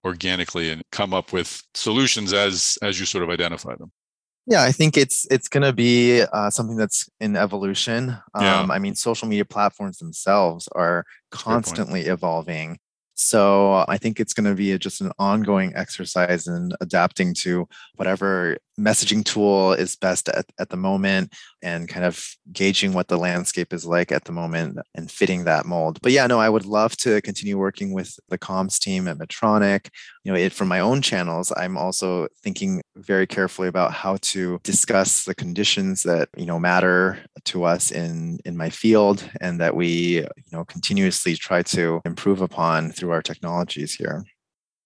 organically 0.05 0.70
and 0.70 0.83
come 0.90 1.14
up 1.14 1.33
with 1.33 1.62
solutions 1.75 2.33
as 2.33 2.79
as 2.83 2.98
you 2.98 3.07
sort 3.07 3.25
of 3.25 3.31
identify 3.31 3.75
them. 3.77 3.92
Yeah 4.46 4.64
i 4.64 4.72
think 4.72 4.96
it's 4.96 5.27
it's 5.31 5.48
going 5.48 5.62
to 5.62 5.72
be 5.72 6.22
uh, 6.33 6.51
something 6.51 6.77
that's 6.77 7.09
in 7.20 7.37
evolution. 7.37 8.11
Um, 8.35 8.42
yeah. 8.42 8.66
i 8.70 8.79
mean 8.79 8.94
social 8.94 9.29
media 9.29 9.44
platforms 9.44 9.98
themselves 9.98 10.68
are 10.72 11.05
constantly 11.31 12.03
evolving. 12.03 12.79
So 13.14 13.85
I 13.88 13.98
think 13.98 14.18
it's 14.18 14.33
going 14.33 14.48
to 14.48 14.55
be 14.55 14.77
just 14.79 15.01
an 15.01 15.12
ongoing 15.18 15.72
exercise 15.77 16.46
in 16.46 16.72
adapting 16.81 17.35
to 17.35 17.68
whatever 17.96 18.57
messaging 18.78 19.24
tool 19.24 19.72
is 19.72 19.96
best 19.96 20.28
at, 20.28 20.46
at 20.58 20.70
the 20.70 20.76
moment 20.76 21.32
and 21.62 21.88
kind 21.88 22.04
of 22.04 22.24
gauging 22.52 22.92
what 22.92 23.08
the 23.08 23.18
landscape 23.18 23.72
is 23.72 23.85
like 23.85 24.11
at 24.11 24.24
the 24.24 24.32
moment 24.32 24.78
and 24.94 25.11
fitting 25.11 25.44
that 25.44 25.66
mold. 25.66 25.98
But 26.02 26.12
yeah, 26.12 26.26
no, 26.26 26.38
I 26.40 26.48
would 26.48 26.64
love 26.64 26.96
to 26.98 27.20
continue 27.22 27.58
working 27.58 27.92
with 27.92 28.18
the 28.28 28.38
comms 28.38 28.78
team 28.78 29.06
at 29.08 29.18
Medtronic. 29.18 29.88
You 30.24 30.32
know, 30.32 30.38
it 30.38 30.52
from 30.52 30.68
my 30.68 30.80
own 30.80 31.02
channels, 31.02 31.52
I'm 31.56 31.76
also 31.76 32.28
thinking 32.42 32.82
very 32.96 33.26
carefully 33.26 33.68
about 33.68 33.92
how 33.92 34.16
to 34.22 34.58
discuss 34.62 35.24
the 35.24 35.35
conditions 35.35 36.02
that, 36.04 36.28
you 36.37 36.46
know, 36.46 36.58
matter 36.58 37.18
to 37.44 37.64
us 37.64 37.90
in 37.90 38.38
in 38.44 38.56
my 38.56 38.70
field 38.70 39.28
and 39.40 39.61
that 39.61 39.76
we, 39.76 40.20
you 40.20 40.52
know, 40.52 40.64
continuously 40.64 41.37
try 41.37 41.62
to 41.62 42.00
improve 42.04 42.40
upon 42.40 42.90
through 42.90 43.11
our 43.11 43.22
technologies 43.22 43.94
here. 43.94 44.24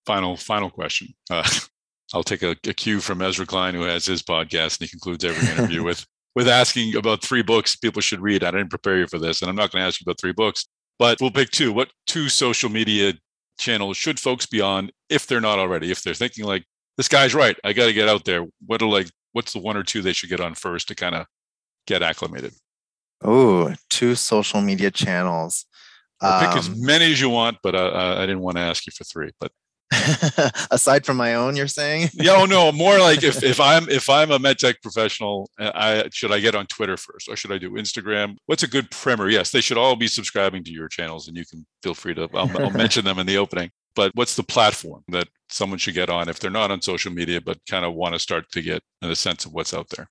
Final 0.04 0.36
final 0.36 0.70
question. 0.70 1.08
Uh, 1.30 1.48
I'll 2.14 2.22
take 2.22 2.42
a, 2.42 2.56
a 2.66 2.74
cue 2.74 3.00
from 3.00 3.20
Ezra 3.20 3.46
Klein, 3.46 3.74
who 3.74 3.82
has 3.82 4.06
his 4.06 4.22
podcast, 4.22 4.78
and 4.78 4.88
he 4.88 4.88
concludes 4.88 5.24
every 5.24 5.48
interview 5.48 5.82
with 5.82 6.04
with 6.34 6.48
asking 6.48 6.94
about 6.94 7.22
three 7.22 7.42
books 7.42 7.76
people 7.76 8.02
should 8.02 8.20
read. 8.20 8.44
I 8.44 8.50
didn't 8.50 8.70
prepare 8.70 8.98
you 8.98 9.06
for 9.06 9.18
this, 9.18 9.40
and 9.40 9.48
I'm 9.48 9.56
not 9.56 9.72
going 9.72 9.82
to 9.82 9.86
ask 9.86 10.00
you 10.00 10.04
about 10.04 10.20
three 10.20 10.32
books, 10.32 10.66
but 10.98 11.18
we'll 11.20 11.30
pick 11.30 11.50
two. 11.50 11.72
What 11.72 11.88
two 12.06 12.28
social 12.28 12.68
media 12.68 13.14
channels 13.58 13.96
should 13.96 14.20
folks 14.20 14.46
be 14.46 14.60
on 14.60 14.90
if 15.08 15.26
they're 15.26 15.40
not 15.40 15.58
already? 15.58 15.90
If 15.90 16.02
they're 16.02 16.14
thinking 16.14 16.44
like 16.44 16.64
this 16.96 17.08
guy's 17.08 17.34
right, 17.34 17.56
I 17.64 17.72
got 17.72 17.86
to 17.86 17.92
get 17.92 18.08
out 18.08 18.24
there. 18.24 18.46
What 18.66 18.82
are 18.82 18.88
like 18.88 19.08
what's 19.32 19.52
the 19.52 19.60
one 19.60 19.76
or 19.76 19.82
two 19.82 20.00
they 20.00 20.14
should 20.14 20.30
get 20.30 20.40
on 20.40 20.54
first 20.54 20.88
to 20.88 20.94
kind 20.94 21.14
of 21.14 21.26
get 21.86 22.02
acclimated? 22.02 22.54
Oh, 23.22 23.74
two 23.90 24.14
social 24.14 24.60
media 24.60 24.90
channels. 24.90 25.66
Or 26.22 26.40
pick 26.40 26.48
um, 26.48 26.58
as 26.58 26.70
many 26.70 27.12
as 27.12 27.20
you 27.20 27.28
want, 27.28 27.58
but 27.62 27.74
uh, 27.74 28.16
I 28.18 28.22
didn't 28.22 28.40
want 28.40 28.56
to 28.56 28.62
ask 28.62 28.86
you 28.86 28.92
for 28.96 29.04
three. 29.04 29.32
But 29.38 29.52
aside 30.70 31.06
from 31.06 31.16
my 31.16 31.34
own 31.34 31.54
you're 31.54 31.68
saying? 31.68 32.08
Yeah 32.14 32.34
oh 32.36 32.44
no 32.44 32.72
more 32.72 32.98
like 32.98 33.22
if, 33.22 33.42
if 33.42 33.60
i'm 33.60 33.88
if 33.88 34.10
i'm 34.10 34.32
a 34.32 34.38
medtech 34.38 34.82
professional 34.82 35.48
uh, 35.60 35.70
i 35.74 36.08
should 36.12 36.32
i 36.32 36.40
get 36.40 36.56
on 36.56 36.66
twitter 36.66 36.96
first 36.96 37.28
or 37.28 37.36
should 37.36 37.52
i 37.52 37.58
do 37.58 37.70
instagram? 37.72 38.36
What's 38.46 38.64
a 38.64 38.68
good 38.68 38.90
primer? 38.90 39.28
Yes 39.28 39.50
they 39.50 39.60
should 39.60 39.78
all 39.78 39.94
be 39.94 40.08
subscribing 40.08 40.64
to 40.64 40.72
your 40.72 40.88
channels 40.88 41.28
and 41.28 41.36
you 41.36 41.44
can 41.44 41.64
feel 41.82 41.94
free 41.94 42.14
to 42.14 42.28
I'll, 42.34 42.50
I'll 42.58 42.70
mention 42.84 43.04
them 43.04 43.18
in 43.18 43.26
the 43.26 43.38
opening. 43.38 43.70
But 43.94 44.10
what's 44.14 44.36
the 44.36 44.42
platform 44.42 45.02
that 45.08 45.28
someone 45.48 45.78
should 45.78 45.94
get 45.94 46.10
on 46.10 46.28
if 46.28 46.38
they're 46.38 46.50
not 46.50 46.70
on 46.70 46.82
social 46.82 47.12
media 47.12 47.40
but 47.40 47.58
kind 47.70 47.84
of 47.84 47.94
want 47.94 48.14
to 48.14 48.18
start 48.18 48.50
to 48.52 48.62
get 48.62 48.82
a 49.02 49.14
sense 49.14 49.46
of 49.46 49.52
what's 49.52 49.72
out 49.72 49.88
there? 49.90 50.08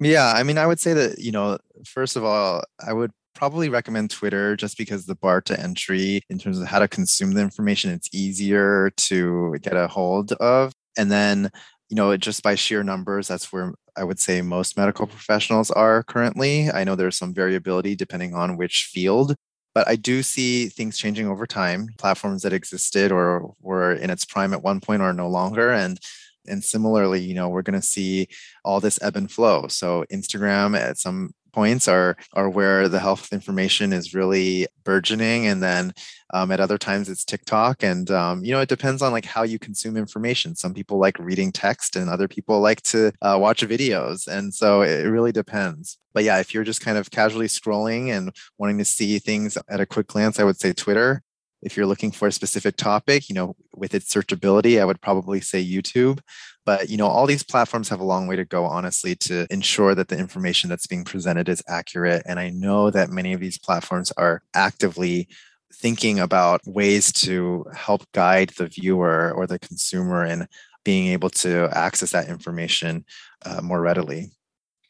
Yeah 0.00 0.32
i 0.34 0.42
mean 0.42 0.58
i 0.58 0.66
would 0.66 0.80
say 0.80 0.92
that 0.92 1.18
you 1.20 1.30
know 1.30 1.58
first 1.86 2.16
of 2.16 2.24
all 2.24 2.64
i 2.84 2.92
would 2.92 3.12
probably 3.34 3.68
recommend 3.68 4.10
Twitter 4.10 4.56
just 4.56 4.78
because 4.78 5.06
the 5.06 5.16
bar 5.16 5.40
to 5.42 5.60
entry 5.60 6.22
in 6.30 6.38
terms 6.38 6.58
of 6.58 6.66
how 6.66 6.78
to 6.78 6.88
consume 6.88 7.32
the 7.32 7.40
information, 7.40 7.90
it's 7.90 8.08
easier 8.12 8.90
to 8.96 9.56
get 9.62 9.76
a 9.76 9.88
hold 9.88 10.32
of. 10.32 10.72
And 10.96 11.10
then 11.10 11.50
you 11.90 11.96
know, 11.96 12.16
just 12.16 12.42
by 12.42 12.54
sheer 12.54 12.82
numbers, 12.82 13.28
that's 13.28 13.52
where 13.52 13.74
I 13.96 14.04
would 14.04 14.18
say 14.18 14.42
most 14.42 14.76
medical 14.76 15.06
professionals 15.06 15.70
are 15.70 16.02
currently. 16.02 16.70
I 16.70 16.84
know 16.84 16.94
there's 16.96 17.16
some 17.16 17.34
variability 17.34 17.94
depending 17.94 18.34
on 18.34 18.56
which 18.56 18.90
field, 18.92 19.36
but 19.74 19.86
I 19.86 19.96
do 19.96 20.22
see 20.22 20.68
things 20.68 20.98
changing 20.98 21.28
over 21.28 21.46
time. 21.46 21.88
Platforms 21.98 22.42
that 22.42 22.52
existed 22.52 23.12
or 23.12 23.54
were 23.60 23.92
in 23.92 24.10
its 24.10 24.24
prime 24.24 24.52
at 24.52 24.62
one 24.62 24.80
point 24.80 25.02
are 25.02 25.12
no 25.12 25.28
longer. 25.28 25.70
And 25.70 25.98
and 26.46 26.62
similarly, 26.62 27.20
you 27.20 27.34
know, 27.34 27.48
we're 27.48 27.62
going 27.62 27.80
to 27.80 27.86
see 27.86 28.28
all 28.64 28.80
this 28.80 28.98
ebb 29.00 29.16
and 29.16 29.30
flow. 29.30 29.66
So 29.68 30.04
Instagram 30.12 30.76
at 30.78 30.98
some 30.98 31.32
points 31.54 31.86
are 31.86 32.16
are 32.32 32.50
where 32.50 32.88
the 32.88 32.98
health 32.98 33.32
information 33.32 33.92
is 33.92 34.12
really 34.12 34.66
burgeoning 34.82 35.46
and 35.46 35.62
then 35.62 35.92
um, 36.32 36.50
at 36.50 36.58
other 36.58 36.76
times 36.76 37.08
it's 37.08 37.24
tiktok 37.24 37.82
and 37.84 38.10
um, 38.10 38.44
you 38.44 38.52
know 38.52 38.60
it 38.60 38.68
depends 38.68 39.00
on 39.02 39.12
like 39.12 39.24
how 39.24 39.44
you 39.44 39.58
consume 39.58 39.96
information. 39.96 40.56
Some 40.56 40.74
people 40.74 40.98
like 40.98 41.18
reading 41.18 41.52
text 41.52 41.94
and 41.96 42.10
other 42.10 42.26
people 42.26 42.60
like 42.60 42.82
to 42.82 43.12
uh, 43.22 43.38
watch 43.40 43.62
videos 43.62 44.26
and 44.26 44.52
so 44.52 44.82
it 44.82 45.04
really 45.04 45.32
depends. 45.32 45.98
But 46.12 46.24
yeah 46.24 46.40
if 46.40 46.52
you're 46.52 46.64
just 46.64 46.80
kind 46.80 46.98
of 46.98 47.10
casually 47.10 47.46
scrolling 47.46 48.08
and 48.08 48.34
wanting 48.58 48.78
to 48.78 48.84
see 48.84 49.18
things 49.18 49.56
at 49.68 49.80
a 49.80 49.86
quick 49.86 50.08
glance 50.08 50.40
i 50.40 50.44
would 50.44 50.58
say 50.58 50.72
twitter. 50.72 51.22
If 51.62 51.78
you're 51.78 51.86
looking 51.86 52.12
for 52.12 52.28
a 52.28 52.32
specific 52.32 52.76
topic 52.76 53.28
you 53.28 53.34
know 53.34 53.56
with 53.74 53.94
its 53.94 54.12
searchability 54.12 54.80
i 54.80 54.84
would 54.84 55.00
probably 55.00 55.40
say 55.40 55.64
youtube 55.64 56.18
but 56.64 56.88
you 56.88 56.96
know, 56.96 57.06
all 57.06 57.26
these 57.26 57.42
platforms 57.42 57.88
have 57.88 58.00
a 58.00 58.04
long 58.04 58.26
way 58.26 58.36
to 58.36 58.44
go, 58.44 58.64
honestly, 58.64 59.14
to 59.16 59.46
ensure 59.50 59.94
that 59.94 60.08
the 60.08 60.18
information 60.18 60.70
that's 60.70 60.86
being 60.86 61.04
presented 61.04 61.48
is 61.48 61.62
accurate. 61.68 62.22
And 62.26 62.38
I 62.40 62.50
know 62.50 62.90
that 62.90 63.10
many 63.10 63.32
of 63.32 63.40
these 63.40 63.58
platforms 63.58 64.12
are 64.12 64.42
actively 64.54 65.28
thinking 65.72 66.20
about 66.20 66.60
ways 66.66 67.12
to 67.12 67.66
help 67.74 68.10
guide 68.12 68.50
the 68.56 68.66
viewer 68.66 69.32
or 69.32 69.46
the 69.46 69.58
consumer 69.58 70.24
in 70.24 70.46
being 70.84 71.08
able 71.08 71.30
to 71.30 71.68
access 71.72 72.12
that 72.12 72.28
information 72.28 73.04
uh, 73.44 73.60
more 73.62 73.80
readily. 73.80 74.30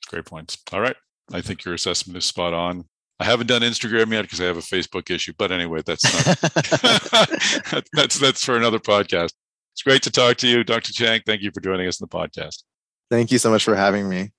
Great 0.09 0.27
points. 0.27 0.59
All 0.73 0.81
right. 0.81 0.97
I 1.33 1.41
think 1.41 1.65
your 1.65 1.75
assessment 1.75 2.17
is 2.17 2.25
spot 2.25 2.53
on. 2.53 2.85
I 3.21 3.25
haven't 3.25 3.47
done 3.47 3.63
Instagram 3.63 4.13
yet 4.13 4.23
because 4.23 4.41
I 4.41 4.45
have 4.45 4.57
a 4.57 4.61
Facebook 4.61 5.11
issue. 5.11 5.33
But 5.39 5.53
anyway, 5.53 5.83
that's 5.87 6.05
not, 6.05 7.85
that's 7.93 8.19
that's 8.19 8.45
for 8.45 8.57
another 8.57 8.81
podcast. 8.81 9.33
It's 9.75 9.83
great 9.83 10.03
to 10.03 10.11
talk 10.13 10.37
to 10.37 10.47
you, 10.47 10.63
Dr. 10.63 10.93
Chiang. 10.93 11.21
Thank 11.27 11.43
you 11.43 11.51
for 11.53 11.61
joining 11.61 11.89
us 11.89 12.01
in 12.01 12.05
the 12.09 12.17
podcast. 12.17 12.63
Thank 13.11 13.33
you 13.33 13.39
so 13.39 13.51
much 13.51 13.65
for 13.65 13.75
having 13.75 14.09
me. 14.09 14.31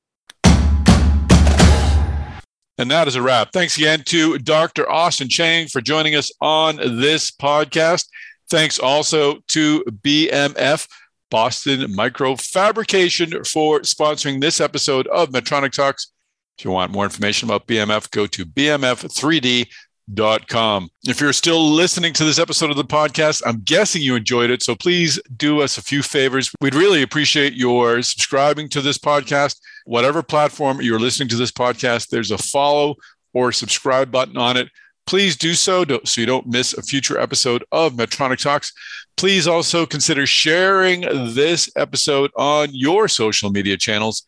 And 2.77 2.89
that 2.89 3.09
is 3.09 3.17
a 3.17 3.21
wrap. 3.21 3.49
Thanks 3.51 3.75
again 3.75 4.03
to 4.05 4.37
Dr. 4.37 4.89
Austin 4.89 5.27
Chiang 5.27 5.67
for 5.67 5.81
joining 5.81 6.15
us 6.15 6.31
on 6.39 6.77
this 6.77 7.31
podcast. 7.31 8.07
Thanks 8.49 8.79
also 8.79 9.39
to 9.49 9.83
BMF 9.83 10.87
Boston 11.29 11.81
Microfabrication 11.91 13.45
for 13.45 13.81
sponsoring 13.81 14.39
this 14.39 14.61
episode 14.61 15.05
of 15.07 15.31
Medtronic 15.31 15.73
Talks. 15.73 16.13
If 16.57 16.63
you 16.63 16.71
want 16.71 16.93
more 16.93 17.03
information 17.03 17.49
about 17.49 17.67
BMF, 17.67 18.09
go 18.11 18.25
to 18.25 18.45
BMF3D 18.45 19.67
com. 20.47 20.89
If 21.03 21.19
you're 21.19 21.33
still 21.33 21.69
listening 21.69 22.13
to 22.13 22.25
this 22.25 22.39
episode 22.39 22.69
of 22.69 22.77
the 22.77 22.83
podcast, 22.83 23.41
I'm 23.45 23.61
guessing 23.61 24.01
you 24.01 24.15
enjoyed 24.15 24.49
it. 24.49 24.61
So 24.61 24.75
please 24.75 25.19
do 25.35 25.61
us 25.61 25.77
a 25.77 25.81
few 25.81 26.03
favors. 26.03 26.51
We'd 26.61 26.75
really 26.75 27.01
appreciate 27.01 27.53
your 27.53 28.01
subscribing 28.01 28.69
to 28.69 28.81
this 28.81 28.97
podcast. 28.97 29.59
Whatever 29.85 30.21
platform 30.23 30.81
you're 30.81 30.99
listening 30.99 31.29
to 31.29 31.35
this 31.35 31.51
podcast, 31.51 32.09
there's 32.09 32.31
a 32.31 32.37
follow 32.37 32.95
or 33.33 33.51
subscribe 33.51 34.11
button 34.11 34.37
on 34.37 34.57
it. 34.57 34.69
Please 35.05 35.35
do 35.35 35.53
so 35.53 35.85
so 36.03 36.21
you 36.21 36.25
don't 36.25 36.47
miss 36.47 36.73
a 36.73 36.81
future 36.81 37.19
episode 37.19 37.63
of 37.71 37.93
Medtronic 37.93 38.41
Talks. 38.41 38.73
Please 39.17 39.47
also 39.47 39.85
consider 39.85 40.25
sharing 40.25 41.01
this 41.33 41.69
episode 41.75 42.31
on 42.35 42.69
your 42.71 43.07
social 43.07 43.51
media 43.51 43.77
channels 43.77 44.25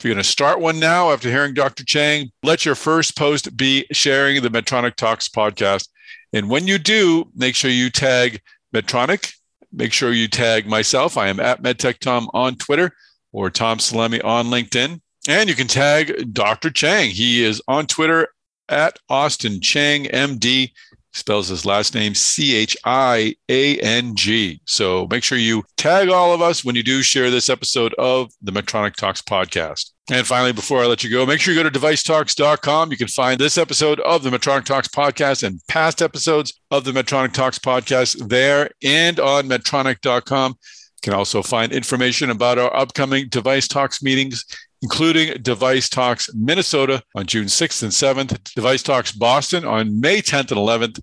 if 0.00 0.04
you're 0.04 0.14
going 0.14 0.24
to 0.24 0.30
start 0.30 0.60
one 0.60 0.80
now 0.80 1.10
after 1.10 1.28
hearing 1.28 1.52
Dr. 1.52 1.84
Chiang, 1.84 2.30
let 2.42 2.64
your 2.64 2.74
first 2.74 3.18
post 3.18 3.54
be 3.54 3.84
sharing 3.92 4.40
the 4.40 4.48
Medtronic 4.48 4.94
Talks 4.94 5.28
podcast. 5.28 5.90
And 6.32 6.48
when 6.48 6.66
you 6.66 6.78
do, 6.78 7.30
make 7.34 7.54
sure 7.54 7.70
you 7.70 7.90
tag 7.90 8.40
Medtronic. 8.74 9.34
Make 9.70 9.92
sure 9.92 10.10
you 10.10 10.26
tag 10.26 10.66
myself. 10.66 11.18
I 11.18 11.28
am 11.28 11.38
at 11.38 11.62
MedTechTom 11.62 12.30
on 12.32 12.56
Twitter 12.56 12.92
or 13.32 13.50
Tom 13.50 13.76
Salemi 13.76 14.24
on 14.24 14.46
LinkedIn. 14.46 15.02
And 15.28 15.50
you 15.50 15.54
can 15.54 15.66
tag 15.66 16.32
Dr. 16.32 16.70
Chiang. 16.70 17.10
He 17.10 17.44
is 17.44 17.60
on 17.68 17.86
Twitter 17.86 18.28
at 18.70 18.98
Austin 19.10 19.60
Chiang 19.60 20.04
MD 20.06 20.72
spells 21.12 21.48
his 21.48 21.66
last 21.66 21.94
name 21.94 22.14
C 22.14 22.54
H 22.56 22.76
I 22.84 23.34
A 23.48 23.78
N 23.78 24.14
G. 24.14 24.60
So 24.64 25.06
make 25.10 25.22
sure 25.22 25.38
you 25.38 25.64
tag 25.76 26.08
all 26.08 26.32
of 26.32 26.42
us 26.42 26.64
when 26.64 26.76
you 26.76 26.82
do 26.82 27.02
share 27.02 27.30
this 27.30 27.48
episode 27.48 27.94
of 27.94 28.30
the 28.42 28.52
Medtronic 28.52 28.94
Talks 28.94 29.22
podcast. 29.22 29.90
And 30.10 30.26
finally, 30.26 30.52
before 30.52 30.82
I 30.82 30.86
let 30.86 31.04
you 31.04 31.10
go, 31.10 31.24
make 31.24 31.40
sure 31.40 31.54
you 31.54 31.62
go 31.62 31.68
to 31.68 31.78
devicetalks.com. 31.78 32.90
You 32.90 32.96
can 32.96 33.08
find 33.08 33.38
this 33.38 33.58
episode 33.58 34.00
of 34.00 34.22
the 34.22 34.30
Medtronic 34.30 34.64
Talks 34.64 34.88
podcast 34.88 35.44
and 35.44 35.60
past 35.68 36.02
episodes 36.02 36.60
of 36.70 36.84
the 36.84 36.92
Medtronic 36.92 37.32
Talks 37.32 37.58
podcast 37.58 38.28
there 38.28 38.70
and 38.82 39.20
on 39.20 39.48
medtronic.com. 39.48 40.52
You 40.52 41.00
can 41.02 41.14
also 41.14 41.42
find 41.42 41.72
information 41.72 42.30
about 42.30 42.58
our 42.58 42.74
upcoming 42.76 43.28
Device 43.28 43.68
Talks 43.68 44.02
meetings 44.02 44.44
including 44.82 45.42
Device 45.42 45.88
Talks 45.88 46.32
Minnesota 46.34 47.02
on 47.14 47.26
June 47.26 47.46
6th 47.46 47.82
and 47.82 47.92
7th, 47.92 48.54
Device 48.54 48.82
Talks 48.82 49.12
Boston 49.12 49.64
on 49.64 50.00
May 50.00 50.20
10th 50.22 50.50
and 50.50 50.60
11th. 50.60 51.00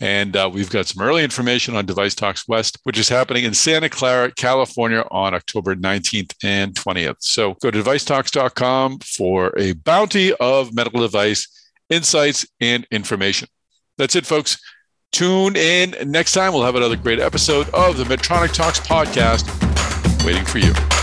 And 0.00 0.36
uh, 0.36 0.50
we've 0.52 0.70
got 0.70 0.86
some 0.86 1.02
early 1.02 1.22
information 1.22 1.76
on 1.76 1.86
Device 1.86 2.14
Talks 2.14 2.48
West, 2.48 2.78
which 2.82 2.98
is 2.98 3.08
happening 3.08 3.44
in 3.44 3.54
Santa 3.54 3.88
Clara, 3.88 4.32
California 4.32 5.04
on 5.10 5.34
October 5.34 5.76
19th 5.76 6.34
and 6.42 6.74
20th. 6.74 7.16
So 7.20 7.54
go 7.54 7.70
to 7.70 7.82
devicetalks.com 7.82 8.98
for 8.98 9.56
a 9.56 9.72
bounty 9.72 10.34
of 10.34 10.74
medical 10.74 11.00
device 11.00 11.70
insights 11.88 12.46
and 12.60 12.86
information. 12.90 13.48
That's 13.96 14.16
it, 14.16 14.26
folks. 14.26 14.58
Tune 15.12 15.54
in 15.54 15.94
next 16.06 16.32
time. 16.32 16.52
We'll 16.52 16.64
have 16.64 16.74
another 16.74 16.96
great 16.96 17.20
episode 17.20 17.68
of 17.70 17.96
the 17.96 18.04
Medtronic 18.04 18.52
Talks 18.52 18.80
podcast 18.80 19.46
waiting 20.24 20.44
for 20.44 20.58
you. 20.58 20.93